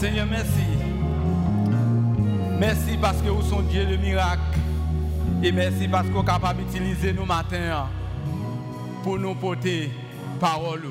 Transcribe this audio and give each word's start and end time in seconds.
Seigneur, 0.00 0.24
merci. 0.24 0.64
Merci 2.58 2.96
parce 2.98 3.20
que 3.20 3.28
vous 3.28 3.42
sont 3.42 3.60
Dieu 3.60 3.84
de 3.84 3.96
miracle. 3.98 4.40
Et 5.42 5.52
merci 5.52 5.88
parce 5.88 6.06
que 6.06 6.12
vous 6.12 6.20
êtes 6.20 6.26
capable 6.26 6.64
d'utiliser 6.64 7.12
nos 7.12 7.26
matins 7.26 7.86
pour 9.02 9.18
nous 9.18 9.34
porter 9.34 9.90
parole. 10.40 10.86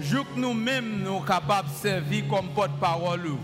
Je 0.00 0.16
que 0.16 0.36
nous-mêmes 0.36 1.04
nous 1.04 1.18
sommes 1.18 1.26
capables 1.26 1.68
de 1.68 1.74
servir 1.74 2.24
comme 2.28 2.48
porte-parole. 2.48 3.36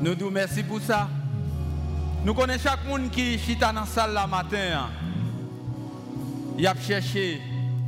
Nous 0.00 0.14
nous 0.16 0.30
merci 0.30 0.64
pour 0.64 0.80
ça. 0.80 1.08
Nous 2.24 2.34
connaissons 2.34 2.70
chaque 2.70 2.88
monde 2.88 3.10
qui 3.10 3.34
est 3.34 3.60
dans 3.60 3.70
la 3.70 3.86
salle 3.86 4.12
la 4.12 4.26
matin. 4.26 4.88
Il 6.58 6.66
a 6.66 6.74
cherché 6.74 7.40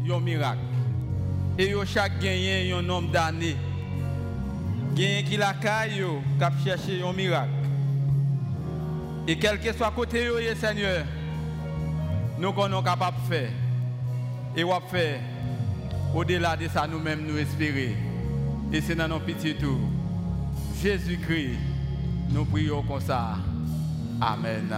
un 0.09 0.20
miracle. 0.20 0.61
Et 1.59 1.68
il 1.68 1.77
a 1.77 1.84
chaque 1.84 2.20
gagné 2.20 2.73
un 2.73 2.82
nombre 2.82 3.11
d'années. 3.11 3.57
Qui 4.96 5.36
la 5.36 5.52
caille, 5.52 6.02
a 6.41 6.50
cherché 6.64 7.02
un 7.02 7.12
miracle. 7.12 7.50
Et 9.28 9.38
quel 9.38 9.60
que 9.60 9.70
soit 9.74 9.91
côté, 9.91 10.27
Seigneur, 10.59 11.04
nous 12.38 12.54
sommes 12.54 12.82
capables 12.82 13.18
de 13.20 13.34
faire. 13.34 13.51
Et 14.56 14.64
on 14.64 14.80
faire 14.80 15.20
au-delà 16.14 16.56
de 16.56 16.66
ça, 16.68 16.87
nous-mêmes 16.87 17.27
nous 17.27 17.37
espérer. 17.37 17.95
Et 18.73 18.80
c'est 18.80 18.95
dans 18.95 19.06
nos 19.06 19.20
petits 19.20 19.54
tours. 19.54 19.78
Jésus-Christ, 20.82 21.59
nous 22.30 22.46
prions 22.46 22.82
comme 22.82 23.01
ça. 23.02 23.34
Amen. 24.18 24.74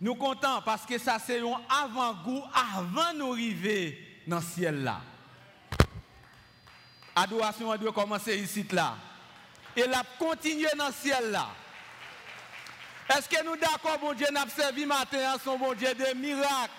Nous 0.00 0.16
comptons 0.16 0.60
parce 0.64 0.84
que 0.84 0.98
ça 0.98 1.18
c'est 1.24 1.38
un 1.38 1.60
avant-goût 1.84 2.42
avant 2.52 3.16
nous 3.16 3.34
arriver 3.34 3.96
dans 4.26 4.38
le 4.38 4.42
ciel 4.42 4.82
là. 4.82 5.00
Adoration 7.14 7.76
doit 7.76 7.92
commencer 7.92 8.36
ici 8.36 8.66
là. 8.72 8.96
Et 9.76 9.86
la 9.86 10.02
continuer 10.18 10.70
dans 10.76 10.88
le 10.88 10.92
ciel 10.92 11.30
là. 11.30 11.48
Est-ce 13.08 13.28
que 13.28 13.44
nous 13.44 13.56
d'accord, 13.56 13.98
bon 13.98 14.12
Dieu, 14.14 14.26
n'a 14.30 14.46
servi 14.48 14.86
matin 14.86 15.34
son 15.42 15.58
bon 15.58 15.74
Dieu 15.74 15.92
de 15.94 16.14
miracle? 16.14 16.72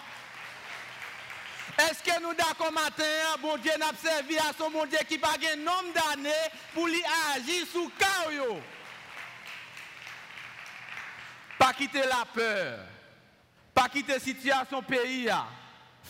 Est-ce 1.77 2.03
que 2.03 2.21
nous 2.21 2.33
d'accord 2.33 2.71
matin, 2.71 3.03
bon 3.41 3.57
Dieu, 3.57 3.71
n'a 3.79 3.91
servi 3.99 4.37
à 4.37 4.51
son 4.57 4.69
bon 4.69 4.85
Dieu 4.85 4.99
qui 5.07 5.17
pas 5.17 5.33
un 5.53 5.55
nombre 5.57 5.93
d'années 5.93 6.31
pour 6.73 6.87
lui 6.87 7.03
agir 7.35 7.65
sous 7.71 7.91
chaos? 7.97 8.61
Pas 11.57 11.73
quitter 11.73 12.03
la 12.03 12.25
peur, 12.31 12.79
pas 13.73 13.89
quitter 13.89 14.13
la 14.13 14.19
situation 14.19 14.81
pays, 14.81 15.29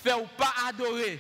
faire 0.04 0.22
ou 0.22 0.28
pas 0.28 0.54
adorer. 0.68 1.20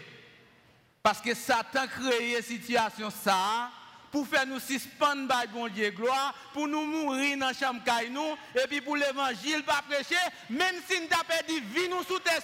Parce 1.01 1.21
que 1.21 1.33
Satan 1.33 1.87
créé 1.87 2.41
situation 2.41 3.09
ça 3.09 3.69
pour 4.13 4.27
faire 4.27 4.45
nous 4.45 4.59
suspendre 4.59 5.27
par 5.27 5.47
bon 5.47 5.67
Dieu 5.69 5.89
gloire, 5.89 6.35
pour 6.53 6.67
nous 6.67 6.85
mourir 6.85 7.35
dans 7.35 7.47
la 7.47 7.53
chambre 7.53 7.81
nous, 8.11 8.37
et 8.61 8.67
puis 8.67 8.79
pour 8.79 8.95
l'évangile 8.95 9.63
pas 9.63 9.81
prêcher, 9.89 10.15
même 10.51 10.75
si 10.87 10.99
nous 10.99 11.07
avons 11.11 11.23
perdu 11.27 11.59
vie 11.73 11.89
nous 11.89 12.03
sous 12.03 12.19
terre 12.19 12.39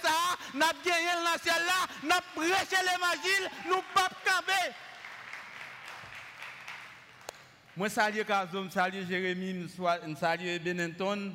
nous 0.52 0.62
avons 0.62 0.72
gagné 0.84 1.06
dans 1.14 1.32
le 1.32 1.40
ciel 1.40 1.62
là, 1.64 1.86
nous 2.02 2.10
avons 2.10 2.22
prêché 2.34 2.82
l'évangile, 2.82 3.50
nous 3.68 3.82
pas 3.94 4.08
camper. 4.24 4.74
Moi 7.76 7.88
salue 7.88 8.22
Kazom, 8.22 8.68
salue 8.68 9.08
Jérémy, 9.08 9.68
je 9.68 10.14
salue 10.16 10.58
Benenton, 10.58 11.32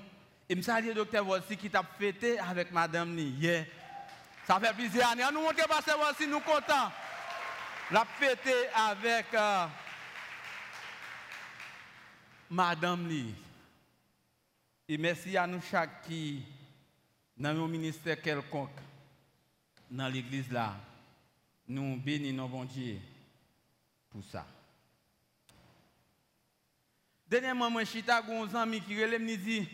et 0.50 0.56
je 0.58 0.62
salue 0.62 0.92
docteur 0.92 1.26
Wolsi 1.26 1.56
qui 1.56 1.70
t'a 1.70 1.82
fêté 1.98 2.38
avec 2.40 2.74
madame 2.74 3.18
hier. 3.18 3.66
Ça 4.46 4.60
fait 4.60 4.74
plusieurs 4.74 5.12
années. 5.12 5.24
Nous 5.32 5.40
montrons 5.40 5.66
pasteur 5.70 5.98
Wolsi, 5.98 6.28
nous 6.28 6.42
contents. 6.42 6.92
La 7.90 8.04
fêté 8.20 8.54
avec 8.76 9.28
euh, 9.34 9.66
Madame 12.50 13.08
Li. 13.08 13.34
Et 14.88 14.98
merci 14.98 15.36
à 15.36 15.48
nous 15.48 15.62
chaque 15.62 16.04
qui, 16.04 16.44
dans 17.36 17.54
nos 17.54 17.68
ministères 17.68 18.22
quelconque, 18.22 18.70
dans 19.90 20.08
l'église 20.08 20.52
là, 20.52 20.76
nous 21.68 21.98
bénissons 21.98 22.48
bon 22.48 22.66
Dieu 22.66 23.00
pour 24.12 24.24
ça. 24.24 24.46
Dernièrement, 27.28 27.72
moi, 27.72 27.84
je 27.84 27.90
suis 27.90 28.04
un 28.08 28.56
ami 28.56 28.82
qui 28.82 28.94
me 28.94 29.36
dit, 29.36 29.68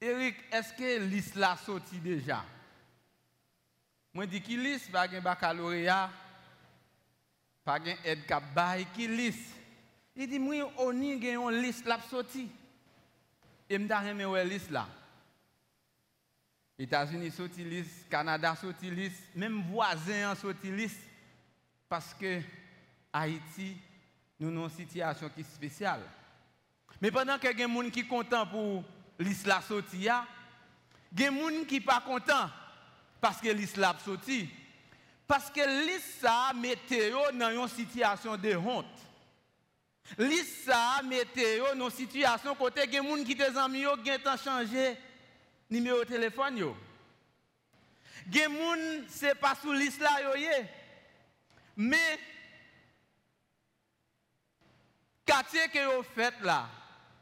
Eric, 0.00 0.36
est-ce 0.52 0.72
que 0.74 1.04
liste 1.04 1.34
là 1.34 1.56
sorti 1.56 1.98
déjà? 1.98 2.44
Moi, 4.14 4.26
dis 4.26 4.40
qui 4.40 4.56
liste, 4.56 4.92
pas 4.92 5.08
un 5.08 5.20
baccalauréat, 5.20 6.10
pas 7.64 7.80
un 7.80 7.96
aide 8.04 8.24
qui 8.94 9.08
liste? 9.08 9.56
Il 10.16 10.28
dit, 10.28 10.38
moi, 10.38 10.72
on 10.78 11.00
y 11.00 11.28
a 11.28 11.32
une 11.34 11.62
liste 11.62 11.84
là 11.84 11.98
sorti. 12.08 12.48
Et 13.68 13.74
je 13.74 13.78
me 13.78 14.42
une 14.42 14.48
liste 14.48 14.70
là. 14.70 14.88
États-Unis 16.78 17.30
sorti 17.30 17.64
liste, 17.64 18.08
Canada 18.10 18.54
sorti 18.54 18.90
liste, 18.90 19.22
même 19.34 19.62
voisins 19.62 20.34
sorti 20.34 20.70
liste. 20.70 21.00
Parce 21.88 22.14
que 22.14 22.40
Haïti, 23.12 23.76
nous 24.38 24.48
avons 24.48 24.64
une 24.64 24.70
situation 24.70 25.30
qui 25.30 25.40
est 25.40 25.54
spéciale. 25.54 26.02
Mais 27.00 27.10
pendant 27.10 27.38
que 27.38 27.46
y 27.46 27.50
a 27.50 27.54
des 27.54 27.62
gens 27.62 27.90
qui 27.90 28.00
sont 28.02 28.08
contents 28.08 28.46
pour 28.46 28.84
liste 29.18 29.46
là 29.46 29.60
sorti, 29.60 29.96
il 29.96 30.02
y 30.04 30.08
a 30.08 30.26
des 31.12 31.26
gens 31.26 31.64
qui 31.66 31.76
ne 31.76 31.80
sont 31.80 31.86
pas 31.86 32.00
contents 32.00 32.50
parce 33.20 33.40
que 33.40 33.48
liste 33.48 33.76
là 33.78 33.96
sorti. 34.04 34.48
Parce 35.26 35.50
que 35.50 35.86
liste 35.86 36.20
ça 36.20 36.52
météo 36.54 37.18
dans 37.34 37.50
une 37.50 37.68
situation 37.68 38.36
de 38.36 38.54
honte. 38.54 39.05
Lisa 40.18 41.02
météo 41.02 41.74
dans 41.74 41.90
situation 41.90 42.54
côté 42.54 42.90
gen 42.90 43.04
moun 43.04 43.24
qui 43.24 43.36
te 43.36 43.50
zanmi 43.52 43.80
yo 43.80 43.96
gen 44.04 44.20
tan 44.22 44.36
changer 44.36 44.96
numéro 45.68 45.98
de 45.98 46.04
téléphone 46.04 46.58
yo. 46.58 46.76
Gen 48.30 48.52
moun 48.52 49.04
c'est 49.08 49.34
pas 49.34 49.54
sous 49.54 49.72
liste 49.72 50.00
là 50.00 50.22
yo 50.22 50.36
ye. 50.36 50.66
Mais 51.76 52.18
quartier 55.26 55.68
que 55.68 55.78
yo 55.78 56.02
fait 56.14 56.34
là 56.42 56.68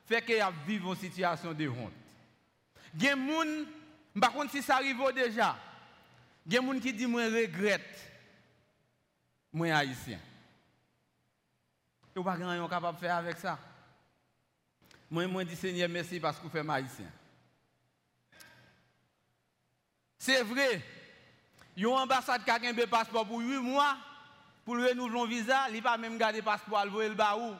fait 0.06 0.22
que 0.22 0.38
a 0.40 0.52
vivre 0.66 0.92
une 0.92 0.98
situation 0.98 1.52
de 1.52 1.66
honte. 1.68 1.92
Gen 2.96 3.18
moun 3.18 3.66
par 4.20 4.32
contre 4.32 4.52
si 4.52 4.62
ça 4.62 4.76
arrive 4.76 5.02
déjà. 5.14 5.56
Gen 6.46 6.64
moun 6.64 6.80
qui 6.80 6.92
dit 6.92 7.06
moi 7.06 7.24
regrette 7.24 8.12
moi 9.52 9.74
haïtien. 9.74 10.20
Vous 12.14 12.22
pas 12.22 12.32
rien 12.32 12.68
capable 12.68 12.96
de 12.96 13.00
faire 13.00 13.16
avec 13.16 13.38
ça. 13.38 13.58
Moi, 15.10 15.26
moi, 15.26 15.44
dis 15.44 15.56
Seigneur, 15.56 15.88
merci 15.88 16.20
parce 16.20 16.38
que 16.38 16.44
vous 16.44 16.48
faites 16.48 16.64
maïsien. 16.64 17.10
C'est 20.16 20.42
vrai, 20.42 20.80
une 21.76 21.86
ambassade 21.86 22.44
qui 22.44 22.50
a 22.50 22.54
un 22.54 22.86
passeport 22.86 23.26
pour 23.26 23.40
8 23.40 23.58
mois, 23.58 23.96
pour 24.64 24.76
renouveler 24.76 25.20
un 25.20 25.26
visa, 25.26 25.68
il 25.68 25.76
n'a 25.76 25.82
pas 25.82 25.98
même 25.98 26.16
gardé 26.16 26.38
le 26.38 26.44
passeport, 26.44 26.84
il 26.86 27.08
le 27.08 27.14
baou. 27.14 27.54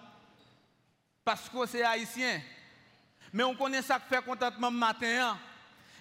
Parce 1.25 1.48
que 1.48 1.66
c'est 1.66 1.82
haïtien. 1.82 2.41
Mais 3.32 3.42
on 3.42 3.54
connaît 3.54 3.82
ça 3.82 3.98
qui 3.98 4.09
fait 4.09 4.25
contentement 4.25 4.71
matin. 4.71 5.36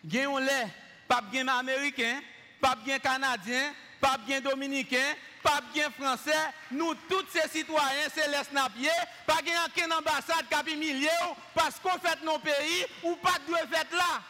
Un 0.05 0.39
lait, 0.39 0.67
pas 1.07 1.21
bien 1.21 1.47
américain, 1.47 2.21
pas 2.61 2.75
bien 2.75 2.99
canadien, 2.99 3.73
pas 4.03 4.17
bien 4.17 4.41
dominicain, 4.41 5.15
pas 5.41 5.61
bien 5.73 5.89
français, 5.89 6.31
nous 6.71 6.93
tous 7.07 7.25
ces 7.31 7.47
citoyens, 7.47 8.09
c'est 8.13 8.27
les 8.27 8.43
snapiers, 8.43 8.89
pas 9.25 9.41
bien 9.41 9.53
aucune 9.65 9.93
ambassade 9.93 10.45
qui 10.49 10.55
a 10.55 10.75
milliers 10.75 11.07
parce 11.55 11.79
qu'on 11.79 11.97
fait 11.99 12.21
nos 12.25 12.37
pays 12.39 12.85
ou 13.03 13.15
pas 13.15 13.37
de 13.47 13.53
faire 13.73 13.85
là. 13.93 14.21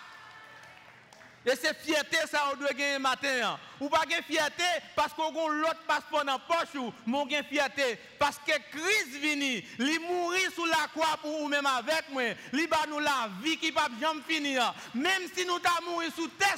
Et 1.45 1.55
c'est 1.55 1.75
fierté 1.79 2.17
ça 2.29 2.43
on 2.53 2.57
doit 2.57 2.69
gagner 2.69 2.99
matin. 2.99 3.57
Ou 3.83 3.89
pas 3.89 4.05
de 4.05 4.23
fierté 4.23 4.63
parce 4.95 5.11
qu'on 5.11 5.27
a 5.27 5.49
l'autre 5.49 5.83
passeport 5.85 6.23
dans 6.23 6.33
la 6.33 6.39
poche 6.39 6.73
ou 6.75 6.93
mon 7.05 7.25
gain 7.25 7.43
fierté 7.43 7.99
parce 8.17 8.37
que 8.37 8.53
Christ 8.71 9.19
vini, 9.21 9.61
il 9.77 9.99
mourir 9.99 10.49
sous 10.55 10.65
la 10.65 10.87
croix 10.93 11.17
pour 11.21 11.41
nous 11.41 11.49
même 11.49 11.65
avec 11.65 12.05
moi, 12.09 12.23
il 12.53 12.69
va 12.69 12.77
nous 12.87 12.99
la 12.99 13.29
vie 13.41 13.57
qui 13.57 13.73
pas 13.73 13.89
jamais 13.99 14.21
finir. 14.25 14.73
Même 14.95 15.23
si 15.35 15.45
nous 15.45 15.59
t'a 15.59 15.81
mourir 15.85 16.09
sous 16.15 16.29
terre 16.29 16.53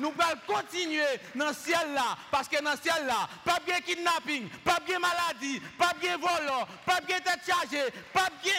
nous 0.00 0.12
allons 0.18 0.40
continuer 0.44 1.04
dans 1.36 1.48
le 1.48 1.54
ciel 1.54 1.94
là 1.94 2.16
parce 2.32 2.48
que 2.48 2.60
dans 2.60 2.72
le 2.72 2.78
ciel 2.78 3.06
là, 3.06 3.28
pas 3.44 3.60
bien 3.64 3.80
kidnapping, 3.80 4.48
pas 4.64 4.80
bien 4.84 4.98
maladie, 4.98 5.60
pas 5.78 5.92
bien 6.00 6.16
vol, 6.16 6.50
pas 6.84 7.00
bien 7.00 7.20
tête 7.20 7.40
chargée, 7.46 7.92
pas 8.12 8.28
bien 8.42 8.52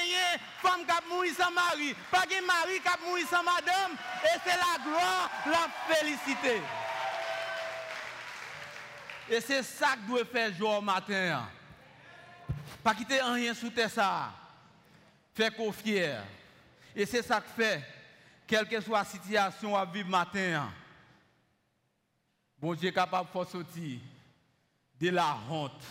femme 0.61 0.85
qui 0.85 0.91
a 0.91 1.01
mouru 1.09 1.29
sans 1.29 1.51
mari, 1.51 1.93
pas 2.09 2.25
bien 2.25 2.41
mari 2.41 2.79
qui 2.81 2.87
a 2.87 2.97
mouru 3.05 3.21
sans 3.29 3.43
madame 3.43 3.97
et 4.23 4.39
c'est 4.45 4.55
la 4.55 4.83
gloire, 4.83 5.29
la 5.45 5.93
félicité. 5.93 6.61
Et 9.29 9.41
c'est 9.41 9.63
ça 9.63 9.95
que 9.95 10.07
doit 10.07 10.25
faire 10.25 10.53
jour 10.53 10.81
matin. 10.81 11.47
Pas 12.83 12.95
quitter 12.95 13.21
rien 13.21 13.53
sous 13.53 13.69
terre 13.69 13.89
ça. 13.89 14.31
Faire 15.33 15.55
qu'on 15.55 15.71
fier. 15.71 16.23
Et 16.95 17.05
c'est 17.05 17.21
ça 17.21 17.41
que 17.41 17.49
fait, 17.49 17.83
quelle 18.47 18.67
que 18.67 18.79
soit 18.81 18.99
la 18.99 19.05
situation 19.05 19.75
à 19.75 19.85
vivre 19.85 20.09
matin. 20.09 20.71
Bon 22.59 22.73
Dieu 22.73 22.89
est 22.89 22.93
capable 22.93 23.29
de 23.29 23.45
sortir 23.45 23.99
de 24.99 25.09
la 25.09 25.37
honte 25.49 25.83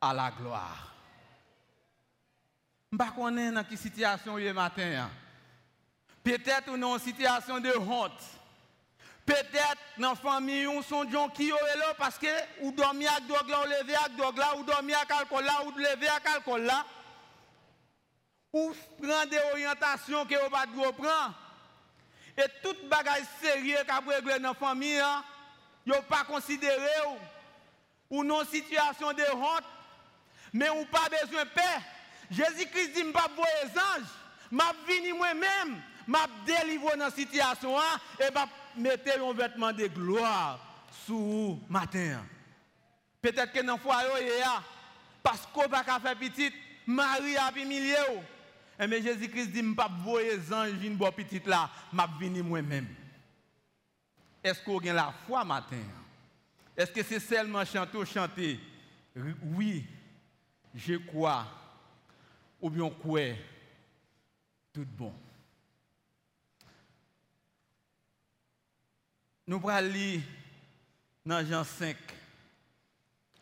à 0.00 0.12
la 0.12 0.30
gloire. 0.30 0.94
Je 2.90 2.96
ne 2.96 3.04
sais 3.04 3.12
pas 3.12 3.52
dans 3.52 3.64
quelle 3.64 3.78
situation 3.78 4.38
il 4.38 4.52
matin. 4.52 5.04
Hein. 5.04 5.10
Peut-être 6.22 6.76
dans 6.76 6.94
une 6.94 7.00
situation 7.04 7.60
de 7.60 7.76
honte. 7.76 8.22
Peut-être 9.26 9.78
dans 9.96 10.10
la 10.10 10.14
famille, 10.16 10.66
on 10.66 10.82
sont 10.82 11.10
gens 11.10 11.28
qui 11.30 11.48
sont 11.48 11.56
là 11.56 11.94
parce 11.96 12.18
que 12.18 12.26
ou 12.60 12.72
dormi 12.72 13.06
avec 13.06 13.26
drogue 13.26 13.48
là, 13.48 13.62
ou 13.62 13.64
levé 13.64 13.96
avec 13.96 14.16
drogue 14.16 14.36
là, 14.36 14.56
ou 14.56 14.64
dormi 14.64 14.92
avec 14.92 15.10
alcool 15.10 15.44
là, 15.44 15.62
ou 15.64 15.70
levé 15.78 16.08
avec 16.08 16.26
alcool 16.26 16.62
là. 16.62 16.84
Ou 18.52 18.72
prendre 19.02 19.30
des 19.30 19.38
orientations 19.52 20.26
que 20.26 20.34
vous 20.34 20.50
pas 20.50 20.66
prendre. 20.66 21.34
Et 22.36 22.44
toute 22.62 22.88
bagage 22.88 23.22
sérieux 23.40 23.78
qu'a 23.86 24.00
régler 24.00 24.38
dans 24.40 24.48
la 24.48 24.54
famille, 24.54 25.02
vous 25.86 26.02
pas 26.02 26.24
considéré 26.24 26.90
ou, 28.10 28.18
ou 28.18 28.24
non 28.24 28.44
situation 28.44 29.12
de 29.12 29.22
honte, 29.32 29.64
mais 30.52 30.68
ou 30.68 30.84
pas 30.86 31.08
besoin 31.08 31.44
de 31.44 31.48
paix. 31.50 31.62
Jésus-Christ 32.30 32.92
dit, 32.92 33.00
je 33.00 33.06
ne 33.06 33.12
pas 33.12 33.30
les 33.36 33.70
anges, 33.78 34.08
je 34.50 35.12
moi-même, 35.12 35.82
je 36.06 36.52
délivré 36.52 36.96
dans 36.96 37.06
la 37.06 37.10
situation 37.10 37.78
hein, 37.78 38.00
et 38.20 38.24
je 38.24 38.63
mettre 38.76 39.10
un 39.20 39.32
vêtement 39.32 39.72
de 39.72 39.86
gloire 39.86 40.58
sous 41.06 41.60
matin. 41.68 42.24
Peut-être 43.20 43.52
que 43.52 43.64
dans 43.64 43.74
le 43.74 43.78
foyer, 43.78 44.42
parce 45.22 45.46
qu'on 45.46 45.66
va 45.66 45.82
faire 45.82 46.18
petit, 46.18 46.52
Marie 46.86 47.36
a 47.36 47.50
humilié. 47.56 47.96
Mais 48.78 49.00
Jésus-Christ 49.00 49.48
dit, 49.52 49.60
je 49.60 49.64
ne 49.64 49.74
pas 49.74 49.88
les 50.18 50.52
anges 50.52 50.72
venir 50.72 50.96
boire 50.96 51.12
petit 51.12 51.40
là, 51.46 51.70
je 51.92 51.98
venu 52.20 52.42
moi-même. 52.42 52.88
Est-ce 54.42 54.62
qu'on 54.62 54.78
a 54.78 54.92
la 54.92 55.14
foi 55.26 55.44
matin? 55.44 55.76
Est-ce 56.76 56.90
que 56.90 57.02
c'est 57.02 57.20
seulement 57.20 57.64
chanter 57.64 57.96
ou 57.96 58.04
chanter? 58.04 58.60
Oui, 59.42 59.86
je 60.74 60.96
crois 60.96 61.46
ou 62.60 62.68
bien 62.68 62.90
quoi 62.90 63.20
tout 64.72 64.84
bon. 64.84 65.14
Nous 69.46 69.60
allons 69.68 69.92
lire 69.92 70.22
dans 71.24 71.44
Jean 71.46 71.64
5, 71.64 71.96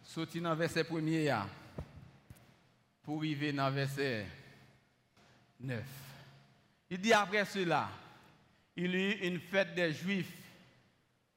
sortir 0.04 0.42
dans 0.42 0.54
verset 0.54 0.86
1 0.90 1.48
pour 3.02 3.18
arriver 3.18 3.52
dans 3.52 3.70
verset 3.70 4.26
9. 5.60 5.82
Il 6.90 7.00
dit 7.00 7.12
après 7.12 7.44
cela, 7.44 7.88
il 8.76 8.94
y 8.94 8.98
eut 8.98 9.26
une 9.26 9.40
fête 9.40 9.74
des 9.74 9.92
Juifs 9.92 10.32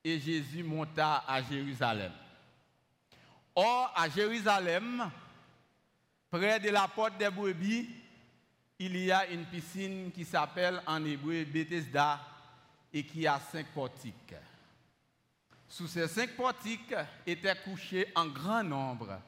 et 0.03 0.19
Jésus 0.19 0.63
monta 0.63 1.23
à 1.27 1.41
Jérusalem. 1.41 2.11
Or, 3.55 3.93
à 3.95 4.09
Jérusalem, 4.09 5.11
Près 6.35 6.59
de 6.59 6.69
la 6.69 6.89
porte 6.89 7.17
des 7.17 7.29
brebis, 7.29 7.87
il 8.79 8.97
y 8.97 9.09
a 9.09 9.25
une 9.27 9.45
piscine 9.45 10.11
qui 10.11 10.25
s'appelle 10.25 10.81
en 10.85 11.05
hébreu 11.05 11.45
Bethesda 11.45 12.19
et 12.91 13.05
qui 13.05 13.25
a 13.25 13.39
cinq 13.39 13.67
portiques. 13.67 14.35
Sous 15.67 15.87
ces 15.87 16.07
cinq 16.07 16.35
portiques 16.35 16.95
étaient 17.25 17.55
couchés 17.63 18.11
en 18.15 18.27
grand 18.27 18.63
nombre 18.63 19.19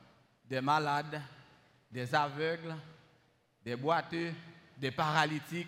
des 0.45 0.62
malades, 0.62 1.22
des 1.92 2.13
aveugles, 2.13 2.75
des 3.63 3.75
boiteux, 3.75 4.34
des 4.78 4.92
paralytiques 4.92 5.68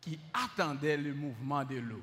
qui 0.00 0.18
attendaient 0.32 0.96
le 0.96 1.14
mouvement 1.14 1.64
de 1.64 1.76
l'eau. 1.76 2.02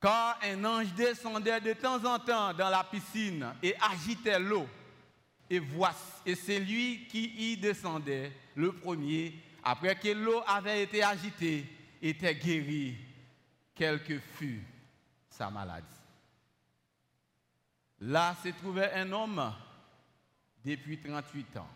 Quand 0.00 0.34
un 0.42 0.64
ange 0.64 0.92
descendait 0.94 1.60
de 1.60 1.72
temps 1.72 2.04
en 2.04 2.18
temps 2.18 2.52
dans 2.52 2.68
la 2.70 2.84
piscine 2.84 3.46
et 3.62 3.74
agitait 3.80 4.38
l'eau, 4.38 4.68
et 5.48 5.58
voici, 5.58 5.98
et 6.26 6.34
c'est 6.34 6.60
lui 6.60 7.06
qui 7.08 7.52
y 7.52 7.56
descendait, 7.56 8.32
le 8.54 8.72
premier, 8.72 9.34
après 9.62 9.96
que 9.96 10.08
l'eau 10.08 10.42
avait 10.46 10.82
été 10.82 11.02
agitée, 11.02 11.66
était 12.02 12.34
guéri, 12.34 12.96
quelle 13.74 14.02
que 14.02 14.18
fût 14.18 14.62
sa 15.28 15.50
maladie. 15.50 16.03
Là 18.06 18.36
se 18.42 18.50
trouvait 18.50 18.92
un 18.92 19.10
homme 19.12 19.54
depuis 20.62 20.98
38 20.98 21.56
ans. 21.56 21.70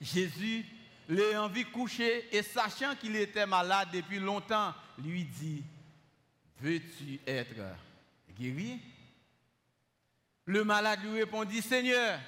Jésus 0.00 0.64
l'ayant 1.08 1.48
vu 1.48 1.64
coucher 1.66 2.28
et 2.36 2.42
sachant 2.42 2.94
qu'il 2.94 3.16
était 3.16 3.46
malade 3.46 3.88
depuis 3.92 4.20
longtemps, 4.20 4.72
lui 4.98 5.24
dit, 5.24 5.64
veux-tu 6.60 7.18
être 7.26 7.76
guéri? 8.38 8.80
Le 10.46 10.62
malade 10.62 11.00
lui 11.02 11.18
répondit, 11.18 11.60
Seigneur, 11.60 12.20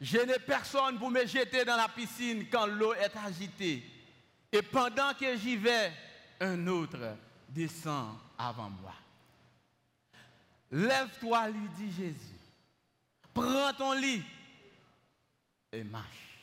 je 0.00 0.18
n'ai 0.18 0.38
personne 0.38 0.98
pour 0.98 1.10
me 1.10 1.26
jeter 1.26 1.66
dans 1.66 1.76
la 1.76 1.88
piscine 1.88 2.48
quand 2.48 2.66
l'eau 2.66 2.94
est 2.94 3.14
agitée. 3.16 3.82
Et 4.50 4.62
pendant 4.62 5.12
que 5.12 5.36
j'y 5.36 5.56
vais, 5.56 5.92
un 6.40 6.66
autre 6.66 7.16
descend 7.48 8.16
avant 8.38 8.70
moi. 8.70 8.94
Lève-toi, 10.70 11.48
lui 11.50 11.68
dit 11.76 11.92
Jésus. 11.92 12.40
Prends 13.32 13.72
ton 13.74 13.92
lit 13.92 14.22
et 15.72 15.84
marche. 15.84 16.40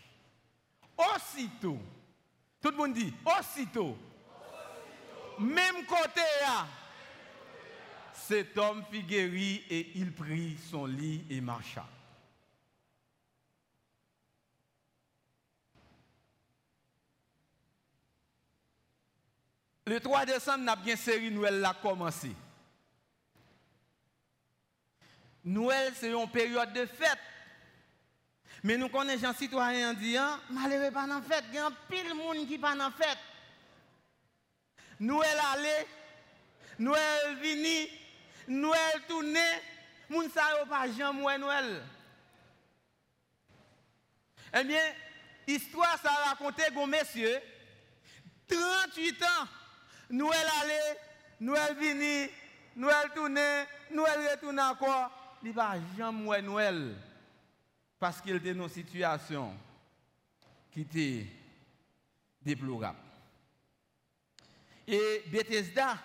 Aussitôt, 0.97 1.79
tout 2.61 2.69
le 2.69 2.77
monde 2.77 2.93
dit, 2.93 3.13
aussitôt, 3.25 3.97
même 5.39 5.85
côté, 5.85 6.21
là, 6.41 6.67
cet 8.13 8.57
homme 8.57 8.83
fut 8.89 9.03
guéri 9.03 9.65
et 9.69 9.97
il 9.97 10.13
prit 10.13 10.57
son 10.69 10.85
lit 10.85 11.25
et 11.29 11.41
marcha. 11.41 11.85
Le 19.85 19.99
3 19.99 20.25
décembre, 20.25 20.63
n'a 20.63 20.75
bien 20.77 20.95
série 20.95 21.29
Noël 21.29 21.59
l'a 21.59 21.73
commencé. 21.73 22.31
Noël, 25.43 25.93
c'est 25.95 26.11
une 26.11 26.29
période 26.29 26.73
de 26.73 26.85
fête. 26.85 27.19
Mais 28.63 28.77
nous 28.77 28.87
connaissons 28.87 29.25
un 29.25 29.33
citoyen 29.33 29.93
disant, 29.93 30.37
malheureux 30.49 30.91
pas 30.91 31.05
fête, 31.27 31.43
il 31.49 31.55
y 31.55 31.57
a 31.57 31.69
pile 31.89 32.13
monde 32.13 32.47
qui 32.47 32.57
pas 32.57 32.75
en 32.75 32.91
fête. 32.91 33.17
Noël 34.99 35.37
allait, 35.53 35.85
Noël 36.79 37.37
vini, 37.41 37.89
Noël 38.47 39.01
tourné, 39.07 39.39
moun 40.09 40.29
sa 40.29 40.59
yo 40.59 40.65
pas 40.65 40.89
jamais 40.89 41.37
Noël. 41.37 41.83
Eh 44.57 44.63
bien, 44.63 44.83
histoire 45.45 45.99
ça 46.01 46.11
raconté 46.29 46.63
gon 46.73 46.87
messieurs 46.87 47.41
38 48.47 49.23
ans 49.23 49.47
Noël 50.09 50.47
allé, 50.61 50.79
Noël 51.39 51.75
vini, 51.75 52.29
Noël 52.75 53.09
tourné, 53.15 53.65
Noël 53.91 54.29
retourné 54.31 54.61
encore, 54.61 55.22
il 55.43 55.51
va 55.51 55.75
jamais 55.97 56.41
Noël 56.41 56.95
parce 57.99 58.21
qu'il 58.21 58.35
était 58.35 58.53
dans 58.53 58.67
une 58.67 58.69
situation 58.69 59.53
qui 60.71 60.81
était 60.81 61.27
déplorable. 62.41 62.97
Et 64.87 65.23
Bethesda, 65.27 65.97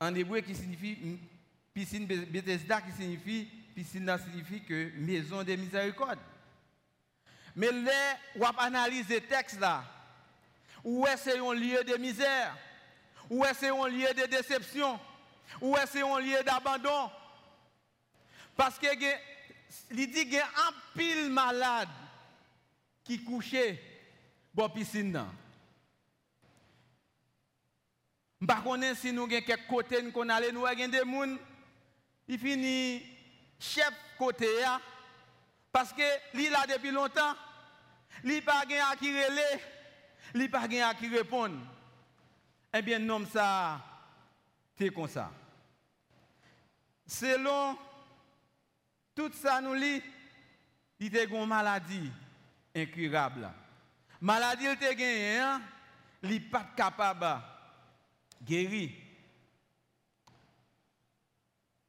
en 0.00 0.14
hébreu 0.14 0.40
qui 0.40 0.54
signifie 0.54 1.18
Piscine 1.76 2.06
Bethesda 2.06 2.80
qui 2.80 2.92
signifie, 2.92 3.48
piscine 3.74 4.18
signifie 4.18 4.62
maison 4.96 5.44
de 5.44 5.54
miséricorde. 5.56 6.18
Mais 7.54 7.70
là, 7.70 8.16
on 8.34 8.58
analyse 8.58 9.10
le 9.10 9.20
texte 9.20 9.60
là, 9.60 9.84
où 10.82 11.06
est-ce 11.06 11.38
un 11.38 11.52
lieu 11.52 11.84
de 11.84 11.98
misère, 11.98 12.56
où 13.28 13.44
est-ce 13.44 13.66
un 13.66 13.88
lieu 13.88 14.08
de 14.14 14.26
déception, 14.26 14.98
où 15.60 15.76
est-ce 15.76 15.98
un 15.98 16.18
lieu 16.18 16.42
d'abandon. 16.44 17.10
Parce 18.56 18.78
que 18.78 18.86
il 19.90 20.10
dit 20.10 20.24
qu'il 20.24 20.32
y 20.34 20.38
a 20.38 20.46
un 20.46 20.72
pile 20.96 21.30
malade 21.30 21.88
qui 23.04 23.22
couchait 23.22 23.80
dans 24.54 24.64
la 24.64 24.68
piscine. 24.70 25.24
Je 28.40 28.46
ne 28.46 28.50
sais 28.50 28.62
pas 28.62 28.94
si 28.94 29.12
nous 29.12 29.24
avons 29.24 29.28
quelques 29.28 29.66
côtés 29.66 30.02
nous 30.02 30.20
avons 30.20 30.88
des 30.88 30.98
gens 30.98 31.36
il 32.28 32.38
finit 32.38 33.02
chef 33.58 33.92
côté 34.18 34.48
parce 35.70 35.92
que 35.92 36.02
lui 36.34 36.48
là 36.48 36.66
depuis 36.66 36.90
longtemps, 36.90 37.34
il 38.24 38.42
pas 38.42 38.60
à 38.60 38.96
qui 38.96 39.12
relé, 39.12 39.62
il 40.34 40.50
pas 40.50 40.62
à 40.62 40.94
qui 40.94 41.08
répondre. 41.08 41.58
Eh 42.72 42.82
bien 42.82 42.98
nom 42.98 43.24
ça 43.26 43.80
c'est 44.76 44.90
comme 44.90 45.08
ça. 45.08 45.30
Selon 47.06 47.78
tout 49.16 49.32
ça 49.32 49.62
nous 49.62 49.72
lit, 49.72 50.02
il 51.00 51.12
y 51.12 51.18
a 51.18 51.24
une 51.24 51.46
maladie 51.46 52.12
incurable. 52.74 53.50
Maladie, 54.20 54.66
il 54.66 54.76
te 54.76 54.92
gagné, 54.92 55.38
hein? 55.38 55.62
n'est 56.22 56.38
pas 56.38 56.66
capable 56.76 57.42
de 58.42 58.46
guérir. 58.46 58.90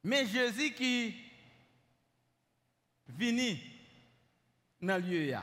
Mais 0.04 0.26
Jésus 0.26 0.72
qui 0.72 1.14
vini 3.08 3.62
dans 4.80 4.96
le 4.96 5.06
lieu. 5.06 5.36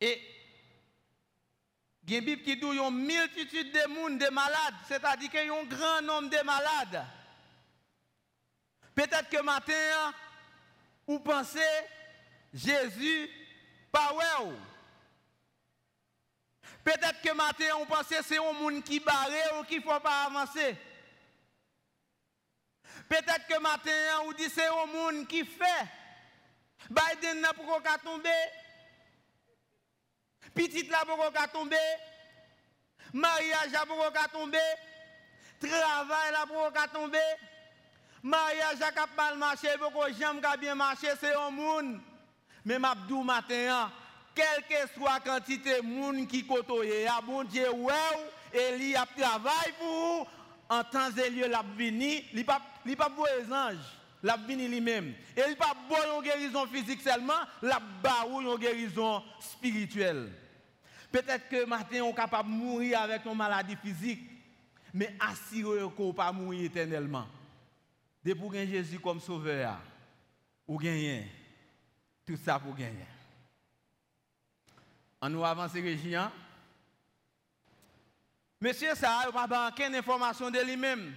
Et 0.00 0.22
il 2.04 2.12
y 2.12 2.14
a 2.14 2.18
une 2.18 2.24
Bible 2.24 2.42
qui 2.42 2.52
y 2.52 2.64
a 2.64 2.88
une 2.88 3.04
multitude 3.04 3.72
de 3.72 4.30
malades, 4.30 4.74
c'est-à-dire 4.86 5.28
qu'il 5.28 5.44
y 5.44 5.48
a 5.48 5.54
un 5.54 5.64
grand 5.64 6.02
nombre 6.02 6.30
de 6.30 6.44
malades. 6.44 7.04
Peut-être 8.98 9.28
que 9.28 9.40
matin, 9.42 10.12
vous 11.06 11.20
pensez 11.20 11.60
Jésus 12.52 13.30
pas 13.92 14.12
ouais. 14.12 14.56
Peut-être 16.82 17.22
que 17.22 17.32
matin, 17.32 17.76
on 17.80 17.86
pense 17.86 18.08
que 18.08 18.24
c'est 18.24 18.38
un 18.38 18.52
monde 18.54 18.82
qui 18.82 18.98
barré 18.98 19.40
ou 19.56 19.62
qui 19.62 19.76
ne 19.76 19.82
faut 19.82 20.00
pas 20.00 20.24
avancer. 20.24 20.76
Peut-être 23.08 23.46
que 23.46 23.60
matin, 23.60 23.92
on 24.24 24.32
dit 24.32 24.50
c'est 24.52 24.66
un 24.66 24.86
monde 24.86 25.28
qui 25.28 25.44
fait. 25.44 25.86
Biden 26.90 27.40
n'a 27.40 27.52
pas 27.52 27.98
tomber. 27.98 28.30
Petite 30.56 30.90
là 30.90 31.04
pas 31.06 31.46
tomber. 31.46 31.76
Mariage 33.12 33.70
n'a 33.70 33.86
pas 33.86 34.26
tomber. 34.26 34.58
Travail 35.60 36.32
là 36.32 36.46
pas 36.72 36.88
tomber. 36.88 37.18
Mariage 38.22 38.82
a 38.82 39.06
mal 39.16 39.38
marché, 39.38 39.68
beaucoup 39.78 40.00
j'aime 40.18 40.40
bien 40.60 40.74
marché, 40.74 41.08
c'est 41.20 41.34
un 41.34 41.50
monde. 41.50 42.00
Mais 42.64 42.78
m'abdou 42.78 43.22
matin, 43.22 43.90
quelle 44.34 44.64
que 44.68 44.92
soit 44.94 45.14
la 45.14 45.20
quantité 45.20 45.80
de 45.80 45.86
monde 45.86 46.26
qui 46.26 46.46
côtoie, 46.46 46.84
a 46.84 47.20
bon 47.20 47.44
Dieu, 47.44 47.70
ouais, 47.70 47.94
et 48.52 48.76
il 48.78 48.96
a 48.96 49.06
travail 49.06 49.72
pour 49.78 50.28
en 50.68 50.84
temps 50.84 51.10
et 51.16 51.30
lieu, 51.30 51.48
la 51.48 51.62
vini, 51.76 52.24
il 52.34 52.44
pas 52.44 52.60
pas 52.96 53.08
beau 53.08 53.24
les 53.38 53.52
anges, 53.52 53.76
la 54.22 54.36
vini 54.36 54.68
lui-même. 54.68 55.14
Et 55.36 55.54
pas 55.54 55.74
beau 55.88 55.96
une 56.16 56.22
guérison 56.22 56.66
physique 56.66 57.00
seulement, 57.00 57.40
la 57.62 57.80
barou 58.02 58.40
une 58.40 58.56
guérison 58.56 59.22
spirituelle. 59.40 60.30
Peut-être 61.10 61.48
que 61.48 61.64
matin 61.64 62.02
on 62.02 62.12
capable 62.12 62.50
de 62.50 62.54
mourir 62.54 63.00
avec 63.00 63.24
une 63.24 63.34
maladie 63.34 63.76
physique, 63.76 64.20
mais 64.92 65.16
assurez 65.20 65.88
qu'on 65.96 66.12
pas 66.12 66.32
mourir 66.32 66.66
éternellement. 66.66 67.26
De 68.24 68.34
pour 68.34 68.52
gagner 68.52 68.72
Jésus 68.72 68.98
comme 68.98 69.20
sauveur, 69.20 69.78
ou 70.66 70.78
gagner 70.78 71.26
tout 72.28 72.36
ça 72.36 72.58
pour 72.58 72.74
gagner. 72.74 73.06
On 75.20 75.30
nous 75.30 75.44
avance, 75.44 75.72
Régien. 75.72 76.24
Hein? 76.24 76.32
Monsieur, 78.60 78.94
ça 78.94 79.30
n'a 79.32 79.48
pas 79.48 79.68
aucune 79.68 79.94
information 79.94 80.50
de 80.50 80.58
lui-même. 80.58 81.14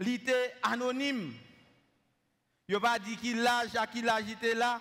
Il 0.00 0.08
était 0.08 0.54
anonyme. 0.62 1.34
Il 2.66 2.74
n'a 2.74 2.80
pas 2.80 2.98
dit 2.98 3.16
qu'il 3.16 3.42
l'âge, 3.42 3.76
à 3.76 3.86
qui 3.86 4.00
l'âge 4.00 4.30
était 4.30 4.54
là. 4.54 4.80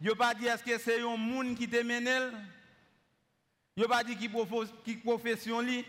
Il 0.00 0.08
n'a 0.08 0.14
pas 0.16 0.34
dit 0.34 0.46
est-ce 0.46 0.64
que 0.64 0.78
c'est 0.78 1.00
un 1.00 1.16
monde 1.16 1.56
qui 1.56 1.68
te 1.68 1.80
mène. 1.82 2.32
Il 3.76 3.82
n'a 3.82 3.88
pas 3.88 4.02
dit 4.02 4.16
qui 4.16 4.96
profession 4.96 5.60
lui. 5.60 5.84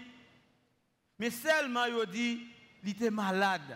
Mais 1.18 1.32
seulement 1.32 1.86
il 1.86 2.06
dit 2.12 2.48
qu'il 2.82 2.90
était 2.92 3.10
malade 3.10 3.76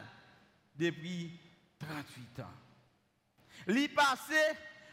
depuis 0.75 1.39
38 1.79 2.39
ans. 2.41 2.51
Il 3.67 3.89
passé 3.89 4.39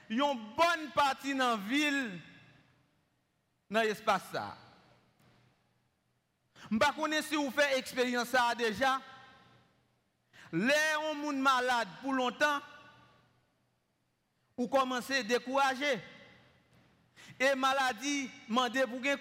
une 0.09 0.19
bonne 0.19 0.91
partie 0.95 1.35
dans 1.35 1.51
la 1.51 1.57
ville, 1.57 2.21
dans 3.71 3.83
l'espace 3.83 4.23
ça. 4.33 4.57
Je 6.71 6.75
ne 6.77 6.81
sais 6.81 6.93
pas 6.93 7.23
si 7.23 7.35
vous 7.37 7.51
faites 7.51 7.79
expérience 7.79 8.29
ça 8.29 8.55
déjà. 8.55 9.01
Les 10.53 10.75
gens 11.23 11.33
malade 11.33 11.89
pour 12.03 12.13
longtemps, 12.13 12.61
ou 14.57 14.69
commencez 14.69 15.19
à 15.19 15.23
décourager. 15.23 16.01
Et 17.39 17.55
maladie 17.55 18.29
demande 18.49 18.87
pour 18.89 19.01
gagner 19.01 19.21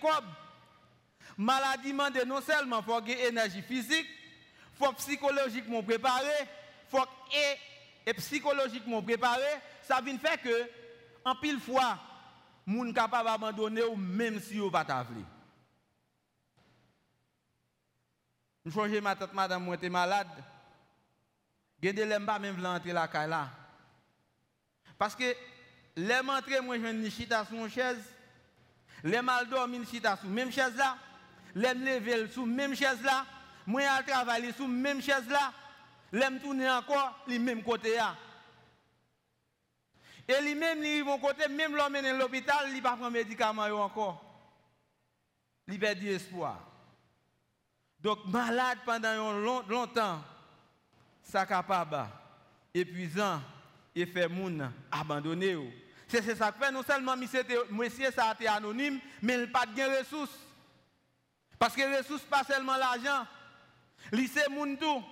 Maladie 1.38 1.92
demande 1.92 2.18
non 2.28 2.42
seulement 2.42 2.84
pour 2.84 3.02
gagner 3.02 3.28
énergie 3.28 3.62
physique, 3.62 4.08
faut 4.80 4.94
psychologiquement 4.94 5.84
préparer, 5.84 6.42
il 6.42 6.90
faut 6.90 7.06
et, 8.06 8.14
psychologiquement 8.14 9.02
préparer. 9.04 9.60
Ça 9.84 10.02
vient 10.02 10.18
faire 10.18 10.42
que, 10.42 10.70
en 11.26 11.36
pile 11.36 11.60
fois, 11.60 12.00
les 12.66 12.94
capable 12.94 13.30
d'abandonner 13.30 13.84
même 13.96 14.40
si 14.40 14.58
vous 14.58 14.72
pas 14.72 14.86
t'avler. 14.86 15.24
Je 18.66 18.72
change 18.72 18.92
ma 19.02 19.16
tête, 19.16 19.34
madame, 19.34 19.64
moi, 19.64 19.76
j'étais 19.76 19.90
malade. 19.90 20.28
Je 21.82 21.90
ne 21.90 22.26
pas 22.26 22.40
même 22.40 22.66
entrer 22.66 22.94
la 22.94 23.08
caille 23.08 23.30
là. 23.30 23.50
Parce 24.98 25.16
que, 25.16 25.36
les 25.96 26.20
entrer, 26.20 26.62
moi, 26.62 26.78
je 26.78 26.82
viens 26.82 27.10
chita 27.10 27.46
sur 27.46 27.56
une 27.56 27.70
chaise. 27.70 28.04
Les 29.04 29.22
mal 29.22 29.48
dormi, 29.48 29.86
chita 29.86 30.18
sur 30.18 30.30
même 30.30 30.52
chaise 30.52 30.76
là. 30.76 30.98
Les 31.56 31.74
lever 31.74 32.28
sur 32.28 32.46
même 32.46 32.76
chaise 32.76 33.02
là. 33.02 33.26
Moi, 33.70 33.84
je 34.00 34.12
travaille 34.12 34.52
sur 34.54 34.68
même 34.68 35.00
chaise 35.00 35.30
là. 35.30 35.54
Les 36.12 36.40
tourner 36.40 36.68
encore, 36.72 37.24
les 37.28 37.38
même 37.38 37.62
côté 37.62 37.98
là. 37.98 38.16
Et 40.28 40.42
lui-même, 40.42 40.84
il 40.84 41.04
vont 41.04 41.20
côté, 41.20 41.48
même 41.48 41.76
l'homme 41.76 41.94
à 41.94 42.14
l'hôpital, 42.14 42.66
il 42.70 42.78
ne 42.78 42.82
pas 42.82 42.96
prendre 42.96 43.12
médicaments 43.12 43.62
encore. 43.66 44.26
Il 45.68 45.80
perd 45.80 46.04
espoir. 46.04 46.60
Donc, 48.00 48.26
malade 48.26 48.80
pendant 48.84 49.34
longtemps, 49.68 50.20
ça 51.22 51.46
capable, 51.46 52.08
épuisant, 52.74 53.40
et 53.94 54.08
fait 54.08 54.28
moun 54.28 54.72
abandonner. 54.92 55.86
C'est 56.08 56.36
ça 56.36 56.52
que 56.52 56.58
fait, 56.58 56.72
non 56.72 56.82
seulement 56.82 57.16
monsieur 57.16 58.12
ça 58.12 58.30
a 58.30 58.34
été 58.34 58.48
anonyme, 58.48 59.00
mais 59.22 59.36
il 59.36 59.42
n'a 59.42 59.48
pas 59.48 59.68
de 59.68 60.00
ressources. 60.00 60.40
Parce 61.60 61.76
que 61.76 61.82
les 61.82 61.98
ressources, 62.00 62.24
pas 62.24 62.44
seulement 62.44 62.76
l'argent. 62.76 63.28
Lycée 64.12 64.48
moun 64.50 64.78
tout. 64.78 65.04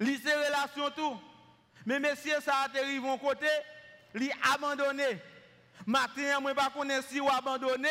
Relation 0.00 0.90
tout. 0.90 1.20
Mais 1.86 2.00
monsieur 2.00 2.40
ça 2.40 2.56
a 2.62 2.68
été 2.68 2.98
mon 2.98 3.18
côté, 3.18 3.46
il 4.14 4.30
abandonné. 4.54 5.20
Matin, 5.86 6.40
moi 6.40 6.54
pas 6.54 6.70
connaître 6.70 7.08
si 7.08 7.20
ou 7.20 7.28
abandonné, 7.28 7.88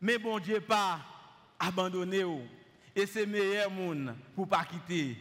mais 0.00 0.18
bon 0.18 0.38
Dieu 0.38 0.60
pas 0.60 1.00
abandonné. 1.58 2.22
Et 2.94 3.06
c'est 3.06 3.24
meilleur 3.24 3.70
monde 3.70 4.14
pour 4.34 4.46
pas 4.46 4.64
quitter, 4.64 5.16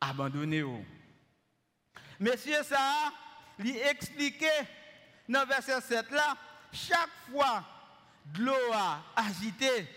abandonner. 0.00 0.64
Monsieur 2.20 2.62
ça, 2.62 3.12
lui 3.58 3.78
expliqué 3.78 4.50
dans 5.28 5.46
verset 5.46 5.80
7 5.80 6.10
là, 6.10 6.36
chaque 6.72 7.10
fois 7.30 7.64
de 8.26 8.42
l'eau 8.42 8.72
a 8.74 9.02
agité, 9.16 9.88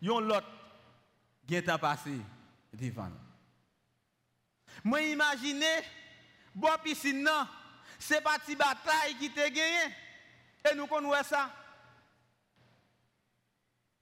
yon 0.00 0.20
lot 1.56 1.62
qui 1.62 1.78
passé 1.80 2.20
devant. 2.72 3.10
Moi 4.84 5.02
imaginez 5.02 5.82
bon 6.54 6.68
piscine 6.82 7.22
non, 7.22 7.46
c'est 7.98 8.22
pas 8.22 8.38
une 8.48 8.54
bataille 8.56 9.16
qui 9.18 9.30
t'a 9.30 9.48
gagné 9.50 9.94
et 10.70 10.74
nous 10.74 10.86
connaissons 10.86 11.24
ça? 11.24 11.50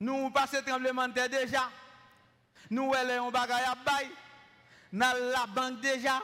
Nous 0.00 0.30
passons 0.30 0.62
tremblement 0.64 1.08
de 1.08 1.14
terre 1.14 1.28
déjà. 1.28 1.70
Nous 2.70 2.94
avons 2.94 3.28
un 3.28 3.30
bagage 3.30 3.66
à 3.66 3.74
bail. 3.74 4.08
Nous 4.92 5.00
la 5.00 5.46
banque 5.46 5.80
déjà. 5.80 6.22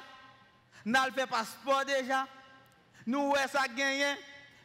Nous 0.84 0.94
fait 1.14 1.26
passeport 1.26 1.84
déjà. 1.84 2.26
Nous 3.06 3.34
avons 3.34 3.48
ça 3.48 3.66
gagné. 3.68 4.14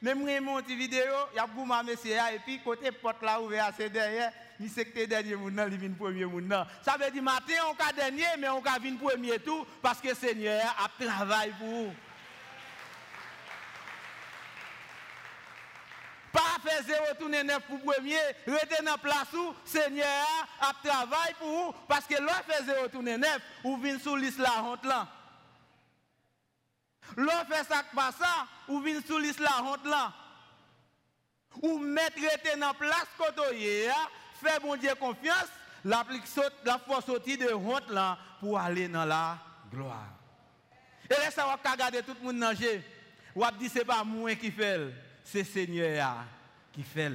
Même 0.01 0.43
mon 0.43 0.61
vidéo, 0.61 1.13
il 1.33 1.37
y 1.37 1.39
a 1.39 1.47
beaucoup 1.47 1.73
et 1.73 2.39
puis 2.39 2.61
côté 2.61 2.91
porte 2.91 3.21
là 3.21 3.41
ouvert 3.41 3.69
c'est 3.75 3.89
derrière, 3.89 4.31
ni 4.59 4.69
que 4.69 5.05
dernier 5.05 5.35
moun 5.35 5.55
nan, 5.55 5.71
il 5.71 5.95
premier 5.95 6.25
moun 6.25 6.49
Ça 6.83 6.97
veut 6.99 7.09
dire 7.11 7.23
matin 7.23 7.53
on 7.69 7.95
dernier 7.95 8.25
mais 8.37 8.49
on 8.49 8.61
ka 8.61 8.77
vinn 8.77 8.97
premier 8.97 9.39
tout 9.39 9.65
parce 9.81 10.01
que 10.01 10.13
Seigneur 10.13 10.75
a 10.77 11.03
travaillé 11.03 11.53
pour 11.57 11.67
vous. 11.67 11.93
Pas 16.31 16.59
faire 16.63 16.83
zéro 16.83 17.05
tourner 17.17 17.43
neuf 17.43 17.63
pour 17.67 17.81
premier, 17.81 18.19
rester 18.45 18.83
dans 18.83 18.97
place 18.97 19.33
où 19.33 19.55
Seigneur 19.63 20.25
a 20.59 20.73
travaillé 20.83 21.33
pour 21.39 21.47
vous 21.47 21.73
parce 21.87 22.05
que 22.05 22.21
l'on 22.21 22.27
fait 22.47 22.63
zéro 22.65 22.87
tourner 22.89 23.17
neuf, 23.17 23.39
ou 23.63 23.77
vient 23.77 23.97
sous 23.97 24.15
liste 24.15 24.39
la 24.39 24.61
honte 24.63 24.85
là. 24.85 25.07
L'on 27.15 27.45
fait 27.49 27.63
ça 27.63 27.83
pas 27.95 28.11
ça, 28.11 28.47
ou 28.67 28.81
vient 28.81 29.01
sous 29.07 29.17
liste 29.17 29.39
la 29.39 29.63
honte 29.63 29.85
là. 29.85 30.13
Ou 31.61 31.79
mettre 31.79 32.19
dans 32.59 32.73
place 32.73 33.07
côté 33.17 33.89
fait 34.39 34.59
bon 34.61 34.75
Dieu 34.75 34.93
confiance, 34.99 35.47
la 35.83 36.03
force 36.79 37.05
sortir 37.05 37.37
de 37.37 37.53
honte 37.53 37.89
là 37.89 38.17
pour 38.39 38.59
aller 38.59 38.87
dans 38.87 39.05
la 39.05 39.37
gloire. 39.71 40.13
Et 41.09 41.13
là 41.13 41.31
ça 41.31 41.45
va 41.45 41.71
regarder 41.71 42.01
tout 42.01 42.15
le 42.19 42.25
monde 42.25 42.37
nager. 42.37 42.83
Ou 43.35 43.43
dit 43.57 43.69
c'est 43.69 43.85
pas 43.85 44.03
moi 44.03 44.35
qui 44.35 44.51
fait 44.51 44.91
c'est 45.23 45.43
Seigneur 45.43 46.25
qui 46.71 46.83
fait. 46.83 47.11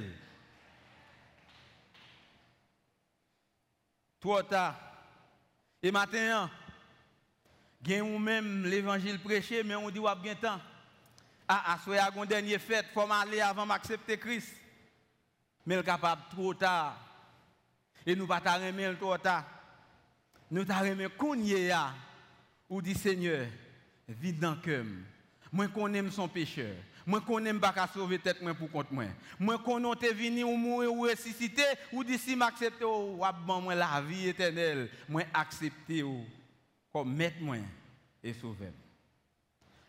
Trop 4.19 4.41
tard. 4.41 4.75
Et 5.83 5.91
maintenant, 5.91 6.49
il 7.85 8.01
ou 8.01 8.17
même 8.17 8.65
l'évangile 8.65 9.19
prêché, 9.19 9.63
mais 9.63 9.75
on 9.75 9.89
dit 9.89 9.99
qu'il 9.99 10.21
bien 10.21 10.35
temps. 10.35 10.59
Ah, 11.47 11.63
ah, 11.67 11.79
soit 11.83 12.01
à 12.01 12.09
une 12.15 12.25
dernière 12.25 12.59
fête, 12.59 12.87
il 12.89 12.93
faut 12.93 13.11
aller 13.11 13.41
avant 13.41 13.67
d'accepter 13.67 14.17
Christ. 14.17 14.55
mais 15.65 15.83
capable 15.83 16.23
trop 16.31 16.53
tard. 16.53 16.97
Et 18.05 18.15
nous 18.15 18.27
pas 18.27 18.39
remettre 18.39 18.99
trop 18.99 19.17
tard. 19.17 19.45
Nous 20.51 20.63
t'a 20.63 20.79
remettre 20.79 21.17
qu'on 21.17 21.35
y 21.35 21.71
ou 22.69 22.81
dit 22.81 22.95
Seigneur, 22.95 23.47
vide 24.07 24.39
dans 24.39 24.51
le 24.51 24.61
cœur. 24.61 24.85
Moi 25.51 25.67
aime 25.93 26.11
son 26.11 26.27
pécheur. 26.27 26.75
Moi 27.05 27.21
aime 27.45 27.59
pas 27.59 27.87
sauver 27.93 28.19
tête 28.19 28.41
moi 28.41 28.53
pour 28.53 28.71
compte 28.71 28.91
moi. 28.91 29.05
Moi 29.39 29.59
qu'on 29.59 29.95
te 29.95 30.11
venu 30.13 30.43
ou 30.43 30.55
mourir 30.55 30.91
ou 30.93 31.01
ressusciter 31.01 31.63
ou 31.91 32.03
dit 32.03 32.17
si 32.17 32.35
m'accepte 32.35 32.83
ou 32.83 33.21
bon 33.45 33.61
moi 33.61 33.75
la 33.75 34.01
vie 34.01 34.29
éternelle, 34.29 34.89
moi 35.07 35.23
accepter 35.33 36.03
ou 36.03 36.25
comme 36.91 37.13
maître 37.13 37.37
moi 37.41 37.57
et 38.23 38.33
sauver. 38.33 38.71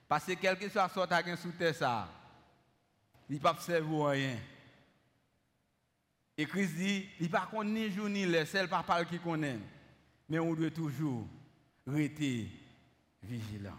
Parce 0.09 0.25
que 0.25 0.33
quel 0.35 0.59
que 0.59 0.69
soit 0.69 0.89
sorte 0.89 1.13
à 1.13 1.37
sous 1.37 1.53
terre 1.53 1.75
ça, 1.75 2.09
il 3.29 3.41
pas 3.41 3.57
servir 3.61 4.07
rien. 4.07 4.37
Et 6.39 6.47
Christ 6.47 6.75
dit, 6.75 7.09
il 7.21 7.31
pas 7.31 7.49
connaît 7.51 7.89
ni 7.89 7.91
jour 7.91 8.09
ni 8.09 8.27
l'heure, 8.27 8.47
c'est 8.47 8.63
le 8.63 8.69
papa 8.69 9.05
qui 9.05 9.19
connaît. 9.19 9.59
Mais 10.29 10.39
on 10.39 10.55
doit 10.55 10.71
toujours 10.71 11.27
rester 11.87 12.49
vigilant. 13.23 13.79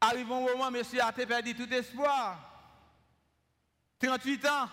Arrive 0.00 0.32
un 0.32 0.40
moment, 0.40 0.70
monsieur 0.70 1.02
a 1.02 1.12
perdu 1.12 1.54
tout 1.54 1.72
espoir. 1.72 2.38
38 4.00 4.46
ans. 4.46 4.68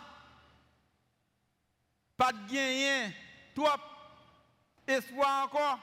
Pas 2.15 2.31
de 2.31 2.51
gain, 2.51 3.11
trop 3.55 3.67
espoir 4.87 5.45
encore. 5.45 5.79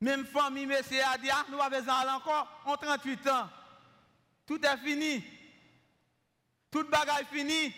Même 0.00 0.24
famille, 0.26 0.66
monsieur 0.66 1.00
a 1.04 1.16
dit, 1.16 1.30
ah, 1.30 1.44
nous 1.50 1.60
avons 1.60 2.10
encore, 2.16 2.62
en 2.66 2.76
38 2.76 3.28
ans. 3.28 3.48
Tout 4.46 4.60
est 4.64 4.78
fini. 4.78 5.24
Tout 6.70 6.84
bagaille 6.88 7.26
fini. 7.30 7.72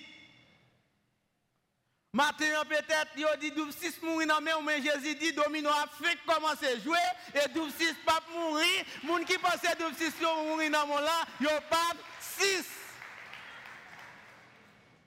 Matin 2.14 2.44
peut-être, 2.68 3.08
il 3.16 3.26
dit 3.40 3.50
12 3.50 3.74
6 3.74 4.00
mourir 4.02 4.28
dans 4.28 4.40
main, 4.40 4.52
mais 4.64 4.80
Jésus 4.80 5.16
dit 5.16 5.32
domino 5.32 5.68
Afrique 5.68 6.24
commence 6.24 6.62
à 6.62 6.78
jouer 6.78 6.96
et 7.34 7.48
12 7.48 7.74
6 7.74 7.92
pas 8.06 8.20
mourir. 8.32 8.84
Moun 9.02 9.24
qui 9.24 9.36
pense 9.36 9.60
12 9.60 9.96
6 9.96 10.14
mourir 10.22 10.70
dans 10.70 10.86
mon 10.86 10.98
là, 11.00 11.24
yo 11.40 11.50
pas 11.68 11.90
6. 12.20 12.64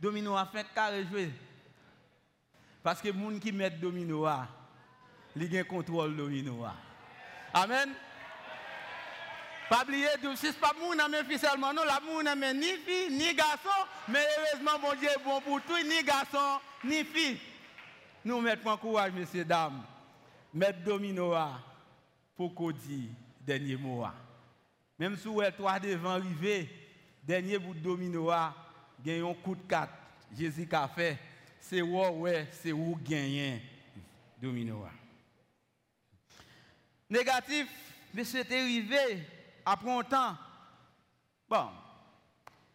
Domino 0.02 0.36
Afrique 0.36 0.74
carré 0.76 1.06
jouer. 1.10 1.32
Parce 2.84 3.02
que 3.02 3.10
moun 3.10 3.40
qui 3.40 3.54
met 3.54 3.70
domino 3.70 4.26
a, 4.26 4.46
il 5.34 5.58
a 5.58 5.64
contrôle 5.64 6.14
domino 6.14 6.66
a. 6.66 6.76
Amen. 7.54 7.96
Pas 9.70 9.84
oublier, 9.84 10.08
c'est 10.36 10.60
pas 10.60 10.74
moun 10.80 10.98
nan 10.98 11.26
fille 11.26 11.40
seulement, 11.40 11.74
non, 11.74 11.84
la 11.84 12.00
moun 12.00 12.24
nan 12.24 12.58
ni 12.58 12.74
fille, 12.86 13.12
ni 13.12 13.34
garçon, 13.34 13.70
mais 14.08 14.26
heureusement, 14.38 14.80
mon 14.80 14.94
Dieu 14.96 15.10
est 15.10 15.24
bon 15.24 15.42
pour 15.42 15.62
tout, 15.62 15.78
ni 15.86 16.04
garçon, 16.04 16.60
ni 16.84 17.04
fille. 17.04 17.40
Nous 18.24 18.42
mettons 18.42 18.70
en 18.70 18.78
courage, 18.78 19.14
messieurs, 19.14 19.46
dames. 19.46 19.84
Mettre 20.54 20.84
domino 20.84 21.34
pour 22.36 22.54
qu'on 22.54 22.72
dise 22.72 23.10
dernier 23.42 23.76
mot. 23.76 24.06
Même 24.98 25.16
si 25.18 25.28
vous 25.28 25.42
êtes 25.42 25.58
trois 25.58 25.80
devant 25.80 26.12
arrivé, 26.12 26.70
dernier 27.24 27.60
bout 27.60 27.74
de 27.74 27.80
domino 27.80 28.32
gagne 29.04 29.22
un 29.24 29.34
coup 29.34 29.56
de 29.56 29.62
quatre. 29.68 29.94
Jésus 30.38 30.68
a 30.72 30.88
fait, 30.88 31.18
c'est 31.60 31.82
où, 31.82 32.00
ouais, 32.00 32.48
c'est 32.52 32.72
où 32.72 32.98
gagner 33.02 33.62
domino. 34.42 34.86
Négatif, 37.10 37.68
mais 38.14 38.24
c'est 38.24 38.46
après 39.66 39.92
un 39.92 40.04
temps, 40.04 40.36
bon, 41.50 41.70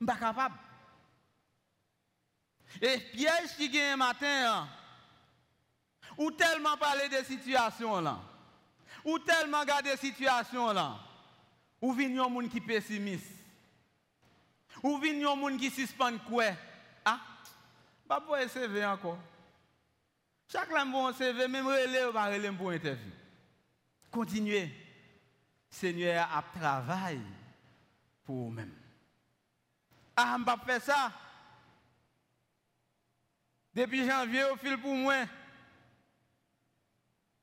je 0.00 0.04
ne 0.04 0.10
suis 0.10 0.20
pas 0.20 0.26
capable. 0.26 0.54
Et 2.80 2.98
piège 2.98 3.56
qui 3.56 3.68
gagne 3.68 3.96
matin, 3.96 4.68
ou 6.16 6.30
tellement 6.30 6.76
parler 6.76 7.08
de 7.08 7.24
situation 7.24 8.00
là, 8.00 8.18
ou 9.04 9.18
tellement 9.18 9.60
regarder 9.60 9.96
situation 9.96 10.72
là, 10.72 10.98
ou 11.80 11.92
vient 11.92 12.24
un 12.24 12.28
monde 12.28 12.48
qui 12.48 12.60
pessimiste, 12.60 13.30
ou 14.82 14.98
vient 14.98 15.32
un 15.32 15.36
monde 15.36 15.58
qui 15.58 15.70
suspend 15.70 16.18
quoi. 16.28 16.50
Ah, 17.04 17.20
pas 18.08 18.20
pour 18.20 18.36
encore. 18.36 19.18
Chaque 20.48 20.68
fois 20.68 20.84
bon 20.84 21.12
CV, 21.14 21.48
même 21.48 21.66
relais, 21.66 22.10
va 22.12 22.26
relais 22.26 22.52
pour 22.52 22.72
interview. 22.72 23.10
Continuez. 24.10 24.70
Seigneur 25.70 26.28
a 26.30 26.42
travaillé 26.54 27.22
pour 28.26 28.36
vous-même. 28.36 28.74
Ah, 30.14 30.34
je 30.34 30.40
ne 30.40 30.44
pas 30.44 30.58
faire 30.58 30.82
ça. 30.82 31.12
Depuis 33.74 34.06
janvier, 34.06 34.44
au 34.52 34.56
fil 34.56 34.76
pour 34.78 34.94
moi. 34.94 35.24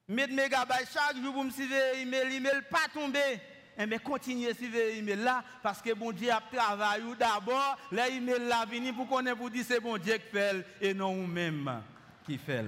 Mettre 0.08 0.34
mégabytes 0.34 0.90
chaque 0.92 1.18
jour 1.18 1.34
pour 1.34 1.44
me 1.44 1.52
suivre 1.52 1.76
email, 1.96 2.36
email 2.36 2.62
pas 2.70 2.88
tomber. 2.92 3.40
Mais 3.78 3.96
eh 3.96 4.00
continuez 4.00 4.50
à 4.50 4.54
suivre 4.54 4.78
email 4.78 5.16
là 5.16 5.44
parce 5.64 5.82
que 5.82 5.94
bon 5.94 6.12
Dieu 6.12 6.30
a 6.32 6.42
travaillé 6.42 7.16
d'abord. 7.18 7.78
L'email 7.92 8.48
là 8.48 8.66
venu 8.66 8.92
pour 8.92 9.08
qu'on 9.08 9.26
ait 9.26 9.36
pour 9.36 9.50
dire 9.50 9.64
c'est 9.66 9.80
bon 9.80 9.98
Dieu 9.98 10.18
qui 10.18 10.32
fait 10.32 10.66
et 10.82 10.94
non 10.94 11.14
vous-même 11.14 11.82
qui 12.26 12.38
fait. 12.38 12.66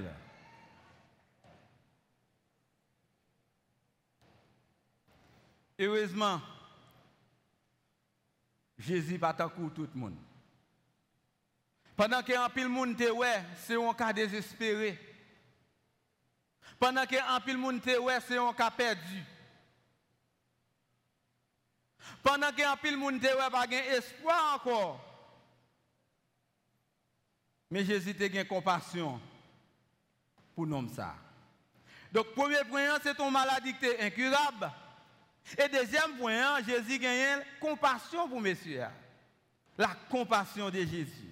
Heureusement, 5.78 6.39
Jésus 8.78 9.19
pas 9.19 9.34
tout 9.34 9.50
le 9.76 10.00
monde. 10.00 10.15
Pendant 12.02 12.24
qu'un 12.24 12.50
pile 12.50 12.68
monde 12.68 12.96
c'est 13.58 13.76
un 13.76 13.94
cas 13.94 14.12
désespéré. 14.12 14.98
Pendant 16.80 17.06
qu'un 17.06 17.40
pile 17.42 17.60
monde 17.60 17.80
c'est 17.84 18.38
un 18.40 18.54
cas 18.54 18.72
perdu. 18.72 19.24
Pendant 22.24 22.52
qu'un 22.54 22.76
pile 22.78 22.98
monde 22.98 23.22
te 23.22 23.28
ouais, 23.28 23.50
pas 23.52 23.68
espoir 23.68 24.56
encore. 24.56 25.00
Mais 27.70 27.86
Jésus 27.86 28.16
te 28.16 28.24
gain 28.24 28.46
compassion 28.46 29.22
pour 30.56 30.66
nous 30.66 30.92
ça. 30.96 31.14
Donc 32.12 32.34
premier 32.34 32.64
point, 32.68 32.98
c'est 33.04 33.14
ton 33.14 33.30
maladie 33.30 33.76
qui 33.76 33.86
est 33.86 34.02
incurable. 34.02 34.72
Et 35.56 35.70
deuxième 35.70 36.18
point, 36.18 36.64
Jésus 36.64 36.98
gagne 36.98 37.44
compassion 37.60 38.28
pour 38.28 38.42
messieurs. 38.42 38.88
La 39.78 39.96
compassion 40.10 40.72
de 40.72 40.80
Jésus. 40.80 41.31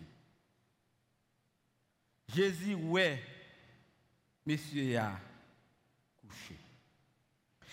Jésus, 2.33 2.75
ouais, 2.75 3.23
messieurs, 4.45 4.97
a 4.97 5.19
couché. 6.21 6.55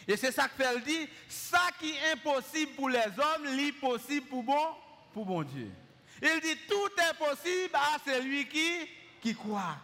Et 0.08 0.16
c'est 0.16 0.32
ça 0.32 0.48
que 0.48 0.62
fait 0.62 0.80
dit, 0.84 1.08
ça 1.28 1.68
qui 1.78 1.90
est 1.90 2.12
impossible 2.12 2.72
pour 2.72 2.88
les 2.88 2.98
hommes, 2.98 3.46
est 3.46 3.72
possible 3.72 4.26
pour 4.28 4.42
bon, 4.42 4.74
pour 5.12 5.26
bon 5.26 5.42
Dieu. 5.42 5.70
Il 6.22 6.40
dit 6.40 6.56
tout 6.68 6.90
est 6.98 7.18
possible 7.18 7.74
à 7.74 7.98
celui 8.04 8.48
qui, 8.48 8.88
qui 9.20 9.34
croit. 9.34 9.76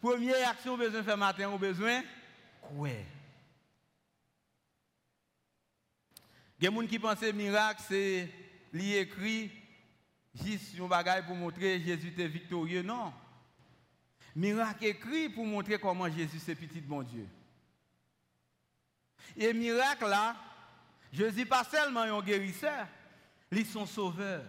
Première 0.00 0.48
action, 0.48 0.76
besoin 0.76 1.02
faire 1.02 1.18
matin, 1.18 1.50
au 1.50 1.58
besoin, 1.58 2.02
croire. 2.60 2.90
Il 6.58 6.64
y 6.64 6.68
a 6.68 6.70
des 6.70 6.76
gens 6.76 6.86
qui 6.86 6.98
pensent 6.98 7.20
que 7.20 7.32
miracle, 7.32 7.82
c'est 7.88 8.28
l'écrit 8.72 9.50
juste 10.34 10.80
un 10.80 10.86
bagage 10.86 11.26
pour 11.26 11.36
montrer 11.36 11.80
Jésus 11.80 12.14
est 12.16 12.28
victorieux. 12.28 12.82
Non. 12.82 13.12
Miracle 14.34 14.86
écrit 14.86 15.28
pour 15.28 15.44
montrer 15.44 15.78
comment 15.78 16.10
Jésus 16.10 16.40
est 16.48 16.54
petit 16.54 16.80
de 16.80 16.86
bon 16.86 17.02
Dieu. 17.02 17.26
Et 19.36 19.52
miracle 19.52 20.08
là, 20.08 20.36
Jésus 21.12 21.46
pas 21.46 21.64
seulement 21.64 22.00
un 22.00 22.22
guérisseur, 22.22 22.86
il 23.50 23.58
est 23.58 23.64
son 23.64 23.86
sauveur. 23.86 24.42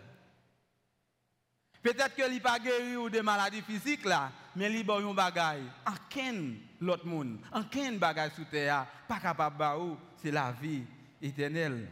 Peut-être 1.82 2.16
qu'il 2.16 2.32
n'est 2.32 2.40
pas 2.40 2.60
guéri 2.60 2.96
ou 2.96 3.10
des 3.10 3.22
maladies 3.22 3.62
physiques 3.62 4.06
là, 4.06 4.32
mais 4.56 4.72
il 4.72 4.90
a 4.90 4.96
un 4.96 5.14
bagage. 5.14 5.64
En 5.86 5.96
quel 6.10 6.56
l'autre 6.80 7.06
monde, 7.06 7.40
en 7.52 7.64
quel 7.64 8.00
bagage 8.00 8.32
sous 8.34 8.46
terre, 8.46 8.88
pas 9.08 9.20
capable 9.20 9.58
de 9.58 9.96
c'est 10.22 10.32
la 10.32 10.54
vie 10.54 10.84
éternelle. 11.22 11.92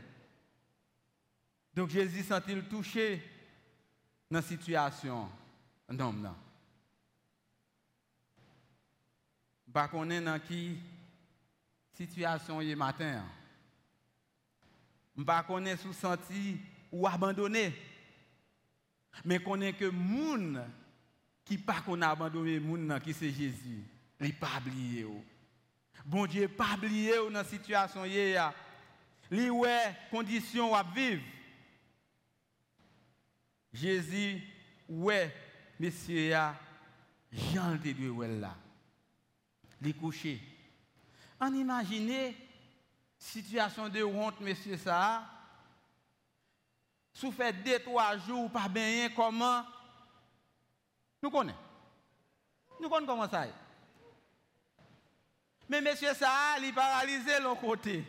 Donc 1.75 1.89
Jésus 1.89 2.23
sent-il 2.23 2.63
touché 2.63 3.21
dans 4.29 4.39
la 4.39 4.43
situation 4.43 5.29
non 5.89 6.13
Pas 9.73 9.87
qu'on 9.87 10.09
est 10.09 10.21
dans 10.21 10.39
qui 10.39 10.77
situation 11.93 12.61
est 12.61 12.75
matin. 12.75 13.23
Pas 15.25 15.43
qu'on 15.43 15.65
est 15.65 15.77
sous 15.77 15.93
senti 15.93 16.57
ou 16.91 17.07
abandonné. 17.07 17.73
Mais 19.23 19.39
qu'on 19.39 19.61
est 19.61 19.73
que 19.73 19.85
moun 19.85 20.63
qui 21.45 21.57
pas 21.57 21.81
qu'on 21.81 22.01
a 22.01 22.09
abandonné 22.09 22.59
moun 22.59 22.99
qui 23.03 23.13
c'est 23.13 23.31
Jésus, 23.31 23.83
il 24.19 24.35
pas 24.35 24.59
oublié. 24.59 25.05
Bon 26.05 26.25
Dieu 26.25 26.47
pas 26.47 26.75
oublié 26.75 27.15
dans 27.17 27.29
la 27.29 27.43
situation 27.43 28.03
a. 28.03 28.53
Li 29.29 29.49
ouais 29.49 29.95
condition 30.09 30.75
à 30.75 30.83
vivre. 30.83 31.23
Jésus 33.73 34.41
ouais, 34.89 35.33
monsieur 35.79 36.35
a 36.35 36.55
Jean 37.31 37.75
de 37.75 38.41
là. 38.41 38.55
Les 39.81 39.93
coucher. 39.93 40.39
On 41.39 41.53
imagine 41.53 42.33
situation 43.17 43.89
de 43.89 44.03
honte, 44.03 44.39
monsieur 44.39 44.77
ça. 44.77 45.23
Sous 47.13 47.31
fait 47.31 47.53
deux, 47.63 47.79
trois 47.79 48.17
jours, 48.17 48.49
pas 48.51 48.67
bien, 48.67 49.09
comment? 49.15 49.63
Nous 51.21 51.29
connaissons. 51.29 51.57
Nous 52.79 52.89
connaissons 52.89 53.11
comment 53.11 53.29
ça 53.29 53.47
est. 53.47 53.53
Mais 55.69 55.81
monsieur 55.81 56.13
ça, 56.13 56.55
il 56.57 56.65
est 56.65 56.73
paralysé 56.73 57.37
de 57.39 57.43
l'autre 57.43 57.61
côté. 57.61 58.03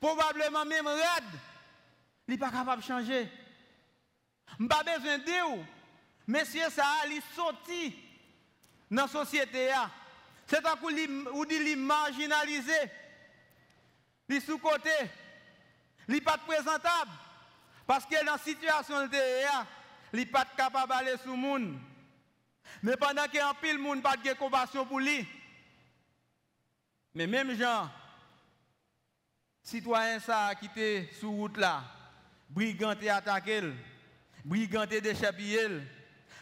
Probablement 0.00 0.64
même 0.64 0.86
raide. 0.86 1.40
Il 2.26 2.32
n'est 2.32 2.38
pas 2.38 2.50
capable 2.50 2.82
de 2.82 2.86
changer. 2.86 3.30
Je 4.58 4.66
pas 4.66 4.82
besoin 4.82 5.18
de 5.18 5.24
dire. 5.24 5.66
Monsieur 6.26 6.68
ça, 6.70 6.86
il 7.06 7.18
est 7.18 7.34
sorti 7.34 7.96
dans 8.90 9.02
la 9.02 9.08
société. 9.08 9.70
C'est 10.50 10.60
coup 10.62 10.76
où 10.82 11.44
il 11.48 11.68
est 11.68 11.76
marginalisé. 11.76 12.72
Sous-côté. 14.44 14.90
N'est 16.08 16.20
pas 16.20 16.38
présentable. 16.38 17.10
Parce 17.86 18.04
que 18.04 18.24
dans 18.24 18.32
la 18.32 18.38
situation 18.38 19.06
de 19.06 19.16
il 20.12 20.18
n'est 20.18 20.26
pas 20.26 20.44
capable 20.56 20.92
d'aller 20.92 21.16
sur 21.18 21.30
le 21.30 21.36
monde. 21.36 21.78
Mais 22.82 22.96
pendant 22.96 23.24
qu'il 23.26 23.36
y 23.36 23.38
a 23.38 23.48
un 23.48 23.54
pile, 23.54 23.76
le 23.76 23.82
monde 23.82 24.02
pas 24.02 24.16
de 24.16 24.32
compassion 24.32 24.84
pour 24.84 24.98
lui. 24.98 25.26
Mais 27.14 27.28
même 27.28 27.54
gens, 27.56 27.88
citoyens 29.62 30.18
ça 30.18 30.52
qui 30.58 30.66
étaient 30.66 31.08
sur 31.18 31.30
route 31.30 31.56
là, 31.56 31.84
briganté 32.48 33.08
attaqué, 33.08 33.62
briganté 34.44 35.00
déchappé, 35.00 35.68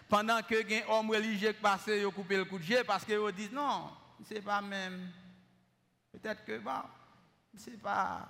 pendant 0.09 0.41
que 0.43 0.55
un 0.55 0.89
homme 0.91 1.11
religieux 1.11 1.53
qui 1.53 1.61
passe, 1.61 1.87
ils 1.89 2.09
coupé 2.11 2.37
le 2.37 2.45
coup 2.47 2.59
de 2.59 2.65
jet 2.65 2.85
parce 2.85 3.05
qu'ils 3.05 3.33
disent 3.35 3.53
non, 3.53 3.91
c'est 4.25 4.43
pas 4.43 4.61
même. 4.61 5.11
Peut-être 6.13 6.45
que 6.45 6.59
bon, 6.59 6.83
c'est 7.57 7.81
pas. 7.81 8.29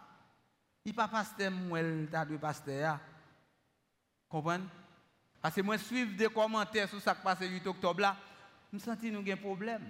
Il 0.85 0.95
pas 0.95 1.09
pasteur 1.09 1.51
moi, 1.51 1.81
t'as 2.11 2.25
deux 2.25 2.39
pasteurs. 2.39 2.99
Comprenez? 4.29 4.65
Parce 5.41 5.55
que 5.55 5.61
moi, 5.61 5.79
suivre 5.79 6.17
des 6.17 6.29
commentaires 6.29 6.89
sur 6.89 7.01
ce 7.01 7.11
qui 7.11 7.23
passe 7.23 7.41
le 7.41 7.49
8 7.49 7.67
octobre 7.67 8.01
là, 8.01 8.17
je 8.73 8.79
sens 8.79 8.97
que 8.99 9.07
nous 9.07 9.19
avons 9.19 9.33
un 9.33 9.37
problème? 9.37 9.89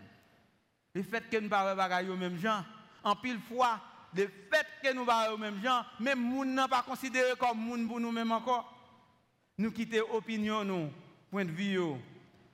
Le 0.94 1.02
fait 1.02 1.28
que 1.28 1.36
nous 1.36 1.44
ne 1.44 1.48
parlons 1.48 1.76
pas 1.76 2.02
aux 2.02 2.16
mêmes 2.16 2.38
gens, 2.38 2.64
en 3.04 3.16
pile 3.16 3.40
fois, 3.40 3.80
le 4.14 4.26
fait 4.26 4.66
que 4.82 4.92
nous 4.92 5.04
parlons 5.04 5.34
aux 5.34 5.38
mêmes 5.38 5.62
gens, 5.62 5.84
même 6.00 6.28
nous 6.28 6.44
n'a 6.44 6.68
pas 6.68 6.82
considéré 6.82 7.36
comme 7.38 7.58
monde 7.58 7.86
pour 7.86 8.00
nous-mêmes 8.00 8.32
encore. 8.32 8.74
Nous 9.56 9.70
quittons 9.70 10.06
l'opinion, 10.12 10.64
nous, 10.64 10.90
point 11.30 11.44
de 11.44 11.50
vue, 11.50 11.80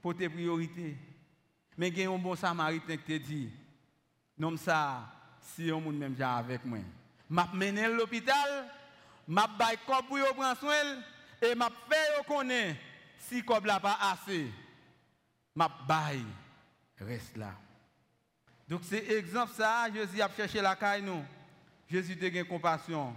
pour 0.01 0.17
tes 0.17 0.29
priorités. 0.29 0.97
Mais 1.77 1.89
il 1.89 1.99
y 1.99 2.05
a 2.05 2.11
un 2.11 2.19
bon 2.19 2.37
samaritain 2.37 2.97
qui 2.97 3.05
te 3.05 3.25
dit, 3.25 3.51
non 4.39 4.57
ça, 4.57 5.11
si 5.41 5.71
on 5.73 5.81
monde 5.81 5.97
même 5.97 6.17
avec 6.21 6.65
moi. 6.65 6.79
M'a 7.29 7.49
mené 7.53 7.89
l'hôpital, 7.89 8.71
m'a 9.27 9.47
bail 9.47 9.79
corps 9.87 10.05
pour 10.07 10.19
prendre 10.35 10.59
soin 10.59 11.03
et 11.43 11.55
m'a 11.55 11.71
fait 11.89 12.27
connaître 12.27 12.81
si 13.19 13.43
comme 13.43 13.67
là 13.67 13.81
pas 13.81 13.99
assez. 14.01 14.51
M'a 15.55 15.69
bail 15.87 16.25
reste 17.01 17.37
là. 17.37 17.55
Donc 18.69 18.81
c'est 18.85 19.07
exemple 19.11 19.53
ça, 19.53 19.87
Jésus 19.93 20.21
a 20.23 20.29
cherché 20.29 20.61
la 20.61 20.77
caille 20.77 21.03
nous. 21.03 21.25
Jésus 21.91 22.19
a 22.23 22.27
eu 22.27 22.45
compassion 22.45 23.15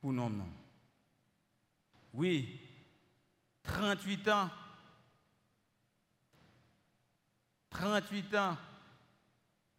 pour 0.00 0.12
nous. 0.12 0.30
Oui, 2.12 2.60
38 3.62 4.28
ans. 4.28 4.50
38 7.70 8.34
ans, 8.36 8.56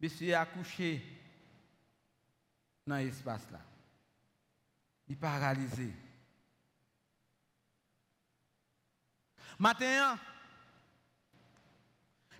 monsieur 0.00 0.34
a 0.34 0.40
accouché 0.40 1.02
dans 2.86 2.96
l'espace 2.96 3.50
là. 3.50 3.60
Il 5.08 5.12
est 5.12 5.16
paralysé. 5.16 5.92
Maintenant, 9.58 10.18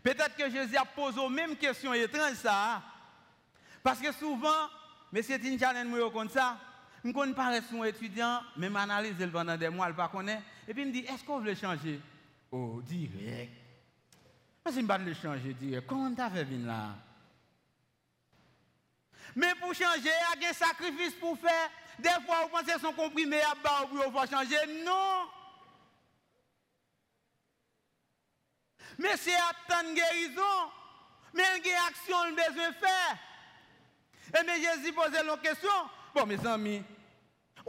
Peut-être 0.02 0.36
que 0.36 0.50
Jésus 0.50 0.76
a 0.76 0.84
posé 0.84 1.20
aux 1.20 1.28
mêmes 1.28 1.56
questions 1.56 1.94
étranges 1.94 2.34
ça. 2.34 2.82
Parce 3.82 4.00
que 4.00 4.12
souvent, 4.12 4.68
M. 5.12 5.22
Tinchanen 5.22 5.88
me 5.88 6.10
comme 6.10 6.28
ça, 6.28 6.58
je 7.02 7.08
ne 7.08 7.12
connais 7.12 7.34
pas 7.34 7.60
son 7.62 7.84
étudiant, 7.84 8.40
même 8.56 8.76
analyse 8.76 9.14
pendant 9.32 9.56
des 9.56 9.68
mois, 9.68 9.86
il 9.86 9.92
ne 9.92 9.96
pas 9.96 10.08
connaît. 10.08 10.42
Et 10.66 10.74
puis 10.74 10.82
il 10.82 10.88
me 10.88 10.92
dit, 10.92 11.00
est-ce 11.00 11.24
qu'on 11.24 11.40
veut 11.40 11.54
changer? 11.54 12.00
Oh, 12.50 12.80
direct. 12.84 13.61
Mais 14.64 14.72
si 14.72 14.80
je 14.80 14.86
ne 14.86 15.04
le 15.04 15.14
changer 15.14 15.54
direct, 15.54 15.86
comment 15.86 16.14
tu 16.14 16.20
as 16.20 16.30
fait 16.30 16.44
venir 16.44 16.66
là? 16.66 16.94
Mais 19.34 19.54
pour 19.60 19.74
changer, 19.74 20.10
il 20.36 20.42
y 20.42 20.46
a 20.46 20.50
un 20.50 20.52
sacrifice 20.52 21.14
pour 21.14 21.38
faire. 21.38 21.70
Des 21.98 22.08
fois, 22.26 22.42
vous 22.42 22.48
pensez 22.48 22.78
son 22.80 22.92
comprimé 22.92 23.40
à 23.40 23.54
bas 23.54 23.86
pour 23.88 24.26
changer. 24.26 24.84
Non! 24.84 25.28
Mais 28.98 29.16
c'est 29.16 29.30
de 29.30 29.94
guérison. 29.94 30.70
Mais 31.34 31.42
il 31.58 31.66
y 31.66 31.72
a 31.72 31.78
une 31.78 31.88
action 31.88 32.16
qu'il 32.26 32.34
besoin 32.36 32.72
faire. 32.72 33.18
Et 34.38 34.46
mais 34.46 34.60
Jésus 34.60 34.92
posait 34.92 35.22
la 35.22 35.36
question. 35.38 35.70
Bon, 36.14 36.26
mes 36.26 36.46
amis, 36.46 36.82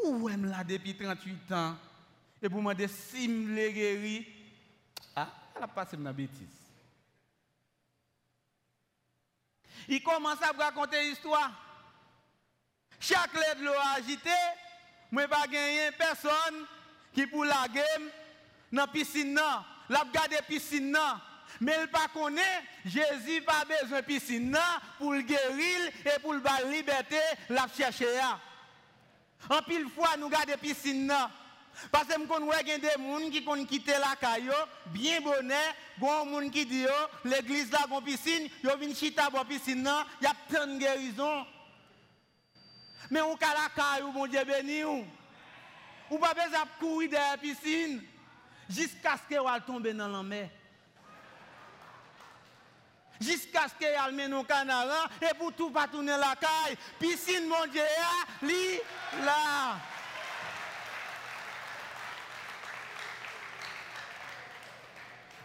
où 0.04 0.30
est 0.30 0.38
là 0.38 0.64
depuis 0.64 0.98
38 0.98 1.52
ans? 1.54 1.78
Et 2.42 2.50
pour 2.50 2.62
me 2.62 2.74
dire 2.74 2.90
si 2.90 3.26
je 3.26 3.70
guéri, 3.72 4.28
ah, 5.16 5.30
elle 5.56 5.64
a 5.64 5.68
passé 5.68 5.96
bêtise. 6.12 6.63
Il 9.88 10.02
commence 10.02 10.42
à 10.42 10.52
raconter 10.64 11.02
l'histoire. 11.10 11.52
Chaque 13.00 13.34
lettre 13.34 13.62
l'a 13.62 13.94
agité, 13.98 14.30
moi 15.12 15.28
pas 15.28 15.48
gagné 15.48 15.92
personne 15.98 16.66
qui 17.14 17.28
pour 17.28 17.46
la 17.46 17.68
game. 17.68 18.10
Dans 18.72 18.82
la 18.82 18.88
piscine 18.88 19.40
l'a 19.90 20.04
gardé 20.12 20.38
piscine 20.48 20.98
mais 21.60 21.76
il 21.82 21.88
pas 21.88 22.08
connaît 22.12 22.64
Jésus 22.84 23.42
pas 23.42 23.64
besoin 23.66 24.00
de 24.00 24.06
piscine 24.06 24.58
pour 24.98 25.14
le 25.14 25.22
guérir 25.22 25.92
et 26.06 26.20
pour 26.20 26.34
le 26.34 26.72
liberté 26.72 27.20
l'a 27.50 27.68
chercher 27.76 28.08
en 29.50 29.62
pile 29.62 29.88
fois 29.90 30.18
nous 30.18 30.30
garder 30.30 30.58
piscine 30.58 31.14
parce 31.92 32.06
que 32.06 32.20
nous 32.20 32.28
connaissons 32.28 32.64
des 32.64 32.82
gens 32.82 33.30
qui 33.30 33.44
ont 33.48 33.66
quitté 33.66 33.92
la 33.94 34.16
caillou, 34.16 34.52
bien 34.88 35.22
bonnet, 35.22 35.56
bon 35.98 36.26
monde 36.26 36.52
qui 36.52 36.66
dit 36.66 36.86
l'église 37.26 37.72
là 37.72 37.86
une 37.90 38.04
piscine, 38.04 38.50
yo 38.64 38.78
vinn 38.78 38.96
chita 38.96 39.30
pour 39.30 39.46
piscine 39.46 39.90
il 40.22 40.24
y 40.24 40.28
a 40.28 40.34
plein 40.48 40.68
de 40.68 40.78
guérisons. 40.78 41.46
Mais 43.10 43.22
on 43.22 43.36
ka 43.36 43.48
la 43.54 43.70
caillou 43.76 44.12
bon 44.12 44.28
Dieu 44.28 44.44
béni. 44.46 44.84
Ou 44.84 46.18
pas 46.18 46.34
besoin 46.34 46.64
de 46.64 46.80
courir 46.80 47.10
dans 47.10 47.32
la 47.32 47.38
piscine 47.38 48.04
jusqu'à 48.70 49.16
ce 49.18 49.28
qu'elle 49.28 49.64
tombe 49.66 49.88
dans 49.88 50.08
la 50.08 50.24
mer. 50.24 50.50
Jusqu'à 53.20 53.68
ce 53.68 53.74
qu'elle 53.80 54.14
mène 54.14 54.34
au 54.34 54.44
canard 54.44 55.10
et 55.22 55.34
pour 55.38 55.54
tout 55.54 55.72
pas 55.72 55.88
tourner 55.88 56.18
la 56.18 56.36
caille. 56.36 56.78
Piscine, 57.00 57.48
mon 57.48 57.66
Dieu, 57.68 57.82
li 58.42 58.80
là. 59.24 59.78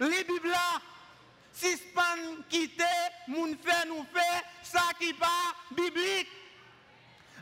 Les 0.01 0.25
Bibles 0.25 0.49
là, 0.49 0.81
si 1.53 1.77
span 1.77 2.03
quitter, 2.49 2.85
moun 3.27 3.57
fait 3.65 3.87
nous 3.89 4.07
fait, 4.15 4.45
ça 4.63 4.83
qui 4.99 5.13
pas 5.13 5.27
biblique. 5.73 6.29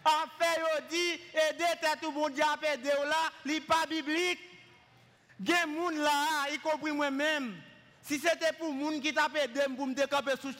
En 0.05 0.27
fait, 0.39 0.63
on 0.63 0.89
dit, 0.89 1.13
aider 1.35 1.65
tête 1.81 1.99
tout 2.01 2.13
bon 2.13 2.27
à 2.27 2.57
perdre 2.57 3.05
là, 3.05 3.31
li 3.45 3.61
pas 3.61 3.87
biblique. 3.87 4.41
Gen 5.45 5.69
moun 5.69 5.99
là, 5.99 6.51
y 6.51 6.59
compris 6.59 6.93
moi-même. 6.93 7.61
Si 8.03 8.19
c'était 8.19 8.53
pour 8.53 8.73
moun 8.73 9.03
qui 9.03 9.13
t'a 9.13 9.29
aidé 9.43 9.63
pour 9.77 9.87
me 9.87 9.95
décamper 9.95 10.33
sous 10.41 10.53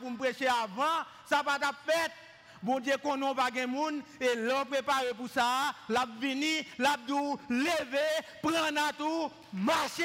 pour 0.00 0.10
me 0.10 0.16
prêcher 0.16 0.46
avant, 0.46 1.04
ça 1.28 1.42
va 1.42 1.58
t'a 1.58 1.72
fait. 1.84 2.12
Bon 2.62 2.78
Dieu 2.78 2.96
qu'on 3.02 3.16
n'a 3.16 3.34
pas 3.34 3.50
gen 3.52 3.68
moun 3.68 4.02
et 4.20 4.36
l'on 4.36 4.64
préparé 4.64 5.12
pour 5.14 5.28
ça, 5.28 5.74
l'a 5.88 6.06
vini, 6.18 6.64
l'a 6.78 6.96
lever, 7.50 7.98
prendre 8.40 8.86
à 8.88 8.92
tout, 8.92 9.30
marcher. 9.52 10.04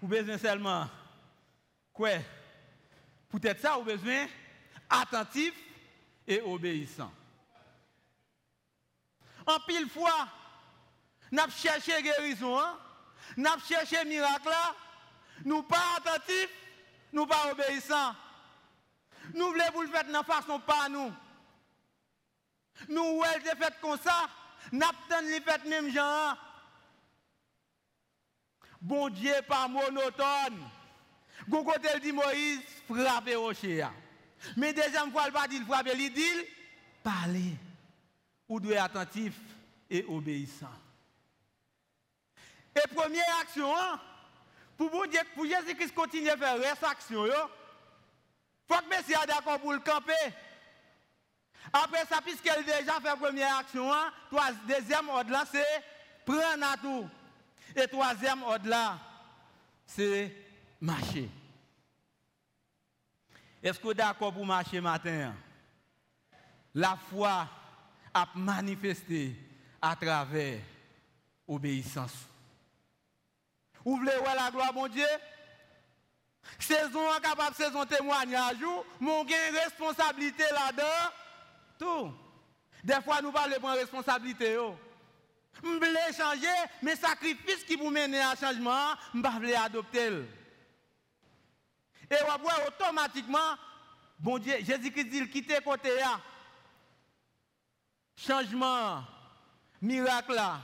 Vous 0.00 0.08
besoin 0.08 0.38
seulement 0.38 0.88
quoi? 1.92 2.10
Peut-être 3.28 3.60
ça, 3.60 3.76
vous 3.76 3.84
besoin 3.84 4.26
attentif 4.88 5.54
et 6.26 6.40
obéissant. 6.40 7.12
En 9.46 9.58
pile 9.66 9.88
fois, 9.88 10.28
avons 11.32 11.50
cherché 11.50 12.02
guérison, 12.02 12.58
hein? 12.58 12.78
avons 13.38 13.60
cherché 13.60 14.04
miracle, 14.04 14.48
nous 15.44 15.62
pas 15.62 15.96
attentifs, 15.98 16.50
nous 17.12 17.26
pas 17.26 17.52
obéissants. 17.52 18.14
Nous 19.34 19.46
voulons 19.46 19.64
vous 19.74 19.82
le 19.82 19.88
faire 19.88 20.04
de 20.04 20.26
façon 20.26 20.58
pas 20.60 20.88
nous. 20.88 21.12
Nous, 22.88 23.22
a 23.22 23.28
fait 23.40 23.74
comme 23.80 23.98
ça. 23.98 24.28
Naptan 24.72 25.22
li 25.22 25.40
fait 25.40 25.64
même 25.66 25.90
genre. 25.90 26.36
Bon 28.80 29.08
Dieu 29.10 29.34
pas 29.46 29.68
monotone. 29.68 30.58
Gon 31.48 31.64
côté 31.64 31.88
dit 32.00 32.12
Moïse 32.12 32.60
frapper 32.88 33.34
rocher. 33.34 33.86
Mais 34.56 34.72
deuxième 34.72 35.12
fois 35.12 35.24
il 35.26 35.32
pas 35.32 35.48
dit 35.48 35.60
frapper, 35.60 35.92
il 35.94 36.12
dit 36.12 36.46
parler. 37.02 37.54
Ou 38.48 38.58
doit 38.58 38.74
être 38.74 38.84
attentif 38.84 39.34
et 39.88 40.04
obéissant. 40.08 40.66
Et 42.74 42.94
première 42.94 43.38
action, 43.42 43.76
hein, 43.76 44.00
pour, 44.76 44.90
pour 44.90 45.44
Jésus-Christ 45.44 45.94
continuer 45.94 46.30
à 46.30 46.36
faire 46.36 46.58
reste 46.58 46.84
action, 46.84 47.26
il 47.26 47.32
faut 48.66 48.80
que 48.80 48.88
Messie 48.88 49.12
soit 49.12 49.26
d'accord 49.26 49.60
pour 49.60 49.72
le 49.72 49.80
camper. 49.80 50.12
Après 51.72 52.06
ça, 52.06 52.20
puisqu'elle 52.24 52.64
déjà 52.64 53.00
fait 53.00 53.16
première 53.18 53.58
action, 53.58 53.92
hein, 53.92 54.10
deuxième 54.66 55.08
ordre 55.08 55.44
c'est 55.50 55.84
prendre 56.24 56.64
à 56.64 56.76
tout. 56.76 57.08
Et 57.76 57.86
troisième 57.86 58.42
ordre 58.42 58.68
là, 58.68 58.98
c'est 59.86 60.34
marcher. 60.80 61.28
Est-ce 63.62 63.78
que 63.78 63.84
vous 63.84 63.90
êtes 63.90 63.98
d'accord 63.98 64.32
pour 64.32 64.46
marcher 64.46 64.80
matin? 64.80 65.34
La 66.74 66.96
foi 66.96 67.48
a 68.14 68.26
manifesté 68.34 69.36
à 69.80 69.94
travers 69.96 70.60
obéissance. 71.46 72.14
Vous 73.84 73.96
voulez 73.96 74.16
voir 74.18 74.34
la 74.34 74.50
gloire, 74.50 74.72
mon 74.72 74.88
Dieu? 74.88 75.06
Saison 76.58 77.00
capable 77.22 77.54
saison 77.54 77.84
témoignage, 77.84 78.56
mon 78.98 79.24
gain 79.24 79.36
responsabilité 79.64 80.44
là-dedans. 80.52 81.12
Tout. 81.78 82.12
Des 82.82 83.00
fois, 83.02 83.20
nous 83.22 83.32
parlons 83.32 83.56
de 83.56 83.78
responsabilité. 83.78 84.56
Je 85.52 85.68
veux 85.68 86.12
changer, 86.16 86.46
mais 86.82 86.96
sacrifice 86.96 87.64
qui 87.64 87.76
vous 87.76 87.90
mène 87.90 88.14
à 88.14 88.34
changement, 88.34 88.94
je 89.14 89.20
veux 89.20 89.56
adopter. 89.56 90.08
Et 92.10 92.16
on 92.26 92.66
automatiquement, 92.68 93.56
bon 94.18 94.38
Dieu, 94.38 94.54
Jésus-Christ 94.62 95.04
dit, 95.04 95.28
quittez 95.28 95.60
côté 95.62 95.94
là. 95.96 96.20
Changement, 98.16 99.04
miracle 99.80 100.34
là. 100.34 100.60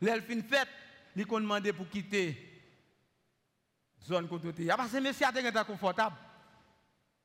L'elfine 0.00 0.42
fête, 0.42 0.68
il 1.16 1.22
a 1.22 1.24
demandé 1.24 1.72
pour 1.72 1.88
quitter 1.88 2.52
zone 4.04 4.28
côté. 4.28 4.66
Parce 4.66 4.92
que 4.92 4.98
monsieur 4.98 5.26
a 5.26 5.30
été 5.30 5.64
confortable. 5.64 6.16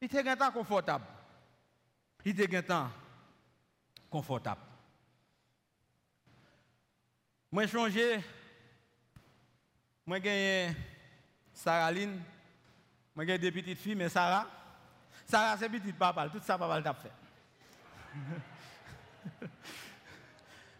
Il 0.01 0.05
était 0.05 0.23
confortable. 0.53 1.05
Il 2.25 2.39
était 2.39 2.63
confortable. 4.09 4.61
Moi, 7.51 7.65
j'ai 7.65 7.71
changé. 7.71 8.23
Moi, 10.05 10.17
j'ai 10.17 10.23
gagné 10.23 10.75
Sarah 11.53 11.91
Lynn. 11.91 12.21
Moi, 13.15 13.25
j'ai 13.25 13.37
des 13.37 13.51
petites 13.51 13.79
filles, 13.79 13.95
mais 13.95 14.09
Sarah, 14.09 14.47
Sarah, 15.25 15.57
c'est 15.57 15.69
petite 15.69 15.97
papa. 15.97 16.27
Tout 16.29 16.41
ça, 16.43 16.57
papa 16.57 16.79
l'a 16.79 16.93
fait. 16.93 17.11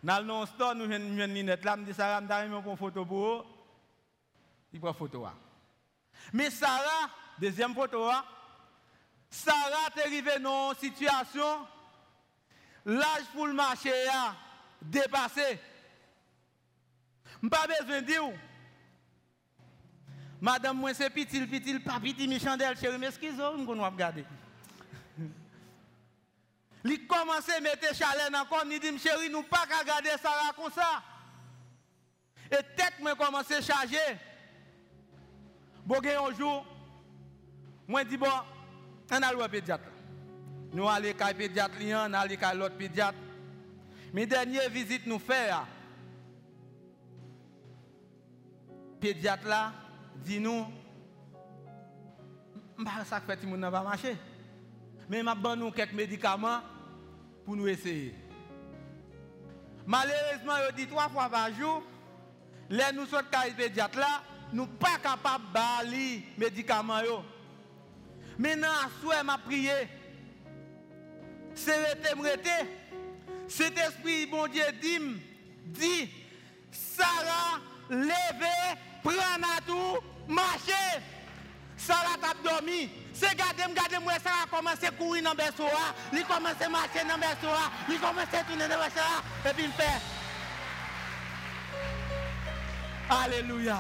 Dans 0.04 0.20
le 0.20 0.46
store, 0.46 0.76
nous 0.76 0.84
avons 0.84 0.96
une 0.96 1.34
lunette 1.34 1.62
je 1.64 1.84
dis 1.84 1.94
Sarah, 1.94 2.22
je 2.22 2.50
vais 2.50 2.58
une 2.58 2.78
photo 2.78 3.06
pour 3.06 3.38
vous. 3.38 3.44
Il 4.74 4.80
prend 4.80 4.94
photo. 4.94 5.26
Mais 6.34 6.50
Sarah, 6.50 7.10
deuxième 7.40 7.74
photo, 7.74 8.10
Sarah 9.30 9.90
est 9.96 10.02
arrivée 10.02 10.40
dans 10.40 10.72
une 10.72 10.78
situation, 10.78 11.66
l'âge 12.86 13.26
pour 13.34 13.48
le 13.48 13.54
marché 13.54 13.92
a 14.10 14.36
pas 17.50 17.68
besoin 17.68 18.02
de 18.02 18.06
dire. 18.06 18.24
Madame, 20.40 20.78
moi 20.78 20.94
c'est 20.94 21.10
petit, 21.10 21.42
petit, 21.46 21.80
pas 21.80 22.00
petit, 22.00 22.28
méchant 22.28 22.56
d'elle, 22.56 22.78
chérie, 22.78 22.98
mais 23.00 23.08
excusez-moi, 23.08 23.56
je 23.58 23.74
vais 23.74 23.86
regarder. 23.86 24.26
Il 26.86 27.08
commence 27.08 27.50
à 27.50 27.60
mettre 27.60 27.94
chalet 27.96 28.32
dans 28.32 28.42
le 28.68 28.74
il 28.74 28.80
dit, 28.80 29.00
chérie, 29.00 29.30
nous 29.30 29.44
pas 29.44 29.66
qu'à 29.68 29.84
garder 29.84 30.10
Sarah 30.22 30.54
comme 30.56 30.72
ça. 30.72 31.04
Et 32.52 32.64
tête 32.76 32.94
moi 33.02 33.16
commence 33.16 33.52
à 33.52 33.62
charger. 33.62 33.98
Bon, 35.86 35.98
un 35.98 36.34
jour, 36.36 36.66
moi 37.88 38.04
dis 38.04 38.18
bon, 38.18 38.28
on 39.12 39.22
a 39.22 39.34
le 39.34 39.48
pédiatre. 39.48 39.90
Nous 40.72 40.88
allons 40.88 41.14
à 41.20 41.34
pédiatre, 41.34 41.76
on 41.82 42.14
allons 42.14 42.42
à 42.42 42.54
l'autre 42.54 42.78
pédiatre. 42.78 43.18
Mais 44.14 44.26
dernière 44.26 44.70
visite 44.70 45.06
nous 45.06 45.20
fait, 45.20 45.50
pédiatre 49.00 49.48
là, 49.48 49.74
dit 50.16 50.40
nous, 50.40 50.66
bah, 52.78 53.04
ça 53.06 53.22
fait 53.22 53.44
nous 53.44 53.58
ne 53.58 53.70
pas 53.70 53.82
marcher. 53.82 54.16
Mais 55.10 55.24
m'a 55.24 55.36
donné 55.36 55.64
nous 55.64 55.72
quelques 55.72 55.94
médicaments 55.94 56.62
pour 57.46 57.56
nous 57.56 57.68
essayer. 57.68 58.14
Malheureusement, 59.86 60.54
il 60.70 60.76
dit 60.76 60.88
trois 60.88 61.10
fois 61.10 61.30
par 61.30 61.54
jour, 61.54 61.82
les 62.70 62.92
nous 62.94 63.06
sommes 63.06 63.24
pédiatre 63.56 63.98
là, 63.98 64.22
nous 64.52 64.68
pas 64.68 64.98
capables 65.02 65.46
de 65.54 65.92
les 65.92 66.24
médicaments. 66.38 67.00
Maintenant, 68.38 68.68
à 68.68 68.90
souhait, 69.02 69.24
m'a 69.24 69.38
prié. 69.38 69.72
C'est 71.56 71.76
rete, 71.78 72.68
Cet 73.48 73.78
esprit, 73.78 74.28
bon 74.28 74.48
Dieu, 74.48 74.64
dit, 74.82 75.00
dit, 75.66 76.10
Sarah, 76.70 77.60
levez, 77.90 78.78
prenez 79.04 79.20
à 79.20 79.62
tout, 79.66 79.98
marchez. 80.28 81.02
Sarah 81.78 82.18
t'a 82.20 82.34
dormi. 82.50 82.90
C'est 83.14 83.36
garder, 83.36 83.64
garder 83.74 84.00
moi, 84.04 84.14
Sarah 84.24 84.44
a 84.44 84.56
commencé 84.56 84.88
à 84.88 84.92
courir 84.92 85.24
dans 85.24 85.32
le 85.32 85.38
berceau. 85.38 85.68
Il 86.12 86.24
commence 86.26 86.60
à 86.60 86.70
marcher 86.70 87.06
dans 87.08 87.16
le 87.16 87.22
berceau. 87.22 87.48
Il 87.90 88.00
commence 88.00 88.34
à 88.34 88.44
tourner 88.44 88.68
dans 88.68 88.76
le 88.76 88.82
berceau. 88.82 89.24
Et 89.46 89.54
puis 89.54 89.64
il 89.66 89.72
fait. 89.72 90.02
Alléluia. 93.10 93.78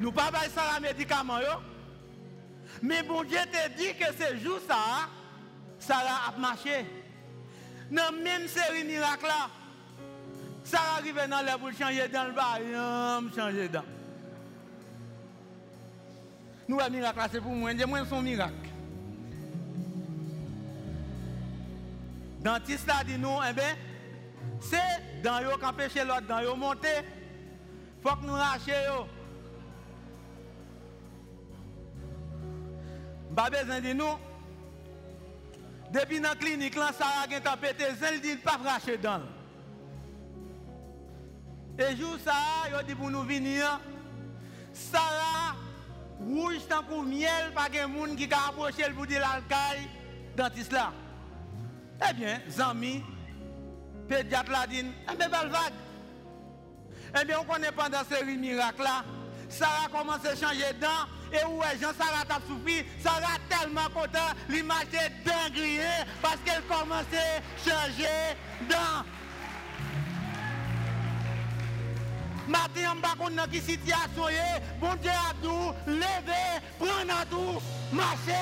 Nous 0.00 0.12
pas 0.12 0.30
ça 0.54 0.62
la 0.72 0.80
médicament 0.80 1.38
Mais 2.82 3.02
bon 3.02 3.22
Dieu 3.22 3.38
te 3.52 3.68
dit 3.76 3.94
que 3.94 4.06
ce 4.06 4.36
jour 4.42 4.58
ça, 4.66 5.08
ça 5.78 5.98
a 5.98 6.38
marché. 6.38 6.86
Dans 7.90 8.04
la 8.04 8.10
même 8.12 8.48
série 8.48 8.84
miracle 8.84 9.26
là, 9.26 9.50
ça 10.64 10.78
arrive 10.98 11.20
dans 11.28 11.40
le 11.40 11.58
pour 11.58 11.72
changer 11.72 12.08
dans 12.08 12.24
le 12.24 12.32
bas, 12.32 12.58
changer 13.36 13.68
dans. 13.68 13.84
Nous, 16.68 16.78
un 16.78 16.88
miracle, 16.88 17.18
c'est 17.32 17.40
pour 17.40 17.50
moi, 17.50 17.74
moi, 17.86 18.06
son 18.08 18.22
miracle. 18.22 18.54
Dentiste 22.40 22.88
a 22.88 23.04
dit 23.04 23.18
nous, 23.18 23.38
eh 23.48 23.52
bien, 23.52 23.74
c'est 24.60 25.22
dans 25.22 25.40
yo 25.40 25.58
qu'empêcher 25.58 26.04
l'autre, 26.04 26.26
dans 26.28 26.40
yo 26.40 26.54
monter. 26.54 27.02
faut 28.02 28.16
que 28.16 28.24
nous 28.24 28.34
rachions. 28.34 29.08
Pas 33.34 33.50
besoin 33.50 33.80
de 33.80 33.92
nous. 33.92 34.16
Depuis 35.92 36.20
dans 36.20 36.30
la 36.30 36.36
clinique, 36.36 36.76
là, 36.76 36.92
ça 36.96 37.06
a 37.22 37.26
été 37.26 37.50
pété, 37.60 37.84
il 38.14 38.20
dit 38.20 38.36
pas 38.36 38.58
racher 38.62 38.96
dans. 38.96 39.22
Et 41.80 41.96
jour 41.96 42.16
ça, 42.22 42.34
il 42.68 42.86
dit 42.86 42.94
pour 42.94 43.10
nous 43.10 43.22
venir, 43.22 43.80
Sarah, 44.72 45.56
rouge 46.18 46.60
tant 46.68 46.82
que 46.82 47.06
miel, 47.06 47.52
pas 47.54 47.70
de 47.70 47.86
monde 47.86 48.16
qui 48.16 48.28
a 48.30 48.48
approché 48.48 48.84
pour 48.94 49.06
dire 49.06 49.20
l'alcaï, 49.20 49.88
dentiste 50.36 50.72
là. 50.72 50.92
Eh 52.06 52.12
bien, 52.12 52.40
Zami, 52.50 53.02
pédiatre 54.06 54.50
l'a 54.50 54.66
dit, 54.66 54.84
eh 55.10 55.16
vague. 55.16 55.72
Eh 57.18 57.24
bien, 57.24 57.38
on 57.40 57.44
connaît 57.50 57.72
pendant 57.72 58.02
ce 58.08 58.22
miracle 58.24 58.82
là, 58.82 59.02
Sarah 59.48 59.88
commence 59.90 60.24
à 60.26 60.36
changer 60.36 60.74
dents. 60.80 61.08
Et 61.32 61.36
est 61.36 61.80
Jean 61.80 61.92
Sarah 61.96 62.24
t'a 62.28 62.40
souffert, 62.46 62.84
Sarah 63.00 63.38
tellement 63.48 63.88
content, 63.94 64.34
l'image 64.48 64.92
est 64.92 65.24
dingue 65.24 65.80
parce 66.20 66.38
qu'elle 66.44 66.62
commence 66.62 67.06
à 67.12 67.40
changer 67.64 68.36
dents. 68.68 69.04
Matin, 72.50 72.96
mba 72.98 73.14
kon 73.18 73.36
nan 73.38 73.50
ki 73.50 73.60
sityasyon 73.62 74.32
ye, 74.34 74.46
bon 74.80 74.96
Dje 74.98 75.12
adou, 75.28 75.70
leve, 75.86 76.38
pren 76.80 77.06
nan 77.06 77.28
tou, 77.30 77.60
mache. 77.94 78.40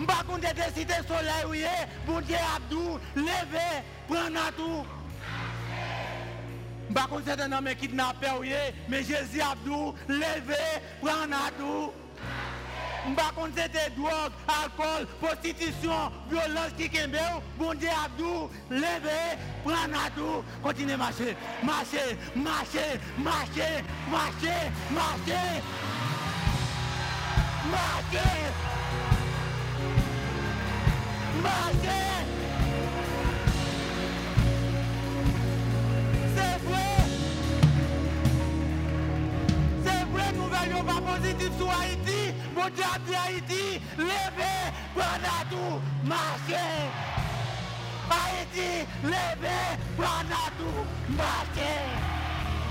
Mba 0.00 0.22
kon 0.28 0.40
de 0.40 0.52
desite 0.56 1.02
soley 1.08 1.44
ou 1.44 1.56
ye, 1.58 1.68
eh. 1.68 1.90
bon 2.06 2.24
Dje 2.24 2.40
adou, 2.54 2.96
leve, 3.20 3.66
pren 4.08 4.32
nan 4.32 4.48
tou. 4.56 4.86
Mba 6.88 7.04
kon 7.10 7.24
se 7.26 7.36
te 7.36 7.50
nan 7.52 7.66
men 7.66 7.76
kidnapè 7.76 8.32
ou 8.38 8.48
ye, 8.48 8.64
eh. 8.70 8.82
men 8.88 9.04
Jezi 9.04 9.44
adou, 9.44 9.92
leve, 10.08 10.64
pren 11.04 11.28
nan 11.34 11.52
tou. 11.60 11.92
Mba 13.08 13.22
kon 13.36 13.48
c'était 13.54 13.90
drogue, 13.96 14.32
alcool, 14.48 15.06
prostitution, 15.20 16.10
violence 16.28 16.72
qui 16.76 16.88
kembe 16.88 17.14
ou, 17.14 17.62
bon 17.62 17.74
Dieu 17.74 17.88
abdou, 18.04 18.50
à 18.74 20.10
tout, 20.10 20.42
continuez 20.62 20.94
à 20.94 20.96
marcher, 20.96 21.36
marcher, 21.62 22.18
marcher, 22.34 22.98
marcher, 23.16 23.84
marcher, 24.10 24.72
marcher, 24.90 25.62
marcher, 31.42 31.42
marcher. 31.42 32.06
C'est 36.34 36.58
vrai. 36.66 36.90
C'est 39.84 40.04
vrai, 40.12 40.32
nouvelle 40.32 40.74
n'est 40.74 40.82
pas 40.82 41.00
positive 41.00 41.52
sur 41.58 41.70
Haïti. 41.70 42.05
Bon 42.56 42.70
Dieu 42.74 42.84
Haïti, 43.14 43.80
levez, 43.98 44.72
prenez 44.94 45.44
tout, 45.50 45.78
marchez. 46.04 46.88
Haïti, 48.10 48.86
levez, 49.04 49.76
prenez 49.94 50.48
tout, 50.56 50.80
marchez. 51.14 51.84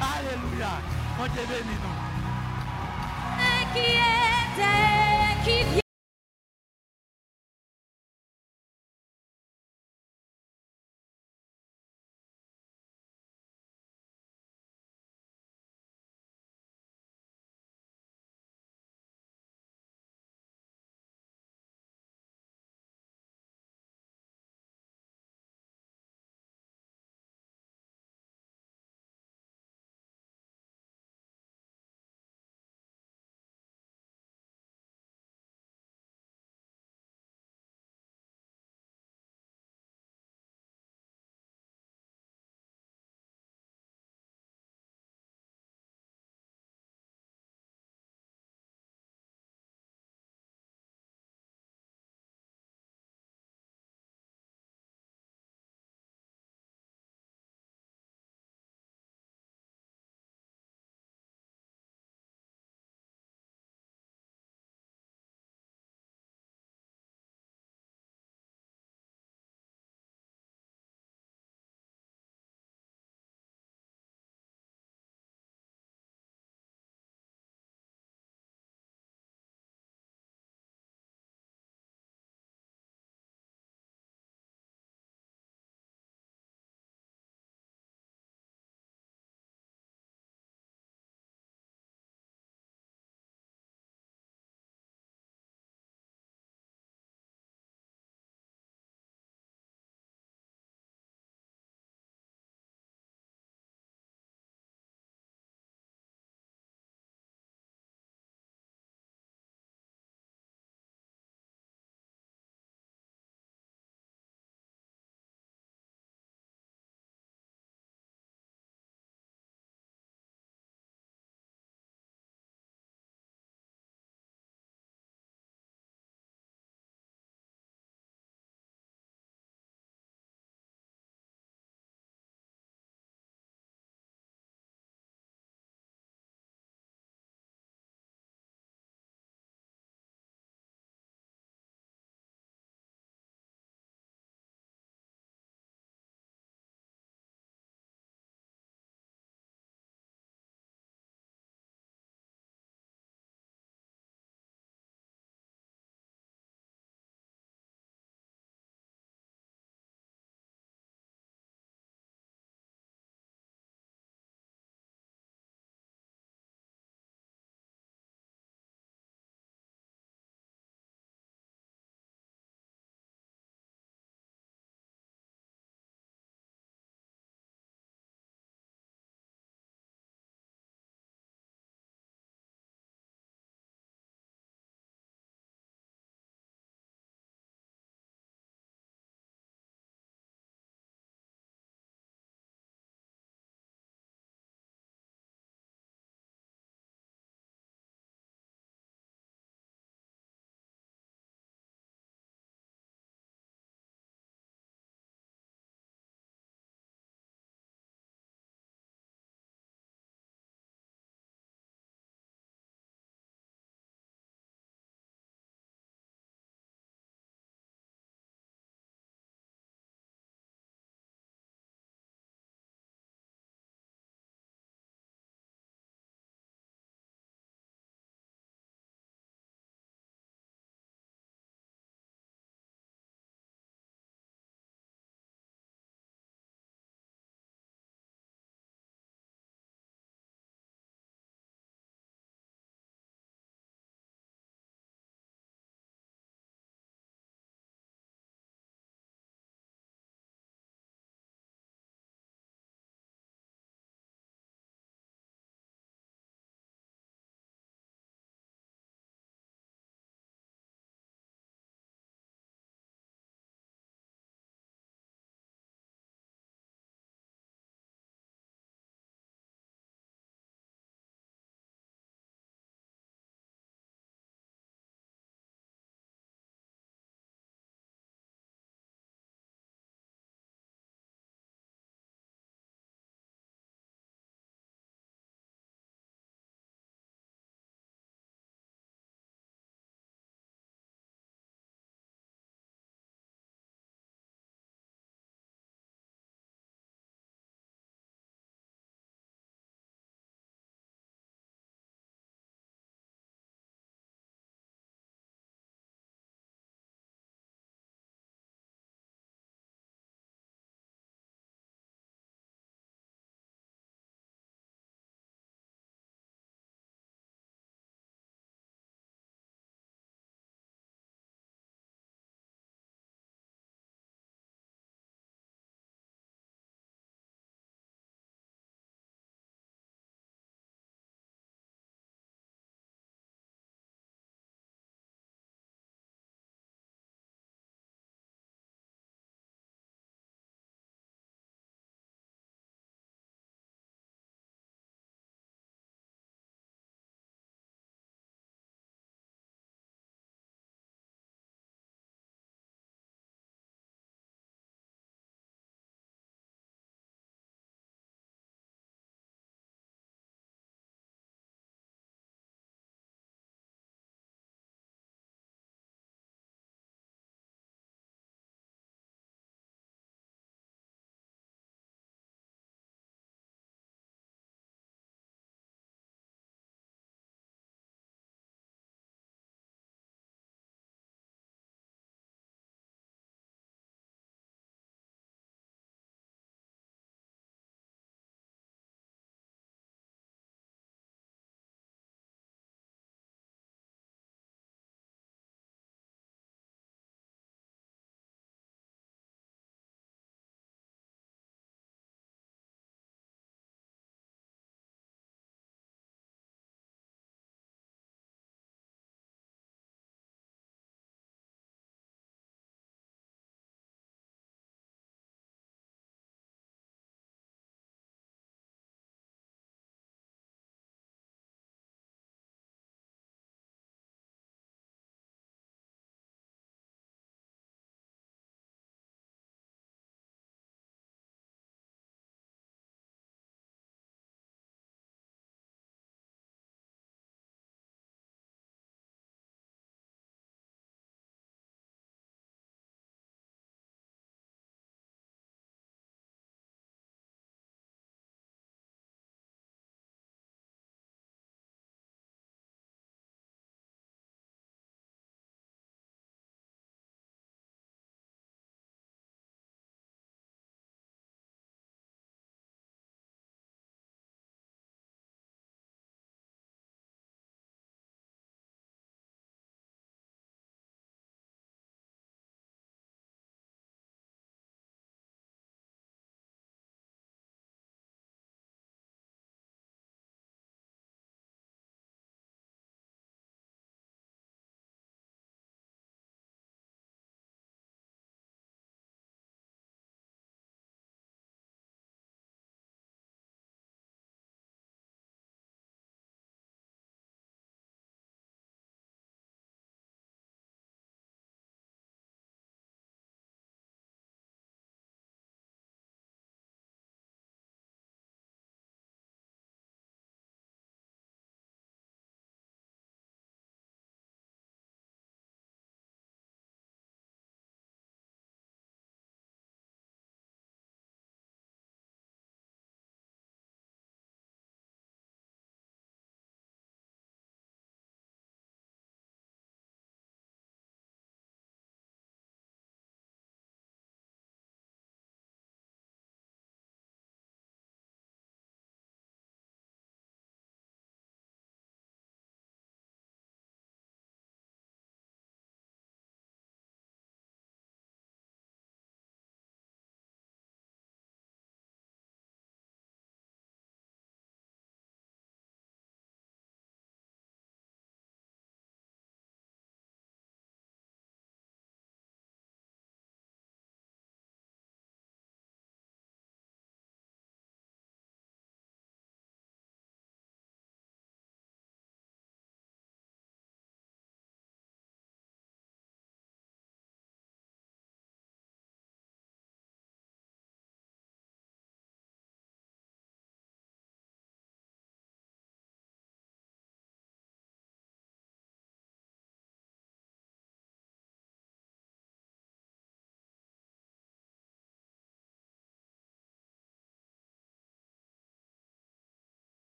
Alléluia. 0.00 0.72
Bon 1.18 1.24
Dieu 1.24 1.42
bénit 1.46 1.78
nous. 1.84 1.96
qui 5.44 5.64
qui. 5.74 5.85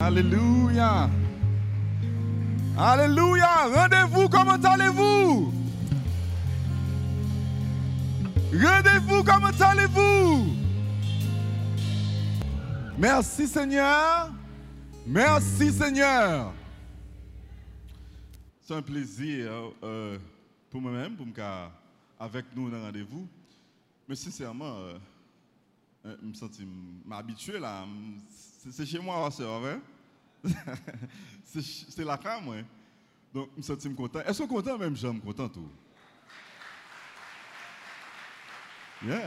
Alléluia. 0.00 1.10
Alléluia. 2.78 3.66
Rendez-vous, 3.66 4.28
comment 4.28 4.52
allez-vous? 4.52 5.52
Rendez-vous, 8.52 9.24
comment 9.24 9.60
allez-vous? 9.60 10.54
Merci 12.96 13.48
Seigneur. 13.48 14.32
Merci 15.04 15.72
Seigneur. 15.72 16.52
C'est 18.60 18.74
un 18.74 18.82
plaisir 18.82 19.50
euh, 19.82 20.16
pour 20.70 20.80
moi-même, 20.80 21.16
pour 21.16 21.26
me 21.26 21.32
avec 22.20 22.44
nous 22.54 22.70
dans 22.70 22.80
rendez-vous. 22.82 23.26
Mais 24.08 24.14
sincèrement, 24.14 24.76
euh, 24.78 24.98
euh, 26.06 26.16
je 26.22 26.26
me 26.28 26.34
sens 26.34 26.50
m'habituer 27.04 27.58
là. 27.58 27.84
C'est 28.70 28.86
chez 28.86 28.98
moi, 28.98 29.22
ma 29.24 29.30
soeur, 29.30 29.62
hein? 29.64 29.80
c'est 31.44 32.04
la 32.04 32.16
cam. 32.16 32.44
Donc, 33.32 33.50
je 33.54 33.58
me 33.58 33.62
sens 33.62 33.88
content. 33.96 34.20
Est-ce 34.20 34.42
que 34.42 34.48
content 34.48 34.78
même, 34.78 34.96
j'aime 34.96 35.20
content 35.20 35.48
tout? 35.48 35.70
Yes. 39.04 39.22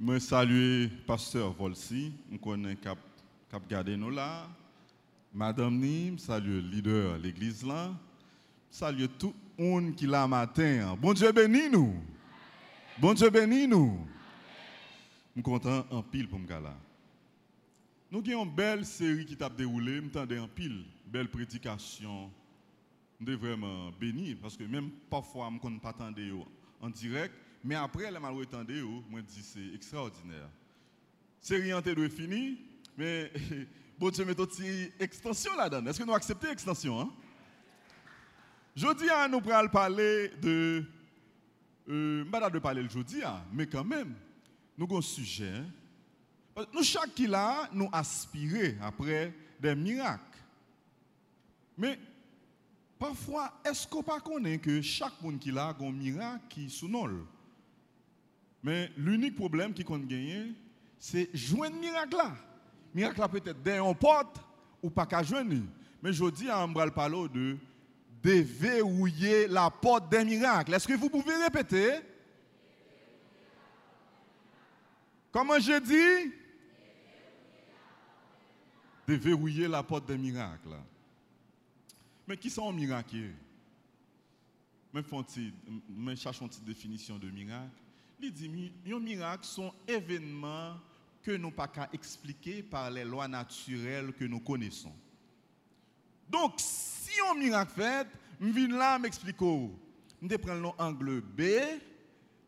Je 0.00 0.18
salue 0.18 0.86
pasteur 1.06 1.52
Volsi, 1.52 2.12
je 2.30 2.36
connais 2.38 2.76
cap 2.76 2.98
cap 3.50 3.62
nous 3.86 4.10
là. 4.10 4.48
Madame 5.32 5.78
Nim, 5.78 6.18
salue 6.18 6.56
le 6.56 6.60
leader 6.60 7.18
de 7.18 7.22
l'église 7.22 7.64
là. 7.64 7.92
Salue 8.70 9.06
tout 9.18 9.34
le 9.58 9.64
monde 9.64 9.94
qui 9.94 10.06
là 10.06 10.26
matin. 10.26 10.96
Bon 11.00 11.12
Dieu 11.12 11.30
béni 11.30 11.68
nous. 11.70 11.94
Bon 12.98 13.14
Dieu 13.14 13.30
béni 13.30 13.68
nous. 13.68 14.06
Je 15.34 15.40
suis 15.40 15.42
content 15.42 15.84
en 15.90 16.00
pile 16.00 16.28
pour 16.28 16.38
me 16.38 16.48
là. 16.48 16.76
Nous 18.08 18.20
avons 18.20 18.44
une 18.44 18.54
belle 18.54 18.86
série 18.86 19.26
qui 19.26 19.36
t'a 19.36 19.48
déroulé, 19.48 20.00
avons 20.14 20.44
en 20.44 20.46
pile, 20.46 20.84
belle 21.06 21.28
prédication. 21.28 22.30
Nous 23.18 23.26
sommes 23.26 23.40
vraiment 23.40 23.90
bénis 23.98 24.36
parce 24.36 24.56
que 24.56 24.62
même 24.62 24.90
parfois, 25.10 25.50
je 25.60 25.68
ne 25.68 25.78
pas 25.80 25.92
en 26.80 26.90
direct, 26.90 27.34
mais 27.64 27.74
après, 27.74 28.12
les 28.12 28.20
mal 28.20 28.32
entendre, 28.32 29.02
moi 29.10 29.22
dis 29.22 29.42
c'est 29.42 29.74
extraordinaire. 29.74 30.48
Série 31.40 31.74
en 31.74 31.80
est 31.80 32.08
finie, 32.10 32.58
mais 32.96 33.32
bon 33.98 34.10
Dieu 34.10 34.24
met 34.24 34.36
petite 34.36 34.92
extension 35.00 35.56
là-dedans. 35.56 35.90
Est-ce 35.90 35.98
que 35.98 36.04
nous 36.04 36.14
acceptons 36.14 36.46
l'extension 36.46 37.00
hein? 37.00 37.10
Jeudi, 38.76 39.04
nous 39.30 39.50
allons 39.50 39.68
parler 39.68 40.30
de. 40.40 40.84
Euh, 41.88 42.24
pas 42.26 42.48
de 42.48 42.58
parler 42.60 42.82
le 42.82 42.88
jeudi, 42.88 43.20
mais 43.52 43.66
quand 43.66 43.84
même, 43.84 44.14
nous 44.76 44.86
avons 44.86 44.98
un 44.98 45.02
sujet. 45.02 45.52
hein. 46.56 46.64
Nous, 46.72 46.82
chaque 46.82 47.14
qui 47.14 47.26
là, 47.26 47.68
nous 47.72 47.88
aspirons 47.92 48.74
après 48.82 49.32
des 49.60 49.74
miracles. 49.74 50.22
Mais 51.76 51.98
parfois, 52.98 53.52
est-ce 53.64 53.86
qu'on 53.86 54.02
pas 54.02 54.20
connaît 54.20 54.58
que 54.58 54.80
chaque 54.80 55.20
monde 55.20 55.38
qui 55.38 55.50
là 55.50 55.74
a 55.78 55.84
un 55.84 55.92
miracle 55.92 56.44
qui 56.48 56.70
sous 56.70 56.88
nous? 56.88 57.26
Mais 58.62 58.90
l'unique 58.96 59.36
problème 59.36 59.74
qui 59.74 59.84
compte 59.84 60.06
gagner, 60.06 60.52
c'est 60.98 61.28
joindre 61.34 61.76
miracle 61.76 62.16
là. 62.16 62.32
Miracle 62.94 63.20
là 63.20 63.28
peut-être 63.28 63.62
dans 63.62 63.90
un 63.90 63.94
porte 63.94 64.40
ou 64.82 64.90
pas 64.90 65.06
qu'à 65.06 65.22
joindre. 65.22 65.62
Mais 66.02 66.12
je 66.12 66.24
dis 66.30 66.48
à 66.48 66.60
Ambral 66.60 66.92
Palo 66.92 67.26
de 67.26 67.56
déverrouiller 68.22 69.48
la 69.48 69.68
porte 69.70 70.08
des 70.08 70.24
miracles. 70.24 70.72
Est-ce 70.72 70.86
que 70.86 70.94
vous 70.94 71.10
pouvez 71.10 71.34
répéter? 71.34 71.90
Comment 75.34 75.58
je 75.58 75.80
dis? 75.80 76.32
Déverrouiller 79.04 79.66
la 79.66 79.82
porte 79.82 80.06
des 80.06 80.16
miracles. 80.16 80.76
Mais 82.28 82.36
qui 82.36 82.48
sont 82.48 82.70
les 82.70 82.76
miracles? 82.76 83.32
Mais 84.92 85.02
font-ils, 85.02 85.52
mais 85.88 86.14
cherchons 86.14 86.46
une 86.46 86.64
définition 86.64 87.18
de 87.18 87.28
miracle? 87.30 87.72
Il 88.20 88.32
dit, 88.32 88.72
un 88.86 89.00
miracle 89.00 89.44
sont 89.44 89.74
événements 89.88 90.76
que 91.20 91.32
nous 91.32 91.50
pas 91.50 91.66
qu'à 91.66 91.88
expliquer 91.92 92.62
par 92.62 92.88
les 92.92 93.04
lois 93.04 93.26
naturelles 93.26 94.12
que 94.12 94.24
nous 94.26 94.38
connaissons. 94.38 94.94
Donc, 96.28 96.54
si 96.58 97.10
un 97.28 97.34
miracle 97.34 97.72
fait, 97.72 98.06
je 98.40 98.46
viens 98.46 98.68
là 98.68 99.00
m'expliquer. 99.00 99.68
Je 100.22 100.36
prends 100.36 100.54
l'angle 100.54 101.20
B, 101.22 101.42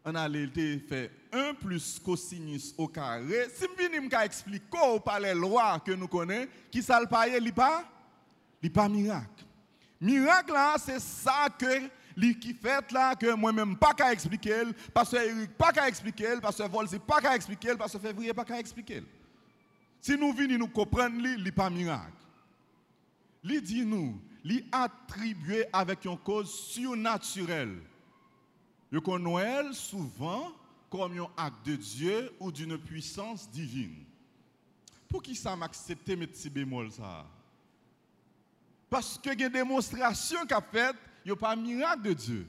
on 0.06 0.14
allait 0.14 0.46
faire 0.88 1.10
1 1.32 1.54
plus 1.54 1.98
cosinus 1.98 2.72
au 2.78 2.86
carré. 2.86 3.48
Si 3.52 3.64
je 3.64 4.08
viens 4.08 4.20
expliquer 4.20 5.00
par 5.04 5.18
les 5.18 5.34
lois 5.34 5.80
que 5.84 5.90
nous 5.90 6.06
connaissons, 6.06 6.48
qui 6.70 6.80
ça 6.80 7.00
le 7.00 7.06
paye, 7.06 7.38
li 7.40 7.50
pas? 7.50 7.84
Pas 8.72 8.88
miracle. 8.88 9.44
Miracle 10.00 10.54
c'est 10.78 11.00
ça 11.00 11.48
que 11.58 11.88
qui 12.34 12.54
fait 12.54 12.90
là 12.92 13.14
que 13.14 13.34
moi-même 13.34 13.76
pas 13.76 13.94
qu'à 13.94 14.12
expliquer, 14.12 14.62
parce 14.94 15.10
que 15.10 15.16
Eric 15.16 15.56
pas 15.56 15.72
qu'à 15.72 15.88
expliquer, 15.88 16.36
parce 16.40 16.56
que 16.56 16.68
Volsi 16.68 16.98
pas 16.98 17.20
qu'à 17.20 17.34
expliquer, 17.36 17.74
parce 17.76 17.92
que 17.92 17.98
Février 17.98 18.32
pas 18.32 18.44
qu'à 18.44 18.58
expliquer. 18.58 19.02
Si 20.00 20.16
nous 20.16 20.32
venons 20.32 20.58
nous 20.58 20.68
comprendre 20.68 21.20
li, 21.20 21.36
li 21.36 21.50
pas 21.50 21.68
miracle. 21.68 22.12
Li 23.42 23.60
dit 23.60 23.84
nous, 23.84 24.20
li 24.44 24.64
attribué 24.70 25.66
avec 25.72 26.04
une 26.04 26.18
cause 26.18 26.52
surnaturelle. 26.52 27.78
Yo 28.92 29.00
connaît 29.00 29.72
souvent 29.72 30.52
comme 30.88 31.18
un 31.18 31.28
acte 31.36 31.66
de 31.66 31.76
Dieu 31.76 32.32
ou 32.38 32.52
d'une 32.52 32.78
puissance 32.78 33.50
divine. 33.50 34.04
Pour 35.08 35.22
qui 35.22 35.34
ça 35.34 35.56
m'accepte 35.56 36.08
mes 36.08 36.26
petits 36.26 36.50
bémols 36.50 36.92
ça? 36.92 37.26
Parce 38.88 39.18
que 39.18 39.30
il 39.32 39.40
y 39.40 39.44
a 39.44 39.46
une 39.46 39.52
démonstration 39.52 40.46
qu'a 40.46 40.60
fait, 40.60 40.94
il 41.24 41.28
n'y 41.28 41.32
a 41.32 41.36
pas 41.36 41.56
miracle 41.56 42.02
de 42.02 42.12
Dieu. 42.12 42.46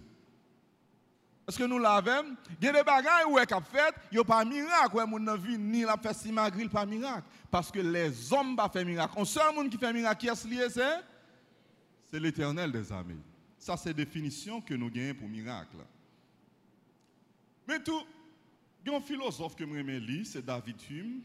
Parce 1.45 1.57
que 1.57 1.63
nous 1.63 1.79
l'avons, 1.79 2.35
il 2.59 2.65
y 2.65 2.67
a 2.67 2.73
des 2.73 2.83
bagages 2.83 3.25
où 3.27 3.35
qu'a 3.35 3.61
fait, 3.61 3.95
il 4.11 4.15
n'y 4.15 4.21
a 4.21 4.23
pas 4.23 4.43
miracle. 4.43 4.95
Ouais, 4.95 5.05
mon 5.05 5.35
vie 5.35 5.57
ni 5.57 5.81
la 5.81 5.97
fait 5.97 6.13
si 6.13 6.31
malgré 6.31 6.67
pas 6.67 6.85
miracle. 6.85 7.23
Parce 7.49 7.71
que 7.71 7.79
les 7.79 8.33
hommes 8.33 8.55
pas 8.55 8.69
fait 8.69 8.83
miracle. 8.83 9.13
On 9.15 9.25
seul 9.25 9.55
monde 9.55 9.69
qui 9.69 9.77
fait 9.77 9.93
miracle, 9.93 10.19
qui 10.19 10.27
est 10.27 10.45
lié, 10.45 10.67
c'est? 10.69 10.99
C'est 12.11 12.19
l'éternel 12.19 12.71
des 12.71 12.91
armées. 12.91 13.17
Ça, 13.57 13.77
c'est 13.77 13.89
la 13.89 13.93
définition 13.93 14.61
que 14.61 14.73
nous 14.73 14.89
gagnons 14.89 15.15
pour 15.15 15.27
miracle. 15.27 15.77
Mais 17.67 17.79
tout, 17.79 18.01
il 18.85 18.91
y 18.91 18.93
a 18.93 18.97
un 18.97 19.01
philosophe 19.01 19.55
que 19.55 19.65
je 19.65 19.97
lire, 19.97 20.25
c'est 20.25 20.45
David 20.45 20.77
Hume. 20.89 21.21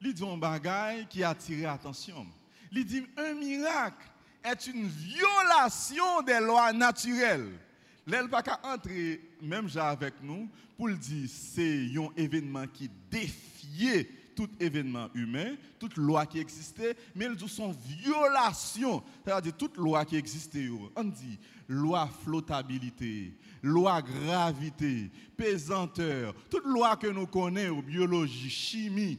Il 0.00 0.14
dit 0.14 0.24
un 0.24 0.38
bagage 0.38 1.06
qui 1.08 1.22
a 1.22 1.30
attiré 1.30 1.62
l'attention. 1.62 2.26
Il 2.72 2.84
dit 2.84 3.04
un 3.16 3.34
miracle 3.34 4.08
est 4.42 4.66
une 4.66 4.86
violation 4.86 6.22
des 6.22 6.40
lois 6.40 6.72
naturelles. 6.72 7.58
L'elle 8.06 8.28
pas 8.28 8.42
entrer 8.62 9.20
même 9.42 9.68
avec 9.76 10.14
nous 10.22 10.48
pour 10.76 10.88
le 10.88 10.96
dire 10.96 11.28
c'est 11.28 11.86
un 11.94 12.08
événement 12.16 12.66
qui 12.66 12.90
défiait 13.10 14.08
tout 14.34 14.48
événement 14.58 15.08
humain, 15.14 15.56
toute 15.78 15.96
loi 15.96 16.26
qui 16.26 16.38
existait, 16.38 16.96
mais 17.14 17.26
elles 17.26 17.38
sont 17.48 17.74
violation, 17.86 19.02
c'est-à-dire 19.24 19.56
toute 19.56 19.76
loi 19.76 20.04
qui 20.04 20.16
existait. 20.16 20.68
On 20.96 21.04
dit 21.04 21.38
loi 21.68 22.08
flottabilité, 22.24 23.34
loi 23.62 24.02
gravité, 24.02 25.10
pesanteur, 25.36 26.34
toute 26.50 26.64
loi 26.64 26.96
que 26.96 27.06
nous 27.06 27.26
connaissons, 27.26 27.80
biologie, 27.80 28.50
chimie, 28.50 29.18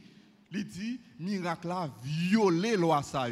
il 0.50 0.64
dit 0.66 1.00
miracle 1.18 1.70
a 1.70 1.90
violé 2.02 2.76
loi 2.76 3.02
ça. 3.02 3.26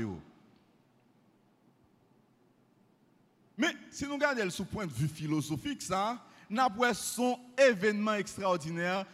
Mais 3.58 3.76
si 3.90 4.06
nous 4.06 4.14
regardons 4.14 4.48
sous 4.48 4.64
point 4.64 4.86
de 4.86 4.92
vue 4.92 5.08
philosophique, 5.08 5.82
ça, 5.82 6.24
n'a 6.50 6.68
son 6.92 7.38
événement 7.56 8.14
extraordinaire 8.14 9.06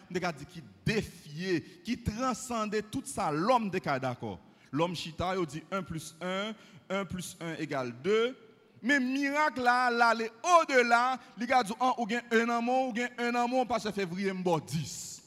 qui 0.49 0.63
défiait, 0.85 1.61
qui 1.85 2.03
transcendait 2.03 2.83
tout 2.83 3.03
ça, 3.05 3.31
l'homme 3.31 3.71
d'accord. 3.71 4.41
L'homme 4.73 4.97
chita, 4.97 5.35
il 5.37 5.47
dit 5.47 5.63
1 5.71 5.83
plus 5.83 6.17
1, 6.21 6.55
1 6.89 7.05
plus 7.05 7.37
1 7.41 7.55
égale 7.55 7.95
2. 8.03 8.37
Mais 8.83 9.01
miracle 9.01 9.63
là, 9.63 9.91
là, 9.91 10.09
aller 10.09 10.31
au-delà, 10.43 11.19
les 11.39 11.47
gars 11.47 11.63
disent, 11.63 11.75
oh, 11.81 11.95
ou 11.99 12.09
gen 12.09 12.23
un 12.31 12.49
amour, 12.49 12.89
ou 12.91 12.95
gen 12.95 13.09
un 13.19 13.35
amour, 13.35 13.67
parce 13.67 13.85
que 13.85 13.93
février, 13.93 14.33
m'bo 14.33 14.61
10. 14.61 15.23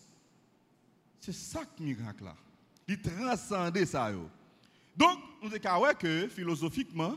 C'est 1.20 1.34
ça 1.34 1.62
que 1.66 1.84
miracle 1.84 2.24
là. 2.24 2.36
Il 2.88 3.02
transcendait 3.02 3.86
ça. 3.86 4.12
Donc, 4.96 5.20
nous 5.42 5.52
avons 5.64 5.94
que 5.94 6.28
philosophiquement, 6.28 7.16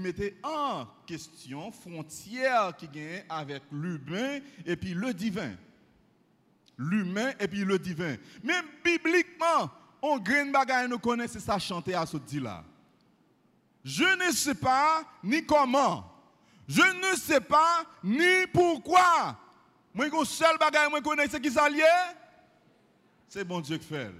mettait 0.00 0.36
en 0.42 0.86
question 1.06 1.70
frontière 1.70 2.74
qui 2.76 2.88
gagne 2.88 3.24
avec 3.28 3.62
l'humain 3.70 4.40
et 4.64 4.76
puis 4.76 4.94
le 4.94 5.12
divin. 5.12 5.52
L'humain 6.78 7.32
et 7.38 7.46
puis 7.46 7.64
le 7.64 7.78
divin. 7.78 8.16
Même 8.42 8.64
bibliquement, 8.82 9.70
on 10.00 10.18
grain 10.18 10.50
bagaille 10.50 10.88
nous 10.88 10.98
connaît, 10.98 11.28
c'est 11.28 11.40
ça 11.40 11.58
chanter 11.58 11.94
à 11.94 12.06
ce 12.06 12.16
dit 12.16 12.40
là. 12.40 12.64
Je 13.84 14.26
ne 14.26 14.32
sais 14.32 14.54
pas 14.54 15.04
ni 15.22 15.44
comment. 15.44 16.10
Je 16.66 16.80
ne 16.80 17.16
sais 17.16 17.40
pas 17.40 17.84
ni 18.02 18.46
pourquoi. 18.52 19.38
Moi, 19.92 20.06
un 20.06 20.24
seul 20.24 20.56
bagaille 20.58 20.88
moi 20.90 21.02
connais, 21.02 21.28
c'est 21.28 21.40
qui? 21.40 21.50
C'est 23.28 23.44
bon 23.44 23.60
Dieu 23.60 23.76
qui 23.76 23.86
fait. 23.86 24.10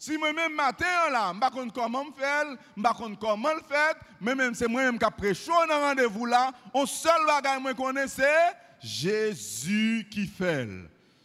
Si 0.00 0.16
moi-même 0.16 0.54
matin 0.54 1.10
là, 1.12 1.30
je 1.30 1.36
ne 1.36 1.64
sais 1.66 1.70
pas 1.72 1.72
comment 1.74 2.06
me 2.06 2.12
faire, 2.12 2.44
je 2.46 2.52
ne 2.52 2.56
sais 2.56 2.82
pas 2.82 3.16
comment 3.20 3.52
le 3.52 3.62
faire, 3.68 3.94
mais 4.18 4.34
même 4.34 4.54
c'est 4.54 4.66
moi-même 4.66 4.98
qui 4.98 5.04
prêché 5.14 5.50
dans 5.68 5.78
rendez-vous 5.78 6.24
là, 6.24 6.52
on 6.72 6.86
seul 6.86 7.26
bagage 7.26 7.62
que 7.62 7.68
je 7.68 7.74
connais 7.74 8.08
c'est 8.08 8.56
Jésus 8.82 10.08
qui 10.10 10.26
fait. 10.26 10.66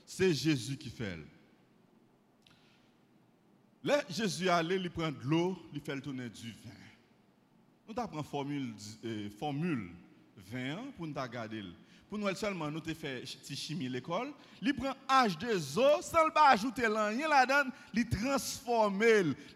C'est 0.06 0.34
Jésus 0.34 0.76
qui 0.76 0.90
fait. 0.90 1.18
Jésus 4.10 4.50
allait, 4.50 4.76
il 4.76 4.92
prend 4.92 5.10
de 5.10 5.24
l'eau, 5.24 5.58
il 5.74 5.80
fait 5.80 6.02
tourner 6.02 6.28
du 6.28 6.52
vin. 6.52 6.70
Nous 7.88 7.98
avons 7.98 8.24
formule, 8.24 8.74
euh, 9.06 9.30
formule 9.40 9.90
20 10.52 10.92
pour 10.98 11.08
nous 11.08 11.14
regarder. 11.22 11.64
Pour 12.16 12.30
nous 12.30 12.36
seulement, 12.38 12.72
nous 12.72 12.78
avons 12.78 12.96
fait 12.96 13.26
chimie 13.26 13.90
l'école. 13.90 14.32
Il 14.62 14.74
prend 14.74 14.94
H2O, 15.06 16.02
sans 16.02 16.30
pas 16.30 16.52
ajouter 16.52 16.88
rien 16.88 17.28
là-dedans, 17.28 17.70
il 17.94 18.08
transforme, 18.08 19.04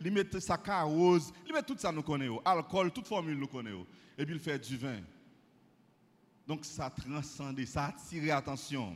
il 0.01 0.11
met 0.11 0.25
sa 0.41 0.57
carose, 0.57 1.31
il 1.47 1.53
met 1.53 1.63
tout 1.63 1.77
ça 1.77 1.89
nous 1.89 2.03
connaissons, 2.03 2.41
alcool, 2.43 2.91
toute 2.91 3.07
formule 3.07 3.39
nous 3.39 3.47
connaissons. 3.47 3.85
Et 4.17 4.25
puis 4.25 4.35
il 4.35 4.41
fait 4.41 4.59
du 4.59 4.75
vin. 4.75 4.99
Donc 6.45 6.65
ça 6.65 6.89
transcende, 6.89 7.63
ça 7.63 7.85
attire 7.85 8.25
l'attention. 8.25 8.93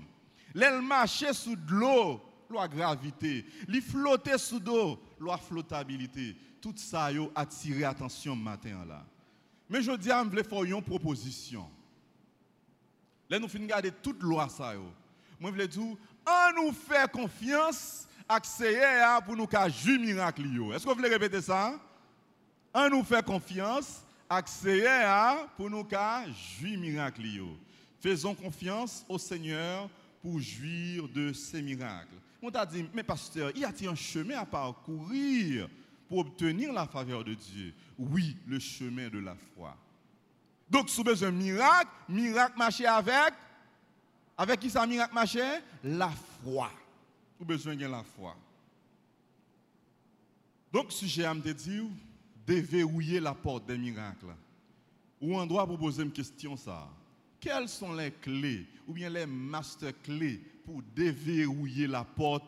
L'aile 0.53 0.81
marchait 0.81 1.31
sous 1.31 1.55
de 1.55 1.71
l'eau, 1.71 2.21
loi 2.49 2.67
gravité. 2.67 3.45
Il 3.69 3.81
flottait 3.81 4.39
sous 4.39 4.59
l'eau, 4.59 4.99
loi 5.17 5.37
flottabilité. 5.37 6.35
Tout 6.61 6.73
ça 6.75 7.05
a 7.05 7.11
attiré 7.33 7.79
l'attention 7.79 8.35
matin 8.35 8.83
là. 8.85 9.05
Mais 9.69 9.81
je 9.81 9.93
dis 9.93 10.11
à 10.11 10.21
vous, 10.21 10.31
faire 10.31 10.63
une 10.63 10.81
proposition. 10.81 11.65
Là, 13.33 13.39
nous 13.39 13.47
finissons 13.47 13.69
garder 13.69 13.91
toute 13.91 14.21
loi 14.21 14.47
ça. 14.47 14.75
Moi, 15.39 15.51
je 15.51 15.57
veux 15.59 15.67
dire, 15.67 15.81
on 15.81 16.61
nous 16.61 16.71
fait 16.71 17.11
confiance, 17.11 18.07
accéder 18.29 19.03
pour 19.25 19.35
nous 19.35 19.47
faire 19.47 19.67
miracle. 19.99 20.43
Est-ce 20.71 20.83
que 20.83 20.89
vous 20.89 20.95
voulez 20.95 21.09
répéter 21.09 21.41
ça? 21.41 21.73
On 22.75 22.89
nous 22.91 23.03
fait 23.03 23.25
confiance, 23.25 24.03
accéder 24.29 24.87
pour 25.57 25.67
nous 25.67 25.83
faire 25.83 26.27
jouir 26.59 26.79
miracle. 26.79 27.23
Faisons 27.99 28.35
confiance 28.35 29.03
au 29.09 29.17
Seigneur 29.17 29.89
pour 30.21 30.39
jouir 30.39 31.07
de 31.07 31.33
ces 31.33 31.63
miracles. 31.63 32.13
On 32.39 32.51
t'a 32.51 32.67
dit, 32.67 32.85
mais 32.93 33.01
pasteur, 33.01 33.49
y 33.57 33.65
a-t-il 33.65 33.89
un 33.89 33.95
chemin 33.95 34.37
à 34.37 34.45
parcourir 34.45 35.67
pour 36.07 36.19
obtenir 36.19 36.71
la 36.71 36.85
faveur 36.85 37.23
de 37.23 37.33
Dieu? 37.33 37.73
Oui, 37.97 38.37
le 38.45 38.59
chemin 38.59 39.09
de 39.09 39.17
la 39.17 39.35
foi. 39.55 39.75
Donc, 40.69 40.89
si 40.89 40.97
vous 40.97 41.03
besoin 41.03 41.31
de 41.31 41.37
miracle, 41.37 41.89
miracle 42.09 42.57
marcher 42.57 42.85
avec, 42.85 43.33
avec 44.37 44.59
qui 44.59 44.69
ça 44.69 44.85
miracle 44.87 45.13
marcher 45.13 45.59
La 45.83 46.09
foi. 46.43 46.71
Vous 47.39 47.45
besoin 47.45 47.75
de 47.75 47.85
la 47.85 48.03
foi. 48.03 48.35
Donc, 50.71 50.91
j'ai 51.03 51.25
à 51.25 51.33
me 51.33 51.53
dire, 51.53 51.83
déverrouiller 52.45 53.19
la 53.19 53.33
porte 53.33 53.65
des 53.67 53.77
miracles. 53.77 54.33
Ou 55.21 55.37
on 55.37 55.45
doit 55.45 55.67
poser 55.67 56.03
une 56.03 56.11
question 56.11 56.57
ça. 56.57 56.89
Quelles 57.39 57.69
sont 57.69 57.93
les 57.93 58.11
clés 58.11 58.65
ou 58.87 58.93
bien 58.93 59.09
les 59.09 59.25
master 59.25 59.93
clés 60.01 60.41
pour 60.65 60.81
déverrouiller 60.95 61.87
la 61.87 62.03
porte 62.03 62.45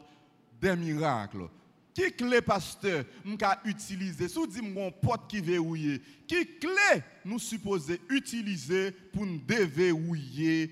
des 0.59 0.76
miracles? 0.76 1.47
Qui 1.95 2.11
clé, 2.11 2.41
pasteur, 2.41 3.05
nous 3.23 3.37
utiliser? 3.63 4.27
Dites 4.27 4.61
mon 4.61 4.91
porte 4.91 5.29
qui 5.29 5.39
verrouillé, 5.39 6.01
qui 6.27 6.45
clé 6.59 7.01
nous 7.23 7.39
supposons 7.39 7.95
utiliser 8.09 8.91
pour 8.91 9.25
nous 9.25 9.39
déverrouiller, 9.39 10.71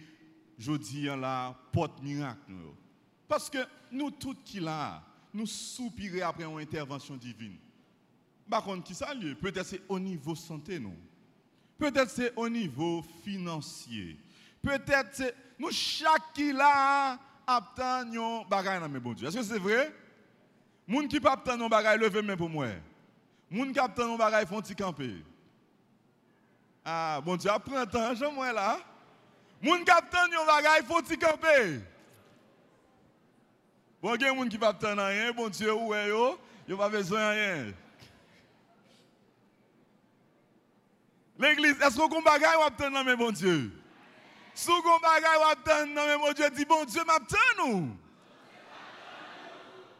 je 0.59 0.73
dis 0.73 1.03
la 1.05 1.57
porte 1.71 2.03
miracle 2.03 2.51
Parce 3.27 3.49
que 3.49 3.59
nous 3.89 4.11
tous 4.11 4.35
qui 4.43 4.59
là, 4.59 5.01
nous 5.33 5.47
soupirons 5.47 6.27
après 6.27 6.43
une 6.43 6.59
intervention 6.59 7.15
divine. 7.15 7.55
Par 8.49 8.61
contre, 8.61 8.83
qui 8.83 8.93
ça 8.93 9.13
Peut-être 9.41 9.65
c'est 9.65 9.81
au 9.87 9.97
niveau 9.97 10.35
santé, 10.35 10.77
non? 10.77 10.95
Peut-être 11.77 12.09
c'est 12.09 12.33
au 12.35 12.49
niveau 12.49 13.01
financier. 13.23 14.17
Peut-être 14.61 15.09
c'est 15.13 15.35
nous 15.57 15.71
chaque 15.71 16.33
qui 16.33 16.51
là 16.51 17.17
obtenons 17.47 18.43
bagaille 18.45 18.81
dans 18.81 18.89
mes 18.89 18.99
bon 18.99 19.13
Dieu. 19.13 19.27
Est-ce 19.27 19.37
que 19.37 19.43
c'est 19.43 19.59
vrai? 19.59 19.93
Moun 20.87 21.07
qui 21.07 21.19
pas 21.19 21.33
attendre 21.33 21.69
bagay 21.69 21.97
lever 21.97 22.21
main 22.21 22.35
pour 22.35 22.49
moi. 22.49 22.67
Moun 23.49 23.71
qui 23.71 23.79
attend 23.79 24.17
bagay 24.17 24.45
font 24.45 24.61
ti 24.61 24.75
camper. 24.75 25.23
Ah, 26.83 27.21
bon 27.23 27.37
Dieu, 27.37 27.49
apprends 27.49 27.85
temps, 27.85 28.13
j'en 28.15 28.31
moi 28.31 28.51
là. 28.51 28.77
Moun 29.61 29.85
qui 29.85 29.91
attend 29.91 30.45
bagay 30.45 30.85
font 30.85 31.01
ti 31.01 31.17
camper. 31.17 31.79
Bon, 34.01 34.15
a 34.15 34.33
moun 34.33 34.49
qui 34.49 34.57
pas 34.57 34.69
attendre 34.69 35.01
rien, 35.01 35.31
bon 35.31 35.47
Dieu, 35.47 35.71
ouais 35.71 36.09
yo, 36.09 36.37
yo 36.67 36.75
pas 36.75 36.89
besoin 36.89 37.19
de 37.19 37.39
rien. 37.39 37.73
L'église, 41.39 41.81
est-ce 41.81 41.95
qu'on 41.95 42.21
bagay 42.21 42.45
ou 42.57 42.63
attend 42.63 42.91
dans 42.91 43.15
bon 43.15 43.31
Dieu? 43.31 43.71
Si 44.53 44.69
on 44.69 44.99
bagay 44.99 45.37
ou 45.39 45.43
attend 45.43 45.87
dans 45.87 46.19
bon 46.19 46.33
Dieu, 46.33 46.49
dit 46.49 46.65
bon 46.65 46.83
Dieu 46.83 47.01
m'attend 47.05 47.37
nous. 47.65 47.95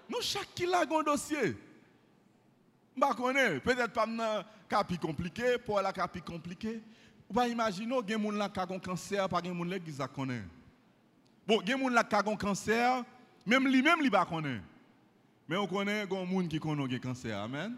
Nous, 0.10 0.22
chaque 0.22 0.54
qui 0.54 0.66
a 0.66 0.82
un 0.82 1.04
dossier. 1.04 1.56
Je 2.96 3.60
peut-être 3.60 3.94
pas 3.94 4.06
un 4.08 4.44
capi 4.70 4.98
compliqué, 4.98 5.58
pour 5.58 5.82
la 5.82 5.92
capi 5.92 6.22
compliqué. 6.22 6.82
Vous 7.28 7.34
pouvez 7.34 7.52
imaginer, 7.52 7.88
il 7.88 8.12
y 8.12 8.14
a 8.14 8.18
des 8.18 8.24
gens 8.24 8.50
qui 8.50 8.60
ont 8.60 8.76
un 8.76 8.80
cancer, 8.80 9.28
pas 9.30 9.42
des 9.42 9.50
gens 9.50 9.56
qui 9.56 10.02
ont 10.02 10.08
connaît. 10.08 10.44
Bon, 11.48 11.62
il 11.62 11.70
y 11.70 11.74
a 11.74 11.76
des 11.76 12.10
qui 12.10 12.30
ont 12.30 12.34
un 12.34 12.36
cancer, 12.36 13.04
même 13.46 13.68
lui-même, 13.68 14.00
il 14.02 14.12
ne 14.12 14.26
connaît 14.26 14.62
Mais 15.48 15.58
on 15.58 15.68
connaît 15.68 16.06
des 16.06 16.16
gens 16.16 16.48
qui 16.48 16.60
ont 16.64 16.80
un 16.80 17.00
cancer. 17.00 17.40
Amen. 17.40 17.76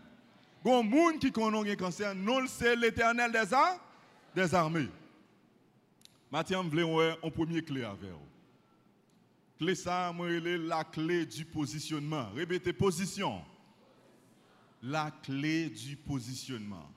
Des 0.64 0.72
gens 0.72 1.18
qui 1.20 1.40
ont 1.40 1.64
un 1.64 1.76
cancer, 1.76 2.14
non, 2.14 2.46
c'est 2.48 2.76
l'éternel 2.76 3.32
des, 3.32 3.44
des 4.36 4.54
armées. 4.54 4.90
Mathieu, 6.32 6.58
je 6.62 6.68
voulais 6.68 7.18
un 7.24 7.30
premier 7.30 7.62
clé 7.62 7.84
avec 7.84 8.02
vous. 8.02 8.35
Clé 9.58 9.74
ça, 9.74 10.14
la 10.68 10.84
clé 10.84 11.26
du 11.26 11.46
positionnement. 11.46 12.28
Répétez, 12.36 12.74
position. 12.74 13.42
La 14.84 15.12
clé 15.24 15.70
du 15.70 15.96
positionnement. 15.96 16.90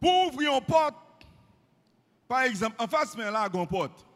Pour 0.00 0.28
ouvrir 0.28 0.54
une 0.54 0.64
porte, 0.64 0.94
par 2.26 2.42
exemple, 2.42 2.76
en 2.78 2.88
face, 2.88 3.16
mais 3.16 3.30
là, 3.30 3.48
une 3.52 3.66
porte. 3.66 4.06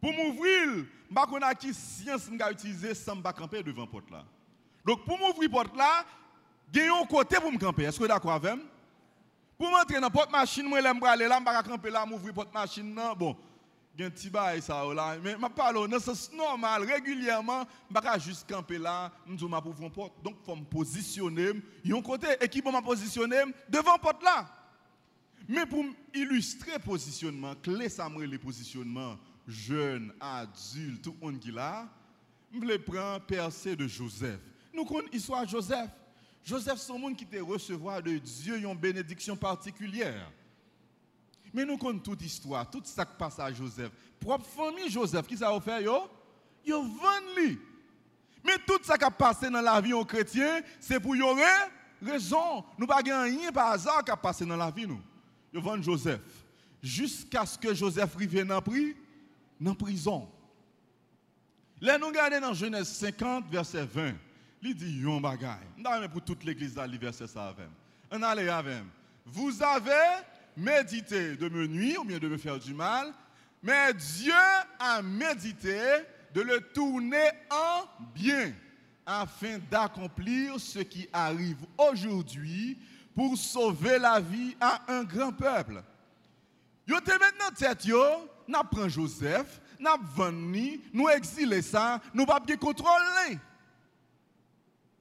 Pour 0.00 0.12
m'ouvrir, 0.12 0.86
je 1.10 1.14
ne 1.14 1.54
qui 1.54 1.74
science 1.74 2.26
que 2.26 2.52
utiliser 2.52 2.94
sans 2.94 3.16
me 3.16 3.32
camper 3.32 3.62
devant 3.62 3.82
la 3.82 3.86
porte 3.86 4.10
là. 4.10 4.24
Donc, 4.84 5.04
pour 5.04 5.18
m'ouvrir 5.18 5.50
la 5.50 5.56
porte 5.56 5.76
là, 5.76 6.04
a 6.74 7.02
un 7.02 7.06
côté 7.06 7.36
pour 7.36 7.52
me 7.52 7.58
camper. 7.58 7.84
Est-ce 7.84 7.98
que 7.98 7.98
vous 7.98 8.04
êtes 8.06 8.10
d'accord 8.10 8.32
avec 8.32 8.54
moi? 8.54 8.64
Pour 9.56 9.70
m'entrer 9.70 9.94
dans 9.96 10.00
la 10.00 10.10
porte 10.10 10.32
machine, 10.32 10.66
je 10.66 10.70
vais 10.70 11.06
aller 11.06 11.28
là, 11.28 11.38
je 11.38 11.44
vais 11.44 11.68
camper 11.70 11.90
là, 11.90 12.04
m'ouvrir 12.06 12.28
la 12.28 12.32
porte 12.32 12.54
machine. 12.54 12.98
Bon 13.16 13.36
un 14.00 14.10
petit 14.10 14.30
bail 14.30 14.60
ça 14.60 14.84
là 14.94 15.16
mais 15.22 15.36
je 15.40 15.46
parle 15.48 16.00
sens 16.00 16.30
normal 16.32 16.82
régulièrement 16.84 17.64
je 17.88 17.94
pas 17.94 18.18
juste 18.18 18.48
camper 18.48 18.78
là 18.78 19.12
nous 19.26 19.48
ma 19.48 19.60
pour 19.60 19.74
porte 19.92 20.22
donc 20.22 20.36
faut 20.44 20.56
me 20.56 20.64
positionner 20.64 21.52
un 21.88 22.02
côté 22.02 22.26
qui 22.50 22.62
m'a 22.62 22.82
positionner 22.82 23.42
devant 23.68 23.98
porte 23.98 24.22
là 24.22 24.48
mais 25.48 25.66
pour 25.66 25.84
illustrer 26.14 26.78
positionnement 26.78 27.54
clé 27.62 27.88
ça 27.88 28.08
le 28.08 28.38
positionnement 28.38 29.16
jeune 29.46 30.12
adulte 30.20 31.02
tout 31.02 31.14
le 31.20 31.26
monde 31.26 31.38
qui 31.38 31.52
là 31.52 31.88
vais 32.60 32.78
prendre 32.78 33.20
percée 33.20 33.76
de 33.76 33.86
Joseph. 33.86 34.40
Nous 34.72 34.84
connaissons 34.84 35.08
l'histoire 35.12 35.48
Joseph. 35.48 35.90
Joseph 36.44 36.90
un 36.90 36.98
monde 36.98 37.16
qui 37.16 37.26
te 37.26 37.38
recevoir 37.38 38.02
de 38.02 38.18
Dieu 38.18 38.58
une 38.58 38.76
bénédiction 38.76 39.36
particulière 39.36 40.30
mais 41.54 41.64
nous 41.64 41.78
connaissons 41.78 42.02
toute 42.02 42.20
l'histoire, 42.20 42.68
tout 42.68 42.82
ça 42.84 43.04
qui 43.04 43.16
passe 43.16 43.38
à 43.38 43.52
Joseph. 43.52 43.92
Propre 44.18 44.44
famille 44.44 44.90
Joseph, 44.90 45.26
qui 45.26 45.36
ça 45.36 45.50
a 45.50 45.60
fait 45.60 45.84
yo? 45.84 46.10
Yo 46.66 46.82
vend 46.82 47.54
Mais 48.44 48.58
tout 48.66 48.80
ça 48.82 48.98
qui 48.98 49.04
a 49.04 49.10
passé 49.10 49.48
dans 49.48 49.60
la 49.60 49.80
vie 49.80 49.92
aux 49.92 50.04
chrétiens, 50.04 50.60
c'est 50.80 50.98
pour 50.98 51.14
y 51.14 51.22
raison. 52.02 52.64
Nous 52.76 52.86
pas 52.86 52.96
rien 52.96 53.52
par 53.52 53.70
hasard 53.70 54.02
qui 54.04 54.10
a 54.10 54.16
passé 54.16 54.44
dans 54.44 54.56
la 54.56 54.70
vie 54.70 54.86
nous. 54.86 55.00
Yo 55.52 55.60
vend 55.60 55.80
Joseph 55.80 56.20
jusqu'à 56.82 57.46
ce 57.46 57.56
que 57.56 57.72
Joseph 57.72 58.16
arrive 58.16 58.44
dans 58.44 58.62
dans 59.60 59.74
prison. 59.74 60.28
Là 61.80 61.98
nous 61.98 62.08
regardons 62.08 62.40
dans 62.40 62.54
Genèse 62.54 62.88
50 62.88 63.48
verset 63.48 63.84
20. 63.84 64.14
Il 64.60 64.74
dit 64.74 64.98
yon 64.98 65.20
bagay. 65.20 65.46
Nous 65.76 66.08
pour 66.08 66.22
toute 66.22 66.42
l'église 66.42 66.74
là 66.74 66.88
verset 66.88 67.28
ça 67.28 67.48
avec. 67.48 67.68
On 68.10 68.20
avec. 68.20 68.82
Vous 69.26 69.62
avez 69.62 70.24
médité 70.56 71.36
de 71.36 71.48
me 71.48 71.66
nuire 71.66 72.00
ou 72.00 72.04
bien 72.04 72.18
de 72.18 72.28
me 72.28 72.36
faire 72.36 72.58
du 72.58 72.74
mal, 72.74 73.12
mais 73.62 73.94
Dieu 73.94 74.32
a 74.78 75.02
médité 75.02 75.78
de 76.34 76.42
le 76.42 76.60
tourner 76.60 77.30
en 77.50 77.84
bien 78.14 78.52
afin 79.06 79.58
d'accomplir 79.70 80.58
ce 80.58 80.80
qui 80.80 81.08
arrive 81.12 81.64
aujourd'hui 81.78 82.78
pour 83.14 83.36
sauver 83.36 83.98
la 83.98 84.20
vie 84.20 84.56
à 84.60 84.82
un 84.88 85.04
grand 85.04 85.32
peuple. 85.32 85.82
Yo 86.86 87.00
te 87.00 87.12
maintenant 87.12 87.50
tête 87.56 87.84
yo, 87.86 88.02
n'a 88.46 88.62
Joseph, 88.88 89.60
n'a 89.80 89.96
nous 90.92 91.08
exilé 91.08 91.62
ça, 91.62 92.00
nous 92.12 92.26
pas 92.26 92.40
bien 92.40 92.56
contrôler. 92.56 93.38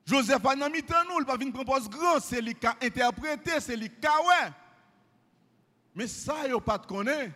Joseph 0.05 0.41
pas 0.41 0.55
dans 0.55 0.69
mi-temps 0.69 1.03
nous, 1.09 1.19
il 1.19 1.25
pas 1.25 1.37
venir 1.37 1.53
prendre 1.53 1.89
grand, 1.89 2.19
c'est 2.19 2.41
lui 2.41 2.55
qui 2.55 2.67
a 2.67 2.75
interprété, 2.81 3.51
c'est 3.59 3.75
lui 3.75 3.89
qui 3.89 4.05
a 4.05 4.21
ouais. 4.21 4.51
Mais 5.95 6.07
ça 6.07 6.47
yo 6.47 6.59
pas 6.59 6.77
de 6.77 6.85
connaître. 6.85 7.33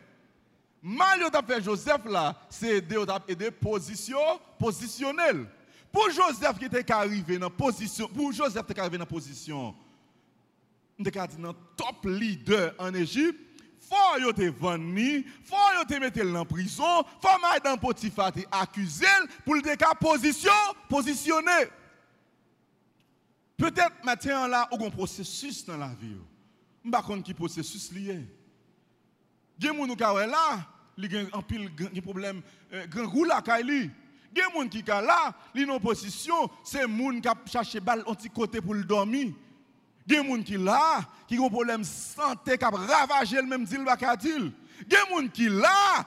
Mal 0.82 1.20
yo 1.22 1.30
t'a 1.30 1.42
fait 1.42 1.62
Joseph 1.62 2.06
là, 2.06 2.36
c'est 2.50 2.78
aider 2.78 3.04
aider 3.28 3.52
position 3.52 4.20
positionnel. 4.60 5.48
Pour 5.92 6.10
Joseph 6.10 6.60
qui 6.60 6.66
était 6.66 6.92
arrivé 6.92 7.38
dans 7.38 7.50
position, 7.50 8.08
pour 8.08 8.32
Joseph 8.32 8.66
qui 8.66 8.72
était 8.72 8.82
arrivé 8.82 8.98
dans 8.98 9.06
position, 9.06 9.76
dans 11.00 11.54
top 11.76 12.06
leader 12.06 12.74
en 12.78 12.94
Égypte, 12.94 13.40
faut 13.80 14.20
yo 14.20 14.34
te 14.34 14.50
vendre, 14.50 15.24
faut 15.44 15.56
yo 15.78 15.86
te 15.88 16.00
mettre 16.00 16.22
en 16.36 16.46
prison, 16.46 17.04
faut 17.22 17.40
madame 17.42 17.80
Potiphar 17.80 18.32
te 18.32 18.42
accuser 18.52 19.06
pour 19.46 19.56
le 19.56 19.62
cas 19.62 19.94
position 19.94 20.52
positionner. 20.90 21.68
Peut-être 23.56 24.04
maintenant 24.04 24.48
là, 24.48 24.70
ou 24.72 24.86
un 24.86 24.90
processus 24.90 25.66
dans 25.66 25.78
la 25.78 25.88
vie. 25.88 26.16
Je 26.84 26.90
ne 26.90 26.96
sais 26.96 27.04
pas 27.04 27.22
qui 27.24 27.34
processus 27.34 27.92
lié. 27.92 28.24
Il 29.60 29.66
y 29.66 29.70
a 29.70 29.72
des 29.72 29.78
gens 29.78 29.96
qui 29.96 30.02
là, 30.02 30.68
ils 30.98 31.18
ont 31.34 31.38
un 31.38 31.42
pile 31.42 31.72
de 31.76 32.02
problème, 32.02 32.42
grand 32.90 33.10
roule 33.10 33.32
à 33.32 33.42
Kaili. 33.42 33.90
Il 34.36 34.40
y 34.40 34.42
a 34.42 34.48
des 34.48 34.54
gens 34.54 34.68
qui 34.68 34.80
sont 34.80 35.02
là, 35.02 35.34
ils 35.56 35.70
ont 35.70 35.80
position, 35.80 36.50
c'est 36.64 36.86
des 36.88 37.22
gens 37.24 37.34
qui 37.46 37.52
cherchent 37.52 37.78
balle 37.78 38.04
un 38.08 38.14
petit 38.14 38.30
côté 38.30 38.62
pour 38.62 38.74
le 38.74 38.84
dormir. 38.84 39.34
Il 40.08 40.14
y 40.14 40.18
a 40.18 40.22
des 40.22 40.30
gens 40.30 40.42
qui 40.44 40.58
là, 40.58 41.02
qui 41.28 41.40
ont 41.40 41.48
un 41.48 41.50
problème 41.50 41.84
santé, 41.84 42.58
qui 42.58 42.66
ont 42.66 42.72
ravagé 42.72 43.38
le 43.38 43.48
même 43.48 43.66
deal 43.66 43.82
Il 43.82 43.88
y 43.88 44.06
a 44.06 44.16
des 44.16 44.98
gens 45.10 45.28
qui 45.34 45.50
là, 45.50 46.06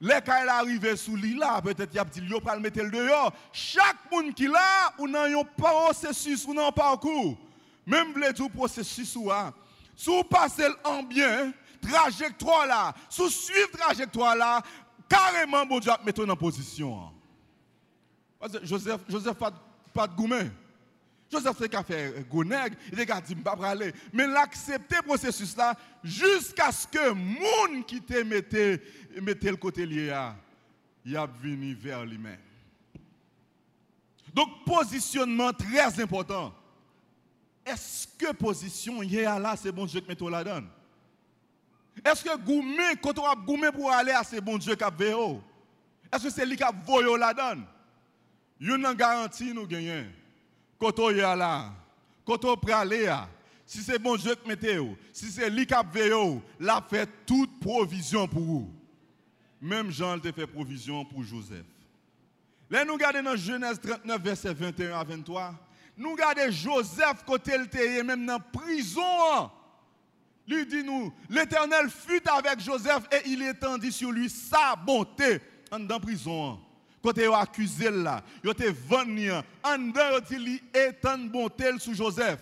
les 0.00 0.20
cas 0.22 0.46
arrivé 0.48 0.96
sous 0.96 1.14
l'île 1.14 1.38
là, 1.38 1.60
peut-être 1.60 1.94
y 1.94 1.98
a 1.98 2.04
dit 2.04 2.22
yo 2.22 2.40
mettre 2.58 2.82
le 2.82 2.90
dehors. 2.90 3.32
Chaque 3.52 4.10
monde 4.10 4.32
qui 4.34 4.46
là, 4.46 4.94
ou 4.98 5.06
nan 5.06 5.34
un 5.34 5.44
processus 5.44 6.46
ou 6.46 6.54
nan 6.54 6.72
parcours. 6.72 7.36
Même 7.86 8.12
vle 8.12 8.32
tout 8.32 8.48
processus 8.48 9.14
ou 9.16 9.30
a. 9.30 9.52
Sous 9.94 10.24
passer 10.24 10.68
en 10.84 11.02
bien, 11.02 11.52
trajectoire 11.80 12.66
là, 12.66 12.94
sous 13.08 13.28
suivre 13.28 13.70
trajectoire 13.72 14.36
là, 14.36 14.62
carrément 15.08 15.66
bon 15.66 15.78
Dieu 15.80 15.92
mettre 16.04 16.28
en 16.28 16.36
position. 16.36 17.10
Que 18.40 18.64
Joseph 18.64 19.00
Joseph 19.08 19.36
pas 19.92 20.06
de 20.06 20.14
goumen. 20.14 20.50
Joseph 21.30 21.56
c'est 21.58 21.68
qu'à 21.68 21.84
faire 21.84 22.12
gonègre, 22.28 22.76
il 22.92 23.10
a 23.10 23.20
dit 23.20 23.36
pas 23.36 23.56
aller, 23.62 23.92
mais 24.12 24.26
l'accepter 24.26 24.96
processus 25.06 25.56
là 25.56 25.74
jusqu'à 26.02 26.72
ce 26.72 26.88
que 26.88 27.10
monde 27.10 27.86
qui 27.86 28.00
te 28.00 28.22
mettait 28.22 28.80
le 29.50 29.56
côté 29.56 29.86
lié 29.86 30.10
à 30.10 30.34
il 31.04 31.16
a 31.16 31.26
venu 31.26 31.74
vers 31.74 32.04
lui-même. 32.04 32.38
Donc 34.34 34.64
positionnement 34.64 35.52
très 35.52 36.00
important. 36.00 36.52
Est-ce 37.64 38.08
que 38.18 38.32
position 38.32 39.02
y 39.02 39.24
a 39.24 39.38
là 39.38 39.54
c'est 39.56 39.72
bon 39.72 39.86
Dieu 39.86 40.00
qui 40.00 40.08
met 40.08 40.30
la 40.30 40.44
donne 40.44 40.68
Est-ce 42.04 42.24
que 42.24 42.36
goumé 42.38 42.96
quand 43.02 43.18
on 43.18 43.26
a 43.26 43.34
goumé 43.34 43.70
pour 43.72 43.90
aller 43.90 44.12
à 44.12 44.22
c'est 44.24 44.40
bon 44.40 44.58
Dieu 44.58 44.74
qui 44.74 44.84
a 44.84 44.90
Est-ce 46.12 46.24
que 46.24 46.30
c'est 46.30 46.46
lui 46.46 46.56
qui 46.56 46.62
a 46.62 46.72
voyé 46.84 47.18
la 47.18 47.34
donne? 47.34 47.64
Une 48.60 48.92
garantie 48.92 49.52
nous 49.54 49.66
gagnons 49.66 50.06
quand 50.78 50.98
on 50.98 51.10
est 51.10 51.20
là, 51.20 51.72
quand 52.26 52.44
on 52.44 52.54
aller, 52.72 53.12
si 53.66 53.82
c'est 53.82 53.98
bon 53.98 54.16
Dieu 54.16 54.34
qui 54.34 54.48
mettez, 54.48 54.78
si 55.12 55.30
c'est 55.30 55.50
lui 55.50 55.66
qui 55.66 55.74
a 55.74 55.82
veillé, 55.82 56.40
l'a 56.58 56.82
fait 56.88 57.08
toute 57.26 57.60
provision 57.60 58.26
pour 58.26 58.42
vous. 58.42 58.74
Même 59.60 59.90
Jean 59.90 60.18
a 60.18 60.32
fait 60.32 60.46
provision 60.46 61.04
pour 61.04 61.22
Joseph. 61.22 61.66
Là, 62.70 62.84
nous 62.84 62.94
regardons 62.94 63.22
dans 63.22 63.36
Genèse 63.36 63.78
39, 63.80 64.22
verset 64.22 64.54
21 64.54 64.98
à 64.98 65.04
23. 65.04 65.54
Nous 65.96 66.12
regardons 66.12 66.50
Joseph 66.50 67.24
côté 67.26 67.58
le 67.58 68.02
même 68.02 68.24
dans 68.24 68.34
la 68.34 68.38
prison. 68.38 69.50
Lui 70.50 70.66
dit 70.66 70.82
nous, 70.82 71.12
l'Éternel 71.28 71.88
fut 71.88 72.28
avec 72.28 72.58
Joseph 72.58 73.04
et 73.12 73.28
il 73.28 73.40
étendit 73.42 73.92
sur 73.92 74.10
lui 74.10 74.28
sa 74.28 74.74
bonté 74.74 75.40
la 75.70 76.00
prison. 76.00 76.58
Quand 77.00 77.16
il 77.16 77.26
a 77.26 77.38
accusé 77.38 77.88
là, 77.88 78.20
il 78.42 78.50
a 78.50 78.54
vendu, 78.88 79.30
en 79.62 79.78
dedans, 79.78 80.26
il 80.28 80.60
étend 80.74 81.18
bonté 81.18 81.78
sur 81.78 81.94
Joseph. 81.94 82.40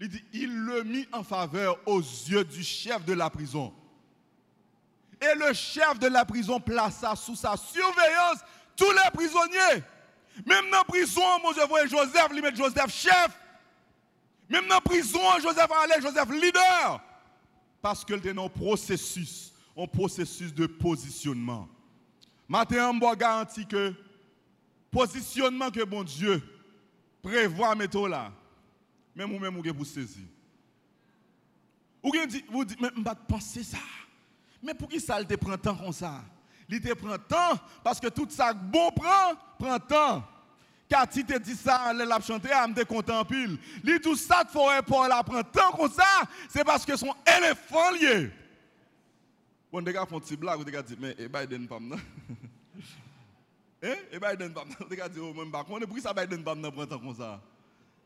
Il 0.00 0.08
dit, 0.08 0.24
il 0.32 0.52
le 0.52 0.82
mit 0.82 1.06
en 1.12 1.22
faveur 1.22 1.78
aux 1.86 2.00
yeux 2.00 2.42
du 2.42 2.64
chef 2.64 3.04
de 3.04 3.12
la 3.12 3.30
prison. 3.30 3.72
Et 5.20 5.38
le 5.38 5.52
chef 5.52 6.00
de 6.00 6.08
la 6.08 6.24
prison 6.24 6.58
plaça 6.58 7.14
sous 7.14 7.36
sa 7.36 7.56
surveillance 7.56 8.40
tous 8.76 8.90
les 8.90 9.10
prisonniers. 9.14 9.84
Même 10.44 10.70
dans 10.72 10.78
la 10.78 10.84
prison, 10.84 11.22
je 11.56 11.68
vois 11.68 11.86
Joseph, 11.86 12.26
il 12.34 12.42
met 12.42 12.52
Joseph 12.52 12.92
chef. 12.92 13.28
Même 14.48 14.66
dans 14.66 14.74
la 14.74 14.80
prison, 14.80 15.20
Joseph 15.40 15.70
allait, 15.84 16.02
Joseph 16.02 16.28
leader. 16.30 17.00
Parce 17.82 18.04
était 18.14 18.32
dans 18.32 18.46
un 18.46 18.48
processus, 18.48 19.52
un 19.76 19.86
processus 19.86 20.54
de 20.54 20.66
positionnement. 20.66 21.68
Maintenant, 22.48 22.92
je 22.94 23.16
garantis 23.16 23.66
que 23.66 23.92
positionnement 24.90 25.70
que 25.70 25.82
bon 25.84 26.04
Dieu 26.04 26.40
prévoit 27.20 27.74
mettre 27.74 28.06
là, 28.06 28.32
même 29.14 29.32
vous-même 29.32 29.56
vous 29.56 29.74
pour 29.74 29.86
saisir. 29.86 30.24
Ou 32.02 32.12
vous 32.50 32.64
dites, 32.64 32.80
mais 32.80 32.90
je 32.96 33.02
pas 33.02 33.14
penser 33.14 33.64
ça. 33.64 33.78
Mais 34.62 34.74
pour 34.74 34.88
qui 34.88 35.00
ça 35.00 35.22
te 35.24 35.34
prend 35.34 35.56
temps 35.56 35.76
comme 35.76 35.92
ça? 35.92 36.22
Il 36.68 36.80
te 36.80 36.92
prend 36.94 37.18
temps 37.18 37.58
parce 37.82 38.00
que 38.00 38.08
tout 38.08 38.26
ça 38.30 38.52
bon 38.54 38.90
prend, 38.92 39.34
prend 39.58 39.78
temps. 39.78 40.24
Cathy 40.88 41.24
te 41.24 41.38
dit 41.38 41.54
ça, 41.54 41.86
elle 41.90 42.08
l'a 42.08 42.20
chanté, 42.20 42.48
elle 42.52 42.70
me 42.70 42.84
content 42.84 43.24
pile. 43.24 43.58
Li 43.82 44.00
tout 44.00 44.16
ça 44.16 44.44
forêt 44.50 44.82
pour 44.82 45.02
la 45.04 45.22
prend 45.22 45.42
temps 45.42 45.72
comme 45.72 45.90
ça, 45.90 46.22
c'est 46.48 46.64
parce 46.64 46.84
que 46.84 46.96
son 46.96 47.14
éléphant 47.38 47.90
lié. 47.92 48.30
Bon, 49.70 49.78
les 49.80 49.92
gars 49.92 50.04
font 50.04 50.16
une 50.16 50.22
petite 50.22 50.38
blague, 50.40 50.64
les 50.66 50.72
gars 50.72 50.82
disent, 50.82 50.98
mais 51.00 51.14
Biden 51.14 51.66
pas 51.66 51.80
non 51.80 51.96
Hein? 53.84 53.94
Et 54.12 54.18
Biden 54.20 54.52
pas 54.52 54.64
les 54.90 54.96
gars 54.96 55.08
disent, 55.08 55.22
oh, 55.22 55.32
même 55.32 55.50
pas, 55.50 55.64
pourquoi 55.64 56.00
ça 56.00 56.12
Biden 56.12 56.44
pas 56.44 56.54
prend 56.54 56.86
temps 56.86 56.98
comme 56.98 57.16
ça? 57.16 57.40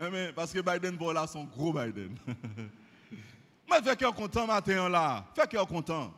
Eh, 0.00 0.32
Parce 0.34 0.52
que 0.52 0.60
Biden, 0.60 0.96
voilà, 0.96 1.26
son 1.26 1.44
gros 1.44 1.72
Biden. 1.72 2.16
Mais 3.68 3.82
fais 3.82 3.96
cœur 3.96 4.14
content 4.14 4.46
matin 4.46 4.88
là, 4.88 5.24
fais 5.34 5.46
cœur 5.46 5.66
content. 5.66 6.12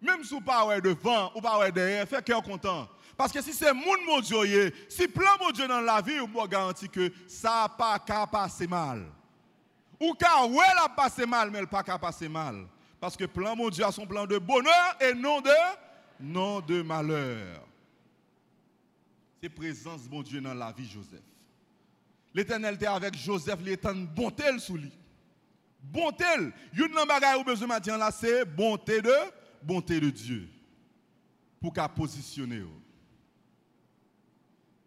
Même 0.00 0.22
si 0.22 0.34
vous 0.34 0.40
pas 0.40 0.80
devant 0.80 1.32
ou 1.34 1.40
pas 1.40 1.70
derrière, 1.70 2.06
fais 2.06 2.22
cœur 2.22 2.42
content. 2.42 2.88
Parce 3.16 3.32
que 3.32 3.40
si 3.40 3.52
c'est 3.54 3.72
mon 3.72 4.04
mon 4.06 4.20
Dieu, 4.20 4.72
si 4.88 5.08
plein 5.08 5.36
mon 5.40 5.50
Dieu 5.50 5.66
dans 5.66 5.80
la 5.80 6.02
vie, 6.02 6.18
vous 6.18 6.46
garantis 6.46 6.88
que 6.88 7.10
ça 7.26 7.62
n'a 7.62 7.68
pas 7.68 7.98
qu'à 7.98 8.26
passer 8.26 8.66
mal. 8.66 9.06
Ou 9.98 10.12
car 10.12 10.50
ouais, 10.50 10.64
a 10.84 10.88
passé 10.88 11.24
mal, 11.24 11.50
mais 11.50 11.60
elle 11.60 11.66
pas 11.66 11.82
qu'à 11.82 11.98
passer 11.98 12.28
mal. 12.28 12.66
Parce 13.00 13.16
que 13.16 13.24
plan 13.24 13.56
mon 13.56 13.70
Dieu 13.70 13.84
a 13.84 13.92
son 13.92 14.06
plan 14.06 14.26
de 14.26 14.38
bonheur 14.38 14.96
et 15.00 15.14
non 15.14 15.40
de, 15.40 15.50
non 16.20 16.60
de 16.60 16.82
malheur. 16.82 17.66
C'est 19.42 19.48
présence 19.48 20.02
mon 20.10 20.22
Dieu 20.22 20.40
dans 20.40 20.54
la 20.54 20.72
vie 20.72 20.88
Joseph. 20.88 21.20
L'éternel 22.34 22.74
était 22.74 22.86
avec 22.86 23.16
Joseph, 23.16 23.60
une 23.64 24.06
bonté 24.06 24.44
sous 24.58 24.76
lui. 24.76 24.92
Bonté. 25.80 26.24
Une 26.74 27.06
bagaille 27.08 27.40
ou 27.40 27.44
besoin 27.44 27.68
maintenant 27.68 27.96
là, 27.96 28.10
c'est 28.10 28.44
bonté 28.44 29.00
de, 29.00 29.14
bonté 29.62 30.00
de 30.00 30.10
Dieu. 30.10 30.48
Pour 31.60 31.72
qu'à 31.72 31.88
positionner. 31.88 32.62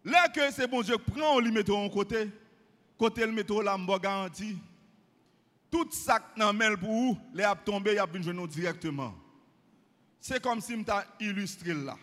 Là 0.04 0.28
que 0.28 0.50
c'est 0.50 0.66
bon 0.66 0.82
Dieu 0.82 0.96
prend, 0.98 1.36
on 1.36 1.40
lui 1.40 1.52
met 1.52 1.68
en 1.70 1.88
côté. 1.88 2.28
Côté 2.98 3.24
le 3.24 3.32
métro 3.32 3.62
là, 3.62 3.76
je 3.78 3.98
garantie 3.98 4.56
tout 5.70 5.88
ça 5.92 6.18
dans 6.36 6.52
mail 6.52 6.76
pour 6.76 6.88
vous, 6.88 7.18
les 7.32 7.44
a 7.44 7.54
tombé, 7.54 7.92
il 7.92 7.98
a 7.98 8.06
venir 8.06 8.48
directement. 8.48 9.14
C'est 10.20 10.42
comme 10.42 10.60
si 10.60 10.74
je 10.74 11.24
illustré 11.24 11.72
là. 11.72 11.96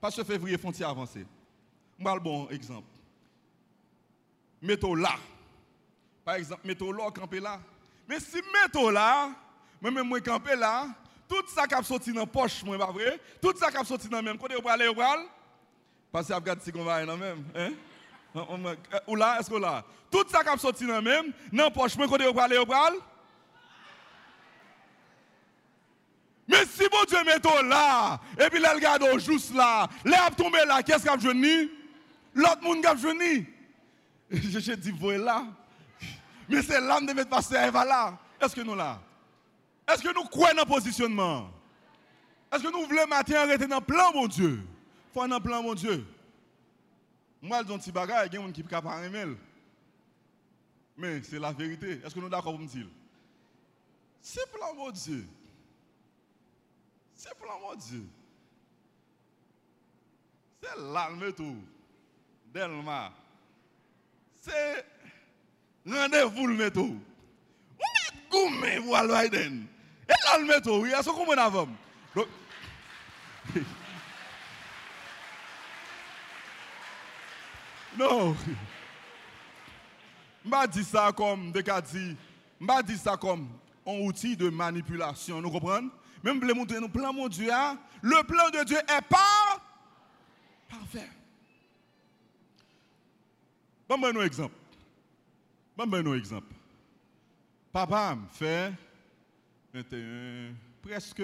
Parce 0.00 0.14
que 0.14 0.22
février 0.22 0.58
font 0.58 0.72
avancer. 0.82 1.24
Je 1.98 2.06
un 2.06 2.16
bon 2.18 2.48
exemple. 2.50 2.86
Mettons 4.60 4.94
là. 4.94 5.14
Par 6.24 6.34
exemple, 6.34 6.60
mettons 6.64 6.92
là, 6.92 7.10
camper 7.10 7.40
là. 7.40 7.60
Mais 8.06 8.20
si 8.20 8.36
mettons 8.52 8.90
là, 8.90 9.30
moi-même 9.80 10.06
moi 10.06 10.20
camper 10.20 10.56
là, 10.56 10.88
tout 11.26 11.42
ça 11.48 11.66
qui 11.66 11.74
a 11.74 11.82
sorti 11.82 12.12
dans 12.12 12.20
la 12.20 12.26
poche, 12.26 12.62
moi, 12.62 12.78
pas 12.78 12.92
vrai? 12.92 13.18
Tout 13.40 13.54
ça 13.56 13.70
qui 13.70 13.76
a 13.78 13.84
sorti 13.84 14.08
dans 14.08 14.18
le 14.18 14.24
même 14.24 14.38
côté, 14.38 14.54
vous 14.60 14.68
aller, 14.68 14.88
vous 14.88 15.00
aller? 15.00 15.26
Parce 16.14 16.28
que 16.28 16.32
vous 16.32 16.38
regardez 16.38 16.62
si 16.62 16.70
va 16.84 16.94
aller 16.94 17.06
dans 17.06 17.16
le 17.16 17.18
même. 17.18 17.44
Hein? 17.56 17.72
Ou 19.08 19.16
là, 19.16 19.38
est-ce 19.40 19.50
que 19.50 19.56
là? 19.56 19.82
Tout 20.12 20.24
ça 20.30 20.44
qui 20.44 20.48
a 20.48 20.56
sorti 20.56 20.86
dans 20.86 20.94
le 20.94 21.02
même, 21.02 21.32
dans 21.52 21.64
la 21.64 21.70
poche, 21.72 21.96
côté, 22.06 22.24
vous 22.32 22.38
aller, 22.38 22.56
vous? 22.56 23.00
Mais 26.46 26.64
si 26.66 26.84
mon 26.92 27.02
Dieu 27.02 27.18
met 27.24 27.40
là, 27.68 28.20
et 28.38 28.48
puis 28.48 28.60
là, 28.60 28.74
regarde 28.74 29.18
juste 29.18 29.52
là, 29.56 29.88
là, 30.04 30.30
tombé 30.30 30.58
là, 30.64 30.84
qu'est-ce 30.84 31.02
qu'il 31.02 31.20
venu 31.20 31.68
L'autre 32.32 32.62
monde 32.62 32.80
a. 32.80 33.44
Je 34.30 34.72
dis, 34.74 34.92
voilà. 34.92 35.46
Mais 36.48 36.62
c'est 36.62 36.80
l'âme 36.80 37.06
de 37.06 37.12
mettre 37.12 37.30
passer 37.30 37.56
Eva 37.56 37.84
là. 37.84 38.16
Est-ce 38.40 38.54
que 38.54 38.60
nous 38.60 38.76
là? 38.76 39.00
Est-ce 39.92 40.00
que 40.00 40.14
nous 40.14 40.24
croyons 40.26 40.54
dans 40.54 40.62
le 40.62 40.68
positionnement? 40.68 41.50
Est-ce 42.52 42.62
que 42.62 42.70
nous 42.70 42.86
voulons 42.86 43.06
matin 43.08 43.34
arrêter 43.34 43.66
dans 43.66 43.80
le 43.80 43.84
plan, 43.84 44.12
mon 44.14 44.28
Dieu? 44.28 44.64
Dans 45.14 45.26
le 45.26 45.40
plan, 45.40 45.62
mon 45.62 45.74
Dieu. 45.74 46.04
Moi, 47.40 47.60
je 47.60 47.66
dis 47.66 47.72
un 47.72 47.78
petit 47.78 47.92
bagage, 47.92 48.28
il 48.32 48.40
y 48.40 48.42
a 48.42 48.52
qui 48.52 48.62
ne 48.62 48.68
peuvent 48.68 48.82
pas 48.82 49.00
Mais 50.96 51.22
c'est 51.22 51.38
la 51.38 51.52
vérité. 51.52 52.00
Est-ce 52.04 52.14
que 52.14 52.16
nous 52.16 52.22
sommes 52.22 52.30
d'accord 52.30 52.52
pour 52.52 52.60
me 52.60 52.66
dire? 52.66 52.86
C'est 54.20 54.50
pour 54.50 54.58
l'amour 54.58 54.92
de 54.92 54.98
Dieu. 54.98 55.26
C'est 57.14 57.34
pour 57.36 57.46
l'amour 57.46 57.76
de 57.76 57.80
Dieu. 57.80 58.04
C'est 60.62 60.80
l'alme 60.92 61.32
tout. 61.32 61.56
Delma. 62.52 63.12
C'est 64.36 64.84
rendez-vous 65.86 66.46
le. 66.46 66.70
On 66.70 66.88
est 67.82 68.30
gourmet 68.30 68.80
pour 68.80 68.96
aller 68.96 69.28
Biden. 69.28 69.66
Et 70.08 70.12
l'alme 70.24 70.60
tout, 70.62 70.80
oui, 70.82 70.90
est-ce 70.90 71.10
qu'on 71.10 71.30
avant? 71.30 71.68
Donc, 72.14 72.28
Non. 77.98 78.36
Je 80.44 80.66
dis 80.68 80.84
ça 80.84 81.12
comme 81.12 81.52
des 81.52 81.62
dit, 81.62 82.16
je 82.60 82.82
dis 82.82 82.98
ça 82.98 83.16
comme 83.16 83.48
un 83.86 84.00
outil 84.00 84.36
de 84.36 84.48
manipulation, 84.48 85.40
nous 85.40 85.50
comprenons 85.50 85.90
Même 86.22 86.40
pour 86.40 86.54
montrer 86.56 86.80
nous 86.80 86.88
plan 86.88 87.12
mon 87.12 87.28
Dieu, 87.28 87.52
hein? 87.52 87.78
le 88.02 88.22
plan 88.24 88.50
de 88.50 88.64
Dieu 88.64 88.78
est 88.78 89.08
pas 89.08 89.60
parfait. 90.68 91.08
Bon, 93.88 93.98
ben, 93.98 94.16
un 94.16 94.24
exemple. 94.24 94.54
Bon, 95.76 95.86
ben, 95.86 96.06
un 96.06 96.14
exemple. 96.14 96.54
Papa 97.72 98.14
me 98.14 98.26
fait 98.28 98.72
21, 99.72 100.54
presque 100.82 101.22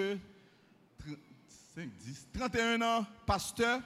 5, 1.75 1.89
10, 1.99 2.27
31 2.33 2.81
ans, 2.81 3.05
pasteur, 3.25 3.81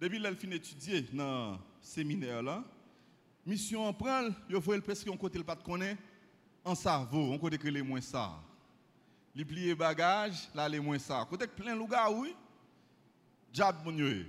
depuis 0.00 0.16
qu'il 0.16 0.26
a 0.26 0.34
fini 0.34 0.54
d'étudier 0.54 1.02
dans 1.12 1.52
le 1.52 1.58
séminaire 1.80 2.42
là. 2.42 2.62
Mission 3.44 3.86
en 3.86 3.92
prend, 3.92 4.28
faut 4.60 4.74
le 4.74 4.80
parce 4.80 5.02
qu'on 5.02 5.16
côté 5.16 5.38
le 5.38 5.44
pas 5.44 5.54
de 5.54 5.62
connaître 5.62 6.02
en 6.64 6.74
cerveau, 6.74 7.32
on 7.32 7.38
côté 7.38 7.56
que 7.56 7.68
les 7.68 7.82
moins 7.82 8.00
ça. 8.00 8.32
Les 9.34 9.44
plier 9.44 9.74
bagages, 9.74 10.48
là 10.54 10.68
les 10.68 10.80
moins 10.80 10.98
ça. 10.98 11.26
Côté 11.28 11.46
plein 11.46 11.76
de 11.76 11.88
gars 11.88 12.10
oui. 12.10 12.34
Job 13.52 13.76
mon 13.84 14.24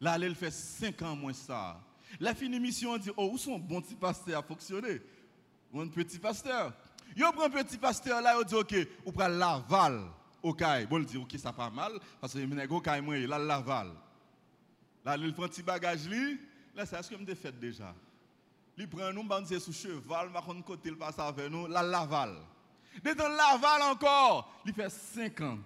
Là 0.00 0.16
il 0.18 0.34
fait 0.34 0.50
5 0.50 1.02
ans 1.02 1.16
moins 1.16 1.32
ça. 1.32 1.80
La 2.18 2.34
fin 2.34 2.48
de 2.48 2.58
mission 2.58 2.92
on 2.92 2.98
dit 2.98 3.10
oh 3.16 3.30
où 3.32 3.38
sont 3.38 3.58
bon 3.58 3.82
petit 3.82 3.94
pasteur 3.94 4.38
à 4.38 4.42
fonctionner? 4.42 5.02
Un 5.74 5.88
petit 5.88 6.18
pasteur. 6.18 6.72
Yo 7.14 7.30
prend 7.32 7.50
petit 7.50 7.76
pasteur 7.76 8.22
là, 8.22 8.34
il 8.38 8.46
dit 8.46 8.54
OK, 8.54 8.74
ou 9.04 9.12
prend 9.12 9.28
Laval 9.28 10.04
caille. 10.56 10.86
Bon, 10.86 11.00
dit 11.00 11.16
OK, 11.16 11.34
ça 11.36 11.52
pas 11.52 11.70
mal 11.70 11.92
parce 12.20 12.32
que 12.32 12.72
au 12.72 12.80
caille 12.80 13.02
moi 13.02 13.18
là 13.18 13.38
Laval. 13.38 13.88
Là 15.04 15.16
il 15.16 15.34
prend 15.34 15.48
petit 15.48 15.62
bagage 15.62 16.08
lui, 16.08 16.40
là 16.78 16.86
c'est 16.86 17.02
ce 17.02 17.10
que 17.10 17.16
me 17.16 17.34
fait 17.34 17.58
déjà. 17.58 17.92
Il 18.76 18.88
prend 18.88 19.12
nous, 19.12 19.26
on 19.28 19.58
sous 19.58 19.72
cheval, 19.72 20.30
contre 20.46 20.64
côté, 20.64 20.88
il 20.88 20.96
passe 20.96 21.18
avec 21.18 21.50
nous, 21.50 21.66
la 21.66 21.82
Laval. 21.82 22.36
Dans 23.02 23.28
Laval 23.28 23.82
encore, 23.90 24.60
il 24.64 24.72
fait 24.72 24.88
5 24.88 25.40
ans. 25.40 25.58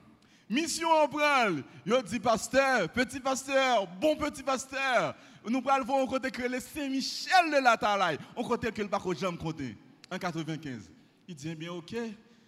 Mission 0.48 0.88
en 0.90 1.08
prend, 1.08 1.50
il 1.84 2.02
dit 2.04 2.18
pasteur, 2.18 2.88
petit 2.88 3.20
pasteur, 3.20 3.86
bon 4.00 4.16
petit 4.16 4.42
pasteur. 4.42 5.14
Nous 5.46 5.60
prenons 5.60 5.84
voir 5.84 6.08
côté 6.08 6.30
que 6.30 6.42
le 6.42 6.60
Saint-Michel 6.60 7.50
de 7.50 7.62
la 7.62 7.76
Talaï, 7.76 8.18
on 8.34 8.44
côté 8.44 8.70
que 8.72 8.80
le 8.80 8.88
pas 8.88 9.00
jamais 9.14 9.36
compter 9.36 9.76
en 10.10 10.18
95. 10.18 10.90
Il 11.28 11.34
dit 11.34 11.48
eh 11.50 11.54
bien 11.54 11.72
OK, 11.72 11.94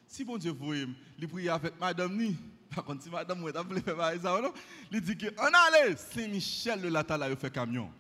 si 0.07 0.25
bon 0.25 0.39
Dieu 0.39 0.53
voulait, 0.53 0.87
il 1.19 1.29
prie 1.29 1.49
avec 1.49 1.79
madame 1.81 2.17
ni 2.17 2.37
par 2.75 2.85
contre 2.85 3.03
si 3.03 3.11
madame 3.11 3.41
vous 3.41 3.49
avez 3.49 3.81
fait 3.81 4.21
il 4.93 5.01
dit 5.01 5.17
que 5.17 5.27
on 5.39 5.79
allait 5.79 5.97
Saint-Michel 5.97 6.81
de 6.81 6.89
la 6.89 7.05
Talaï 7.05 7.37
fait 7.37 7.51
camion. 7.51 7.91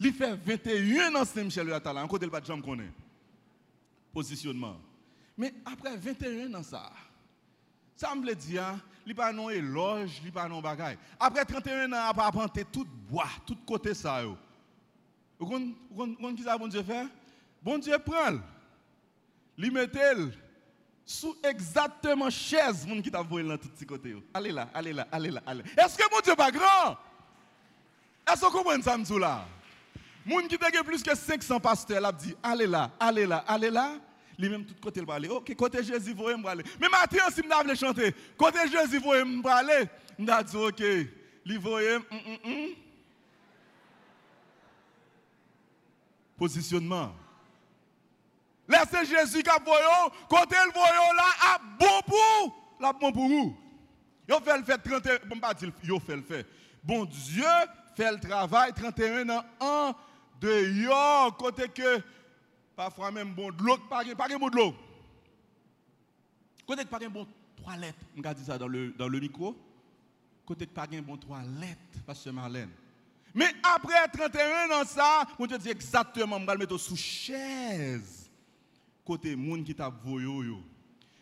Il 0.00 0.12
fait 0.12 0.34
21 0.34 1.14
ans 1.14 1.24
Saint-Michel 1.24 1.66
de 1.66 1.70
la 1.70 1.80
Tala, 1.80 2.06
côté 2.06 2.26
le 2.26 2.30
pas 2.30 2.40
de. 2.40 2.52
Positionnement. 4.12 4.76
Mais 5.36 5.52
après 5.64 5.96
21 5.96 6.54
ans 6.54 6.62
ça, 6.62 6.90
ça 7.96 8.14
me 8.14 8.34
dit, 8.34 8.58
hein, 8.58 8.80
il 9.06 9.14
pas 9.14 9.32
non 9.32 9.50
éloge, 9.50 10.20
il 10.24 10.32
pas 10.32 10.48
non 10.48 10.60
bagaille. 10.60 10.98
Après 11.18 11.44
31 11.44 11.92
ans, 11.92 12.08
après 12.08 12.24
apprendre 12.24 12.52
tout 12.72 12.86
bois, 13.08 13.28
tout 13.46 13.56
côté 13.66 13.94
ça. 13.94 14.22
Vous 15.38 15.46
comprenez 15.46 16.34
qui 16.34 16.42
ça 16.42 16.56
bon 16.56 16.68
Dieu 16.68 16.82
fait? 16.82 17.06
Bon 17.62 17.78
Dieu 17.78 17.98
prend, 17.98 18.38
il 19.58 19.72
met 19.72 19.88
sous 21.04 21.36
exactement 21.42 22.28
chaise, 22.28 22.86
moun 22.86 23.00
qui 23.00 23.10
t'a 23.10 23.22
volé 23.22 23.48
dans 23.48 23.56
tout 23.56 23.68
petit 23.68 23.86
côté. 23.86 24.16
Allez 24.34 24.50
là, 24.50 24.68
allez 24.74 24.92
là, 24.92 25.06
allez 25.12 25.30
là, 25.30 25.42
allez. 25.46 25.62
Est-ce 25.76 25.96
que 25.96 26.02
mon 26.12 26.20
Dieu 26.20 26.34
pas 26.34 26.50
grand? 26.50 26.96
Est-ce 28.26 28.40
que 28.40 28.46
vous 28.46 28.52
comprenez 28.52 28.82
ça, 28.82 28.96
là? 29.18 29.46
Moun 30.26 30.48
qui 30.48 30.56
a 30.56 30.82
plus 30.82 31.04
que 31.04 31.14
500 31.16 31.60
pasteurs, 31.60 32.04
a 32.04 32.10
dit, 32.10 32.34
allez 32.42 32.66
là, 32.66 32.90
allez 32.98 33.26
là, 33.26 33.44
allez 33.46 33.70
là. 33.70 33.92
Lui 34.36 34.48
même 34.50 34.66
tout 34.66 34.74
côté 34.82 35.00
il 35.00 35.06
va. 35.06 35.18
OK, 35.34 35.54
côté 35.54 35.82
Jésus, 35.82 36.12
vous 36.12 36.24
voyez 36.24 36.48
aller. 36.48 36.64
Mais 36.80 36.88
Mathieu, 36.88 37.20
si 37.30 37.42
je 37.42 37.62
voulais 37.62 37.76
chanter, 37.76 38.14
côté 38.36 38.58
Jésus, 38.68 38.98
vous 38.98 39.12
voyez 39.40 39.58
aller. 39.58 39.88
Je 40.18 40.42
dit, 40.42 40.56
OK, 40.56 40.80
lui 41.44 41.56
voyez, 41.58 41.98
mm, 41.98 42.02
mm, 42.10 42.50
mm. 42.50 42.74
Positionnement. 46.36 47.14
Laissez 48.68 49.06
Jésus 49.06 49.42
qui 49.44 49.50
côté 50.28 50.56
le 50.66 50.72
voyant 50.72 51.12
là, 51.16 51.54
à 51.54 51.58
bon 51.78 52.02
pour, 52.04 52.76
la 52.80 52.92
bon 52.92 53.12
pour 53.12 53.28
vous. 53.28 53.56
Yo 54.28 54.40
fait 54.40 54.58
le 54.58 54.64
fait 54.64 54.78
31, 54.78 55.18
bon 55.28 55.38
pas 55.38 55.54
dire, 55.54 55.70
fait 56.04 56.16
le 56.16 56.22
fait. 56.22 56.46
Bon 56.82 57.04
Dieu 57.04 57.44
fait 57.96 58.10
le 58.10 58.18
travail 58.18 58.72
31 58.74 59.30
ans 59.30 59.94
de 60.40 60.82
yo, 60.82 61.32
côté 61.38 61.68
que 61.68 62.02
parfois 62.74 63.10
même 63.10 63.32
bon 63.34 63.50
de 63.50 63.62
l'eau, 63.62 63.76
pas 63.88 64.04
pas 64.14 64.38
bon 64.38 64.48
de 64.48 64.56
l'eau. 64.56 64.74
Côté 66.66 66.84
que 66.84 66.88
pas 66.88 66.98
bon 67.08 67.26
toilette, 67.62 67.96
on 68.16 68.20
va 68.20 68.34
ça 68.34 68.58
dans 68.58 68.68
le, 68.68 68.92
dans 68.92 69.08
le 69.08 69.20
micro. 69.20 69.56
Côté 70.44 70.66
pas 70.66 70.86
bon 70.86 71.16
toilette, 71.16 71.78
pasteur 72.06 72.32
Marlène. 72.32 72.70
Mais 73.34 73.52
après 73.62 74.08
31 74.08 74.70
ans 74.70 74.84
ça, 74.86 75.26
on 75.38 75.46
te 75.46 75.56
dit 75.56 75.68
exactement, 75.68 76.36
on 76.36 76.44
va 76.44 76.54
le 76.54 76.60
mettre 76.60 76.78
sous 76.78 76.96
chaise. 76.96 78.30
Côté 79.04 79.36
monde 79.36 79.64
qui 79.64 79.74
t'a 79.74 79.88
voyé 79.88 80.26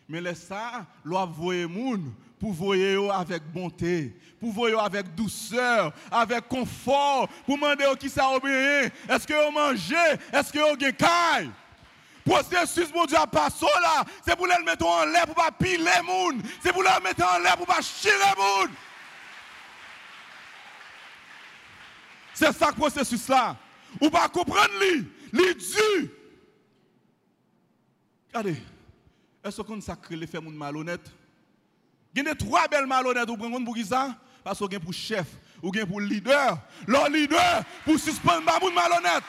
Mais 0.07 0.21
laisse 0.21 0.43
ça, 0.43 0.87
l'on 1.03 1.25
voyé 1.27 1.65
moun 1.65 2.13
pour 2.45 2.53
voyer 2.53 2.95
avec 3.11 3.41
bonté, 3.51 4.15
pour 4.39 4.51
voyer 4.51 4.77
avec 4.79 5.15
douceur, 5.15 5.91
avec 6.11 6.47
confort, 6.47 7.27
pour 7.43 7.55
demander 7.55 7.85
qui 7.99 8.07
ça 8.07 8.29
obéit. 8.29 8.93
Est-ce 9.09 9.25
que 9.25 9.33
vous 9.33 9.51
mangez? 9.51 9.95
Est-ce 10.31 10.53
que 10.53 10.59
vous 10.59 10.85
avez 10.85 11.49
Processus, 12.23 12.93
mon 12.93 13.05
Dieu, 13.05 13.17
pas 13.31 13.49
là. 13.81 14.05
C'est 14.23 14.35
pour 14.35 14.45
le 14.45 14.63
mettre 14.63 14.85
en 14.85 15.05
l'air 15.05 15.25
pour 15.25 15.33
pas 15.33 15.49
piler 15.49 15.77
les 15.77 15.85
gens. 15.85 16.37
C'est 16.61 16.71
pour 16.71 16.83
le 16.83 17.03
mettre 17.03 17.25
en 17.25 17.39
l'air 17.39 17.57
pour 17.57 17.65
pas 17.65 17.81
chier 17.81 18.11
les 18.11 18.19
gens. 18.19 18.71
C'est 22.31 22.53
ça 22.53 22.67
le 22.67 22.75
processus 22.75 23.27
là. 23.27 23.57
Ou 23.99 24.07
pas 24.11 24.29
comprendre 24.29 24.69
lui, 24.79 25.11
lui. 25.33 26.11
Regardez, 28.27 28.61
est-ce 29.43 29.63
qu'on 29.63 29.81
sacré 29.81 30.15
les 30.15 30.27
faits 30.27 30.43
malhonnêtes? 30.43 31.14
Il 32.15 32.23
y 32.23 32.27
a 32.29 32.35
trois 32.35 32.67
belles 32.67 32.85
malhonnêtes 32.85 33.29
ou 33.29 33.35
prendre 33.35 33.63
pour 33.65 33.75
qui 33.75 33.83
ça? 33.83 34.15
Parce 34.43 34.59
pour 34.59 34.93
chef 34.93 35.27
ou 35.61 35.71
pour 35.71 35.99
leader. 35.99 36.57
Le 36.87 37.11
leader 37.11 37.63
pour 37.83 37.99
suspendre 37.99 38.41
les 38.61 38.71
malhonnête. 38.71 39.23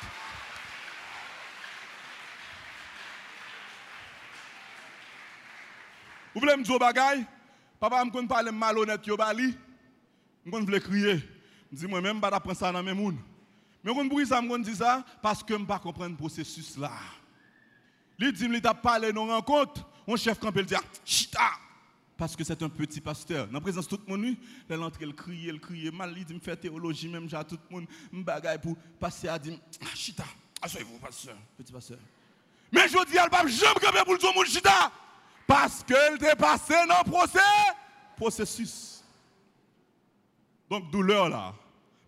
Vous 6.32 6.41
voulez 6.41 6.57
me 6.57 6.62
dire 6.62 7.26
Papa 7.80 8.05
me 8.05 8.11
connaît 8.11 8.28
parler 8.28 8.53
malhonnête 8.53 9.05
yo 9.07 9.16
bali. 9.16 9.57
Me 10.45 10.61
voulais 10.61 10.80
crier. 10.80 11.14
Me 11.72 11.76
dit 11.76 11.87
moi 11.87 12.01
même 12.01 12.20
pas 12.20 12.30
prendre 12.39 12.57
ça 12.57 12.70
dans 12.70 12.82
mes 12.82 12.95
moun. 12.95 13.16
Mais 13.82 13.91
on 13.91 14.09
pour 14.09 14.24
ça 14.24 14.41
me 14.41 14.59
dit 14.62 14.76
ça? 14.76 15.05
Parce 15.20 15.43
que 15.43 15.55
me 15.55 15.66
pas 15.66 15.80
comprendre 15.80 16.11
le 16.11 16.16
processus 16.16 16.76
là. 16.76 16.93
Il 18.18 18.32
dit 18.32 18.49
me 18.49 18.61
t'a 18.61 18.74
parlé 18.74 19.12
dans 19.12 19.26
rencontre, 19.26 19.84
on 20.07 20.16
chef 20.16 20.39
campé 20.39 20.61
il 20.61 20.66
dit 20.66 20.74
ah, 20.74 20.82
chita 21.05 21.51
parce 22.16 22.34
que 22.34 22.44
c'est 22.44 22.62
un 22.62 22.68
petit 22.68 23.00
pasteur. 23.00 23.46
Dans 23.46 23.54
la 23.54 23.60
présence 23.60 23.86
de 23.86 23.96
tout 23.96 24.02
le 24.06 24.16
monde, 24.16 24.36
il 24.68 24.76
entre, 24.76 25.02
il 25.02 25.14
crie, 25.14 25.44
il 25.46 25.60
crie, 25.60 25.90
mal, 25.90 26.14
il 26.16 26.24
dit, 26.24 26.34
me 26.34 26.40
fait 26.40 26.56
théologie, 26.56 27.08
même 27.08 27.28
j'ai 27.28 27.36
tout 27.44 27.58
le 27.70 27.76
monde, 27.76 27.86
me 28.10 28.22
bagaille 28.22 28.58
pour 28.58 28.76
passer 28.98 29.28
à 29.28 29.38
dire, 29.38 29.58
ah, 29.82 29.94
chita, 29.94 30.24
asseyez-vous, 30.62 30.98
pasteur, 30.98 31.36
petit 31.58 31.72
pasteur. 31.72 31.98
Mais 32.72 32.88
je 32.88 33.04
dis, 33.06 33.16
elle 33.16 33.30
va 33.30 33.46
jamais 33.46 33.80
camper 33.80 34.04
pour 34.04 34.14
le 34.14 34.34
monde 34.34 34.46
chita, 34.46 34.90
parce 35.46 35.82
qu'elle 35.84 36.22
est 36.24 36.36
passé 36.36 36.74
dans 36.88 37.02
le 37.04 37.10
procès, 37.10 37.38
processus. 38.16 39.04
Donc, 40.70 40.90
douleur 40.90 41.28
là, 41.28 41.54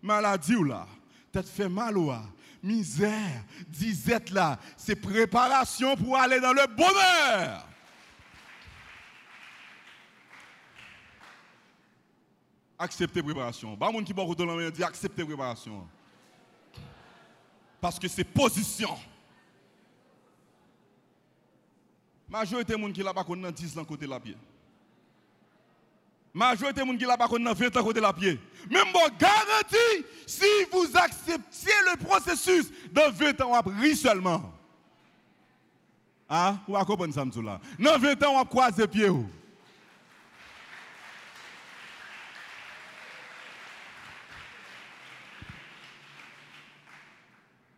maladie 0.01 0.55
là, 0.67 0.87
tête 1.31 1.47
fait 1.47 1.69
mal 1.69 1.95
là, 1.95 2.23
misère, 2.63 3.43
disette 3.67 4.31
là, 4.31 4.57
c'est 4.75 4.95
préparation 4.95 5.95
pour 5.95 6.17
aller 6.17 6.39
dans 6.39 6.51
le 6.53 6.65
bonheur. 6.75 7.68
Accepter 12.79 13.21
préparation. 13.21 13.75
Pas 13.75 13.91
monde 13.91 14.05
qui 14.05 14.13
va 14.13 14.23
dans 14.23 14.45
la 14.45 14.71
dit 14.71 14.83
accepter 14.83 15.25
préparation. 15.25 15.85
Parce 17.81 17.99
que 17.99 18.07
c'est 18.07 18.23
position. 18.23 18.97
Majorité 22.29 22.79
gens 22.79 22.91
qui 22.91 23.03
là 23.03 23.13
pas 23.13 23.23
connaît 23.23 23.51
10 23.51 23.77
ans 23.77 23.85
côté 23.85 24.07
la 24.07 24.19
pied. 24.19 24.37
Majorité 26.33 26.81
gens 26.85 26.95
qui 26.95 27.05
là 27.05 27.17
pas 27.17 27.27
connaît 27.27 27.53
20 27.53 27.75
ans 27.77 27.83
côté 27.83 27.99
la 27.99 28.13
pied. 28.13 28.39
Même 28.69 28.91
bon 28.93 29.07
garantie 29.19 30.05
si 30.25 30.45
vous 30.71 30.87
acceptiez 30.95 31.73
le 31.91 32.05
processus 32.05 32.71
dans 32.91 33.11
20 33.11 33.41
ans 33.41 33.51
on 33.65 33.79
rire 33.81 33.97
seulement. 33.97 34.53
Ah, 36.29 36.59
vous 36.67 36.73
va 36.73 36.85
comprendre 36.85 37.13
ça 37.13 37.25
là. 37.41 37.59
Dans 37.79 37.97
20 37.97 38.23
ans 38.23 38.33
on 38.33 38.37
va 38.37 38.45
croiser 38.45 38.87
pied 38.87 39.09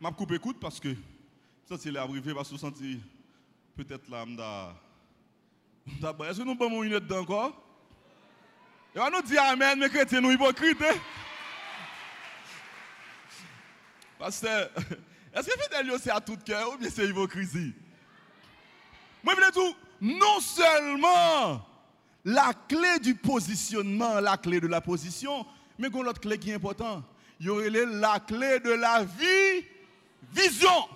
m'a 0.01 0.11
coupé 0.11 0.35
écoute 0.35 0.57
parce 0.59 0.79
que 0.79 0.95
ça 1.69 1.75
c'est 1.77 1.95
arrivé 1.95 2.33
parce 2.33 2.49
que 2.49 2.55
je 2.55 2.59
senti 2.59 2.99
peut-être 3.75 4.09
là 4.09 4.25
m'da 4.25 4.75
est-ce 6.27 6.39
que 6.39 6.43
nous 6.43 6.57
avons 6.59 6.81
une 6.81 6.93
dedans 6.93 7.19
encore 7.19 7.63
et 8.95 8.99
on 8.99 9.11
nous 9.11 9.21
dit 9.21 9.37
amen 9.37 9.77
mais 9.77 9.89
chrétiens 9.89 10.19
nous 10.21 10.31
hypocrites 10.31 10.81
hein? 10.81 10.95
parce 14.17 14.41
que 14.41 14.47
est-ce 15.35 15.47
que 15.47 15.61
fidèle 15.61 15.91
c'est 16.01 16.09
à 16.09 16.19
tout 16.19 16.37
cœur 16.37 16.73
ou 16.73 16.77
bien 16.77 16.89
c'est 16.89 17.07
hypocrisie? 17.07 17.73
Moi 19.23 19.35
je 19.37 19.45
veux 19.45 19.51
tout 19.51 19.75
non 20.01 20.39
seulement 20.39 21.63
la 22.25 22.53
clé 22.67 22.97
du 23.03 23.13
positionnement 23.13 24.19
la 24.19 24.35
clé 24.35 24.59
de 24.59 24.67
la 24.67 24.81
position 24.81 25.45
mais 25.77 25.89
a 25.95 26.03
l'autre 26.03 26.21
clé 26.21 26.39
qui 26.39 26.49
est 26.49 26.55
importante 26.55 27.03
il 27.39 27.45
y 27.45 27.49
aurait 27.49 27.69
la 27.69 28.19
clé 28.19 28.59
de 28.59 28.71
la 28.71 29.03
vie 29.03 29.63
Vision. 30.31 30.87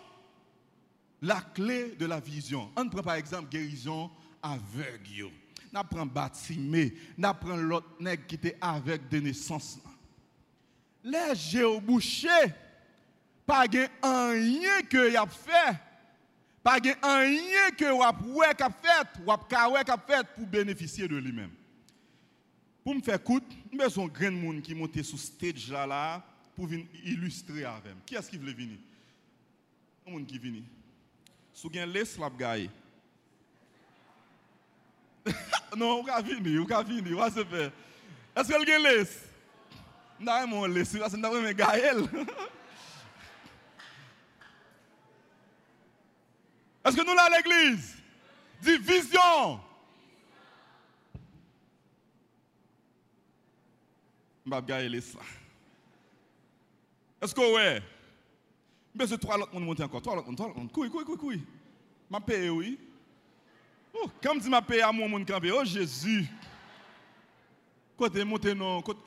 La 1.21 1.41
clé 1.41 1.95
de 1.97 2.05
la 2.05 2.19
vision. 2.19 2.69
On 2.75 2.87
prend 2.89 3.01
par 3.01 3.15
exemple 3.15 3.49
guérison 3.49 4.11
aveugle. 4.41 5.31
On 5.73 5.83
prend 5.83 6.05
bâtiment. 6.05 6.89
On 7.17 7.33
prend 7.33 7.55
l'autre 7.55 7.89
nègre 7.99 8.25
qui 8.27 8.35
était 8.35 8.57
avec 8.61 9.09
de 9.09 9.19
naissance. 9.19 9.79
Les 11.03 11.35
géobouchés, 11.35 12.27
pas 13.45 13.61
rien 13.61 14.81
que 14.89 15.11
y 15.11 15.17
a 15.17 15.25
fait. 15.27 15.79
Pas 16.63 16.79
rien 16.79 17.71
que 17.77 17.83
y 17.83 18.03
a 18.03 18.69
fait, 18.69 19.21
ou 19.23 19.31
a 19.31 19.97
fait 20.07 20.27
pour 20.35 20.47
bénéficier 20.47 21.07
de 21.07 21.17
lui-même. 21.17 21.51
Pour 22.83 22.95
me 22.95 23.01
faire 23.01 23.15
écoute, 23.15 23.43
j'ai 23.71 23.77
besoin 23.77 24.05
de 24.05 24.11
grand 24.11 24.31
monde 24.31 24.61
qui 24.61 24.73
monte 24.73 25.01
sur 25.01 25.19
stage 25.19 25.69
là, 25.71 25.85
là 25.85 26.23
pour 26.55 26.69
illustrer 27.03 27.65
avec. 27.65 28.05
Qui 28.05 28.15
est-ce 28.15 28.29
qui 28.29 28.37
veut 28.37 28.53
venir? 28.53 28.77
Monde 30.05 30.27
qui 30.27 30.37
vient. 30.37 30.61
Si 31.53 31.67
vous 31.67 31.77
avez 31.77 31.91
laisse 31.91 32.17
la 32.19 32.29
gagne. 32.29 32.69
non, 35.75 36.03
vous 36.03 36.09
avez 36.09 36.35
venir, 36.35 36.63
vous 36.63 36.73
avez 36.73 37.01
venir, 37.01 37.17
vous 37.17 37.29
se 37.35 37.43
faire. 37.43 37.71
Est-ce 38.35 38.47
que 38.49 38.53
vous 38.53 38.69
avez 38.69 38.79
laisse 38.79 39.23
Non, 40.19 40.47
mon 40.47 40.65
laisse, 40.65 40.95
parce 40.95 41.13
que 41.13 41.17
vous 41.17 41.25
avez 41.25 41.55
Gaël. 41.55 41.97
Est-ce 46.85 46.95
que 46.95 47.03
nous 47.03 47.15
là 47.15 47.27
l'église 47.35 47.95
Division. 48.61 49.59
Je 54.45 54.51
vais 54.51 54.61
Gaël 54.61 54.91
là. 54.91 55.01
Est-ce 57.21 57.33
que 57.33 57.55
ouais 57.55 57.81
mais 58.95 59.07
c'est 59.07 59.17
trois 59.17 59.37
autres 59.37 59.53
monde 59.53 59.65
monter 59.65 59.83
encore. 59.83 60.01
Trois 60.01 60.15
autres 60.17 60.27
monde, 60.27 60.37
trois 60.37 60.47
autres. 60.47 60.71
Couille, 60.71 60.89
couille, 60.89 61.05
couille, 61.05 61.17
couille. 61.17 61.43
M'a 62.09 62.19
payé, 62.21 62.49
oui. 62.49 62.79
Oh, 63.93 64.09
comme 64.21 64.41
si 64.41 64.49
m'a 64.49 64.61
payé 64.61 64.81
à 64.81 64.91
mon 64.91 65.07
monde 65.07 65.25
campé. 65.25 65.51
Oh 65.51 65.63
Jésus. 65.63 66.25
Côté 67.97 68.23
monter 68.23 68.53
non, 68.53 68.81
côté 68.81 68.99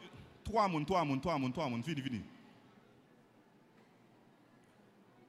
trois 0.44 0.66
monde, 0.68 0.86
trois 0.86 1.04
monde, 1.04 1.20
trois 1.20 1.38
monde, 1.38 1.52
trois 1.52 1.68
monde, 1.68 1.84
fini, 1.84 2.00
fini. 2.00 2.22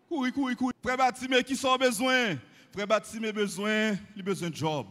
Couille, 0.07 0.32
couille, 0.32 0.55
couille. 0.55 0.74
Frère 0.82 0.97
Batimé, 0.97 1.43
qui 1.43 1.55
sont 1.55 1.76
besoin? 1.76 2.36
Frère 2.72 2.88
Batimé 2.88 3.32
besoin, 3.32 3.95
il 4.16 4.24
besoin 4.24 4.49
de 4.49 4.55
job. 4.55 4.88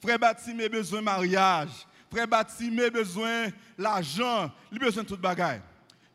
Frère 0.00 0.18
Batimé 0.18 0.68
besoin 0.68 1.00
mariage. 1.00 1.86
Frère 2.10 2.26
Batimé 2.26 2.90
besoin 2.90 3.48
l'argent, 3.76 4.50
il 4.72 4.78
besoin 4.78 5.02
de 5.02 5.08
toute 5.08 5.20
bagaille. 5.20 5.62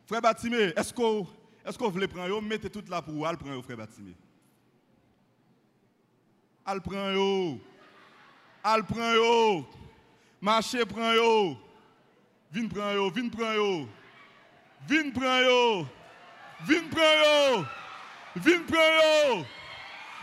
Frère 0.05 0.21
Batimé, 0.21 0.73
est-ce 0.75 0.93
que 0.93 1.23
est-ce 1.65 1.77
vous 1.77 1.89
voulez 1.89 2.07
prendre, 2.07 2.41
mettez 2.41 2.69
tout 2.69 2.83
là 2.89 3.01
pour 3.01 3.25
allez 3.25 3.37
prendre, 3.37 3.61
frère 3.63 3.77
Batimé. 3.77 4.13
Allez 6.65 6.81
prendre, 6.81 7.59
allez 8.63 8.83
prendre, 8.83 9.65
marchez 10.41 10.85
prendre, 10.85 11.57
viens 12.51 12.67
prendre, 12.67 13.11
viens 13.11 13.29
prendre, 13.29 13.83
viens 14.87 15.09
prendre, 15.11 15.87
viens 16.65 16.89
prendre, 16.89 17.67
viens 18.35 18.63
prendre. 18.63 19.45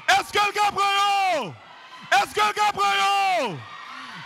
Est-ce 0.09 0.33
que 0.33 0.39
quelqu'un 0.39 0.73
prend 0.73 1.55
Est-ce 2.13 2.35
que 2.35 2.41
quelqu'un 2.41 2.73
prend 2.73 3.57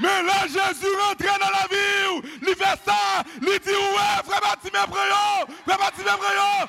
mais 0.00 0.22
là, 0.24 0.42
Jésus 0.48 0.92
rentre 0.98 1.24
dans 1.24 1.50
la 1.50 1.68
vie, 1.70 2.28
il 2.42 2.54
fait 2.56 2.80
ça, 2.84 3.22
il 3.40 3.46
dit 3.46 3.70
ouais, 3.70 4.24
frère 4.24 4.40
Batimé, 4.40 4.78
prend, 4.88 5.46
frère 5.64 5.78
Batimé, 5.78 6.10
prend. 6.18 6.66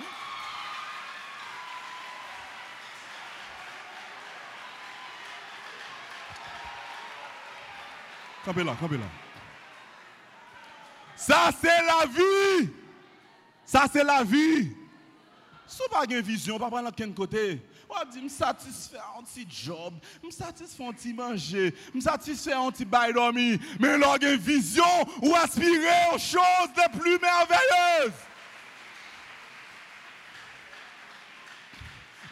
Ça, 11.16 11.50
c'est 11.60 11.68
la 11.68 12.06
vie. 12.06 12.70
Ça, 13.66 13.86
c'est 13.92 14.04
la 14.04 14.24
vie. 14.24 14.72
Si 15.68 15.78
vous 15.78 15.94
n'avez 15.94 16.08
pas 16.08 16.16
de 16.16 16.22
vision, 16.22 16.60
pas 16.60 16.70
prendre 16.70 16.92
quel 16.96 17.14
côté. 17.14 17.62
On 17.90 18.10
dit, 18.10 18.22
je 18.24 18.30
satisfait 18.30 18.98
un 19.18 19.24
petit 19.24 19.48
job, 19.50 19.94
je 20.24 20.30
satisfait 20.30 20.86
un 20.86 20.92
petit 20.92 21.14
manger, 21.14 21.74
je 21.94 22.00
satisfait 22.00 22.54
un 22.54 22.70
petit 22.72 22.86
bail 22.86 23.14
dormir. 23.14 23.60
Mais 23.80 23.98
là, 23.98 24.16
une 24.22 24.36
vision 24.36 24.84
ou 25.22 25.34
aspirer 25.36 26.10
aux 26.14 26.18
choses 26.18 26.70
les 26.76 27.00
plus 27.00 27.18
merveilleuses. 27.20 28.14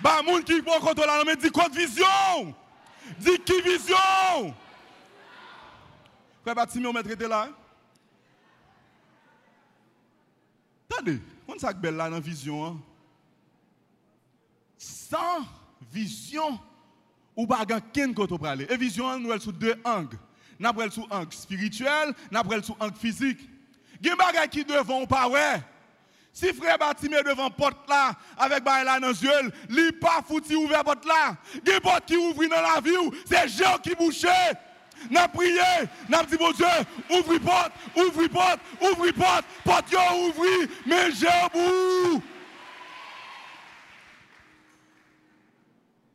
Bah, 0.02 0.22
moun 0.26 0.44
qui 0.44 0.62
prend 0.62 0.80
contrôle 0.80 1.08
mais 1.26 1.36
dit 1.38 1.50
quoi 1.50 1.70
vision? 1.70 2.54
Dit 3.20 3.40
qui 3.40 3.62
vision? 3.62 4.54
Frère 6.44 6.56
Batimi, 6.56 6.86
on 6.86 6.94
mettre 6.94 7.28
là. 7.28 7.50
Attendez, 10.92 11.22
on 11.48 11.58
ça 11.58 11.72
belle 11.72 11.96
là 11.96 12.10
dans 12.10 12.16
la 12.16 12.20
vision. 12.20 12.66
Hein? 12.66 12.78
Sans 14.78 15.46
vision, 15.90 16.60
ou 17.36 17.48
pas 17.48 17.66
côté 17.66 18.38
pour 18.38 18.46
aller. 18.46 18.68
Et 18.70 18.76
vision, 18.76 19.18
nous 19.18 19.32
elle 19.32 19.40
sous 19.40 19.54
deux 19.54 19.76
angles. 19.86 20.20
Nous 20.60 20.68
avons 20.68 20.92
sous 20.92 21.08
angle 21.10 21.34
spirituel, 21.34 22.14
nous 22.30 22.38
avons 22.38 22.62
sous 22.62 22.76
angle 22.80 22.98
physique. 22.98 23.40
Il 24.02 24.08
y 24.08 24.10
a 24.10 24.44
des 24.44 24.50
qui 24.50 24.66
devant 24.66 25.06
pas 25.06 25.30
ouais. 25.30 25.64
Si 26.34 26.52
frère 26.52 26.78
Batimé 26.78 27.24
devant 27.24 27.50
porte 27.52 27.88
là, 27.88 28.14
avec 28.38 28.64
bail 28.64 28.84
là 28.84 29.00
dans 29.00 29.10
les 29.10 29.24
yeux, 29.24 29.92
pas 30.02 30.22
foutu 30.28 30.56
ouvert 30.56 30.84
porte 30.84 31.06
là. 31.06 31.38
Des 31.64 31.80
portes 31.80 32.06
qui 32.06 32.18
ouvrent 32.18 32.48
dans 32.48 32.62
la 32.62 32.82
vie, 32.82 33.18
c'est 33.26 33.48
gens 33.48 33.78
qui 33.78 33.96
bouchent. 33.96 34.26
N'a 35.10 35.28
prié, 35.28 35.60
n'a 36.10 36.24
dit 36.24 36.38
bon 36.38 36.52
Dieu, 36.52 36.66
ouvre 37.10 37.38
porte, 37.40 37.72
ouvre 37.96 38.28
porte, 38.28 38.60
ouvre 38.82 39.12
porte, 39.12 39.46
porte 39.64 39.92
yo 39.92 40.00
ouvri, 40.28 40.70
mais 40.86 41.12
j'ai 41.12 41.28
bout. 41.54 42.24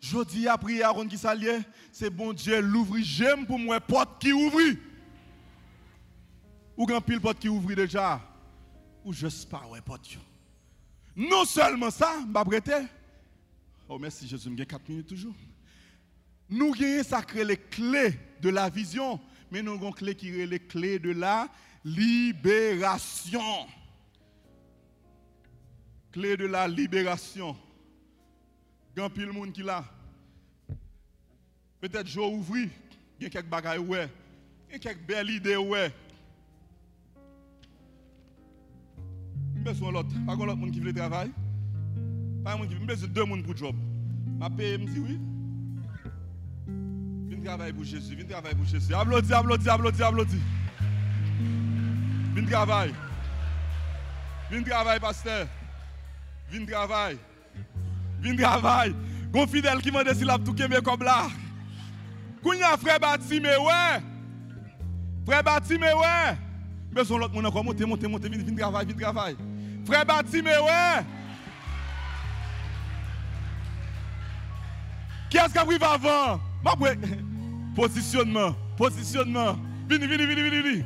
Je 0.00 0.24
dis 0.24 0.48
à 0.48 0.56
prier 0.56 0.84
à 0.84 0.94
qui 1.08 1.18
s'allie, 1.18 1.62
c'est 1.92 2.10
bon 2.10 2.32
Dieu, 2.32 2.60
l'ouvre, 2.60 2.96
j'aime 3.00 3.46
pour 3.46 3.58
moi, 3.58 3.80
porte 3.80 4.20
qui 4.20 4.32
ouvre. 4.32 4.60
Ou 6.76 6.86
grand 6.86 7.00
pile 7.00 7.20
porte 7.20 7.38
qui 7.38 7.48
ouvre 7.48 7.74
déjà? 7.74 8.20
Ou 9.04 9.12
je 9.12 9.26
pas, 9.50 9.66
ouais, 9.70 9.80
porte 9.80 10.16
Non 11.16 11.44
seulement 11.44 11.90
ça, 11.90 12.20
m'a 12.26 12.44
prêté. 12.44 12.72
Oh 13.88 13.98
merci 13.98 14.28
Jésus, 14.28 14.50
j'ai 14.56 14.66
4 14.66 14.88
minutes 14.88 15.08
toujours. 15.08 15.34
Nous 16.50 16.72
avons 16.74 17.02
sacré 17.02 17.44
les 17.44 17.56
clés 17.56 18.18
de 18.40 18.48
la 18.48 18.70
vision, 18.70 19.20
mais 19.50 19.62
nous 19.62 19.72
avons 19.72 19.92
clé 19.92 20.14
qui 20.14 20.28
est 20.40 20.46
les 20.46 20.60
clés 20.60 20.98
de 20.98 21.10
la 21.10 21.48
libération. 21.84 23.40
Clé 26.12 26.36
de 26.36 26.46
la 26.46 26.66
libération. 26.66 27.56
Grand 28.96 29.10
pile 29.10 29.32
monde 29.32 29.52
qui 29.52 29.62
là. 29.62 29.84
Peut-être 31.80 32.08
je 32.08 32.18
ouvri, 32.18 32.68
il 33.20 33.24
y 33.24 33.26
a 33.26 33.30
quelques 33.30 33.48
bagages 33.48 33.78
ouais. 33.80 34.08
Il 34.68 34.72
y 34.72 34.76
a 34.76 34.78
quelques 34.78 35.06
belles 35.06 35.30
idées 35.30 35.56
ouais. 35.56 35.92
besoin 39.68 39.92
l'autre, 39.92 40.08
pas 40.26 40.34
l'autre 40.34 40.56
monde 40.56 40.70
qui 40.70 40.80
veut 40.80 40.92
travailler. 40.92 41.32
Pas 42.42 42.56
monde 42.56 42.68
qui 42.68 42.74
veut 42.74 42.86
besoin 42.86 43.08
deux 43.08 43.24
monde 43.24 43.44
pour 43.44 43.56
job. 43.56 43.76
Ma 44.38 44.48
paye 44.48 44.78
me 44.78 44.86
dit 44.86 45.00
oui. 45.00 45.20
Travailler 47.48 47.72
pour 47.72 47.84
Jésus. 47.84 48.14
Viens 48.14 48.26
travailler 48.26 48.54
pour 48.54 48.66
Jésus. 48.66 48.94
Applaudis, 48.94 49.32
applaudis, 49.32 49.68
applaudis, 49.68 50.02
applaudis. 50.02 50.40
Viens 52.34 52.44
travailler. 52.44 52.94
Viens 54.50 54.62
travailler, 54.62 55.00
pasteur. 55.00 55.46
Viens 56.50 56.66
travailler. 56.66 57.18
Viens 58.20 58.36
travailler. 58.36 58.94
Gon 59.32 59.46
fidèle 59.46 59.80
qui 59.80 59.90
m'a 59.90 60.04
dit 60.04 60.14
s'il 60.14 60.30
a 60.30 60.38
tout 60.38 60.54
kembe 60.54 60.80
comme 60.82 61.02
là. 61.02 61.28
Kounya 62.42 62.76
frère 62.76 63.00
bâti 63.00 63.40
mais 63.40 63.56
ouais. 63.56 64.02
Frère 65.26 65.42
bâti 65.42 65.78
mais 65.78 65.92
ouais. 65.92 66.36
Besoin 66.92 67.18
l'autre 67.18 67.34
monde 67.34 67.46
encore 67.46 67.64
monter 67.64 67.84
monter 67.84 68.08
monter 68.08 68.28
viens 68.30 68.56
travailler, 68.56 68.94
viens 68.94 69.12
travailler. 69.12 69.36
Frère 69.84 70.06
bâti 70.06 70.40
mais 70.42 70.58
ouais. 70.58 71.04
Qui 75.28 75.36
est-ce 75.36 75.52
qui 75.52 75.58
arrive 75.58 75.82
avant? 75.82 76.40
Positionnement, 77.78 78.56
positionnement. 78.76 79.56
Vini, 79.88 80.08
vini, 80.08 80.26
vini, 80.26 80.42
vini, 80.42 80.62
vini. 80.62 80.84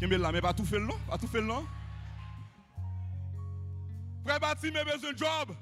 Kembe 0.00 0.12
là, 0.12 0.32
mais 0.32 0.40
pas 0.40 0.54
tout 0.54 0.64
fait 0.64 0.78
le 0.78 0.86
long, 0.86 0.98
pas 1.06 1.18
tout 1.18 1.26
fait 1.26 1.42
le 1.42 1.48
long. 1.48 1.66
Bâti, 4.24 4.70
mais 4.72 4.84
besoin 4.84 5.12
de 5.12 5.18
job. 5.18 5.54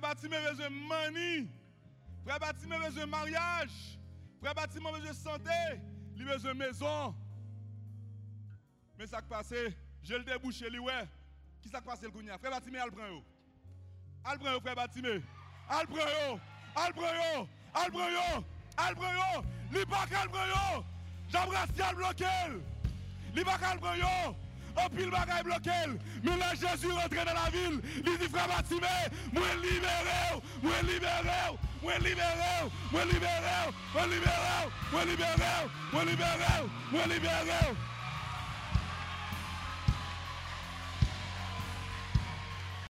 Bâti, 0.00 0.28
mais 0.30 0.40
besoin 0.50 0.70
de 0.70 0.74
money. 0.88 1.48
Bâti, 2.24 2.66
mais 2.66 2.78
besoin 2.78 3.04
de 3.04 3.10
mariage. 3.10 3.98
Mais 4.42 4.54
besoin 4.54 5.00
de 5.00 5.12
santé. 5.12 5.82
Besoin 6.16 6.54
de 6.54 6.58
maison. 6.58 7.14
Mais 8.98 9.06
ça 9.06 9.20
qui 9.20 9.28
passe, 9.28 9.54
je 10.02 10.14
le 10.14 10.24
débouche, 10.24 10.60
lui, 10.60 10.78
ouais. 10.78 11.08
Qui 11.62 11.68
ça 11.68 11.80
qui 11.80 11.86
passe, 11.86 12.02
le 12.02 12.10
gounia? 12.10 12.38
Frère 12.38 12.50
Batimé, 12.50 12.78
elle 12.84 12.90
prend. 12.90 13.22
Elle 14.30 14.38
prend, 14.38 14.60
frère 14.60 14.76
Batimé. 14.76 15.22
Elle 15.70 15.86
prend, 15.86 16.40
elle 16.86 16.92
prend, 16.92 17.48
elle 17.84 17.92
prend, 17.92 18.44
elle 18.86 18.94
prend. 18.94 19.42
Lui 19.72 19.86
pas 19.86 20.06
qu'elle 20.06 20.28
prend. 20.28 20.84
J'embrasse, 21.30 21.68
elle 21.78 21.96
bloque. 21.96 22.24
Lui 23.34 23.44
pas 23.44 23.58
qu'elle 23.58 23.80
prend. 23.80 24.36
En 24.74 24.88
pile 24.88 25.10
bagaille 25.10 25.42
bloqué. 25.42 25.70
Mais 26.22 26.36
là, 26.38 26.54
Jésus 26.54 26.90
rentre 26.90 27.10
dans 27.10 27.24
la 27.24 27.50
ville. 27.50 27.82
Il 28.06 28.18
dit, 28.18 28.28
frère 28.28 28.48
Batimé, 28.48 28.86
moi 29.32 29.54
libéré, 29.60 30.42
moi 30.62 30.80
libéré. 30.82 31.58
Mwen 31.82 31.98
libere 31.98 32.62
ou, 32.62 32.70
mwen 32.92 33.08
libere 33.08 33.52
ou, 33.66 33.72
mwen 33.92 34.08
libere 34.08 34.46
ou, 34.62 34.70
mwen 34.94 35.08
libere 35.08 35.50
ou, 35.64 35.68
mwen 35.92 36.06
libere 36.06 36.62
ou, 36.62 36.68
mwen 36.92 37.08
libere 37.10 37.58
ou. 37.70 37.91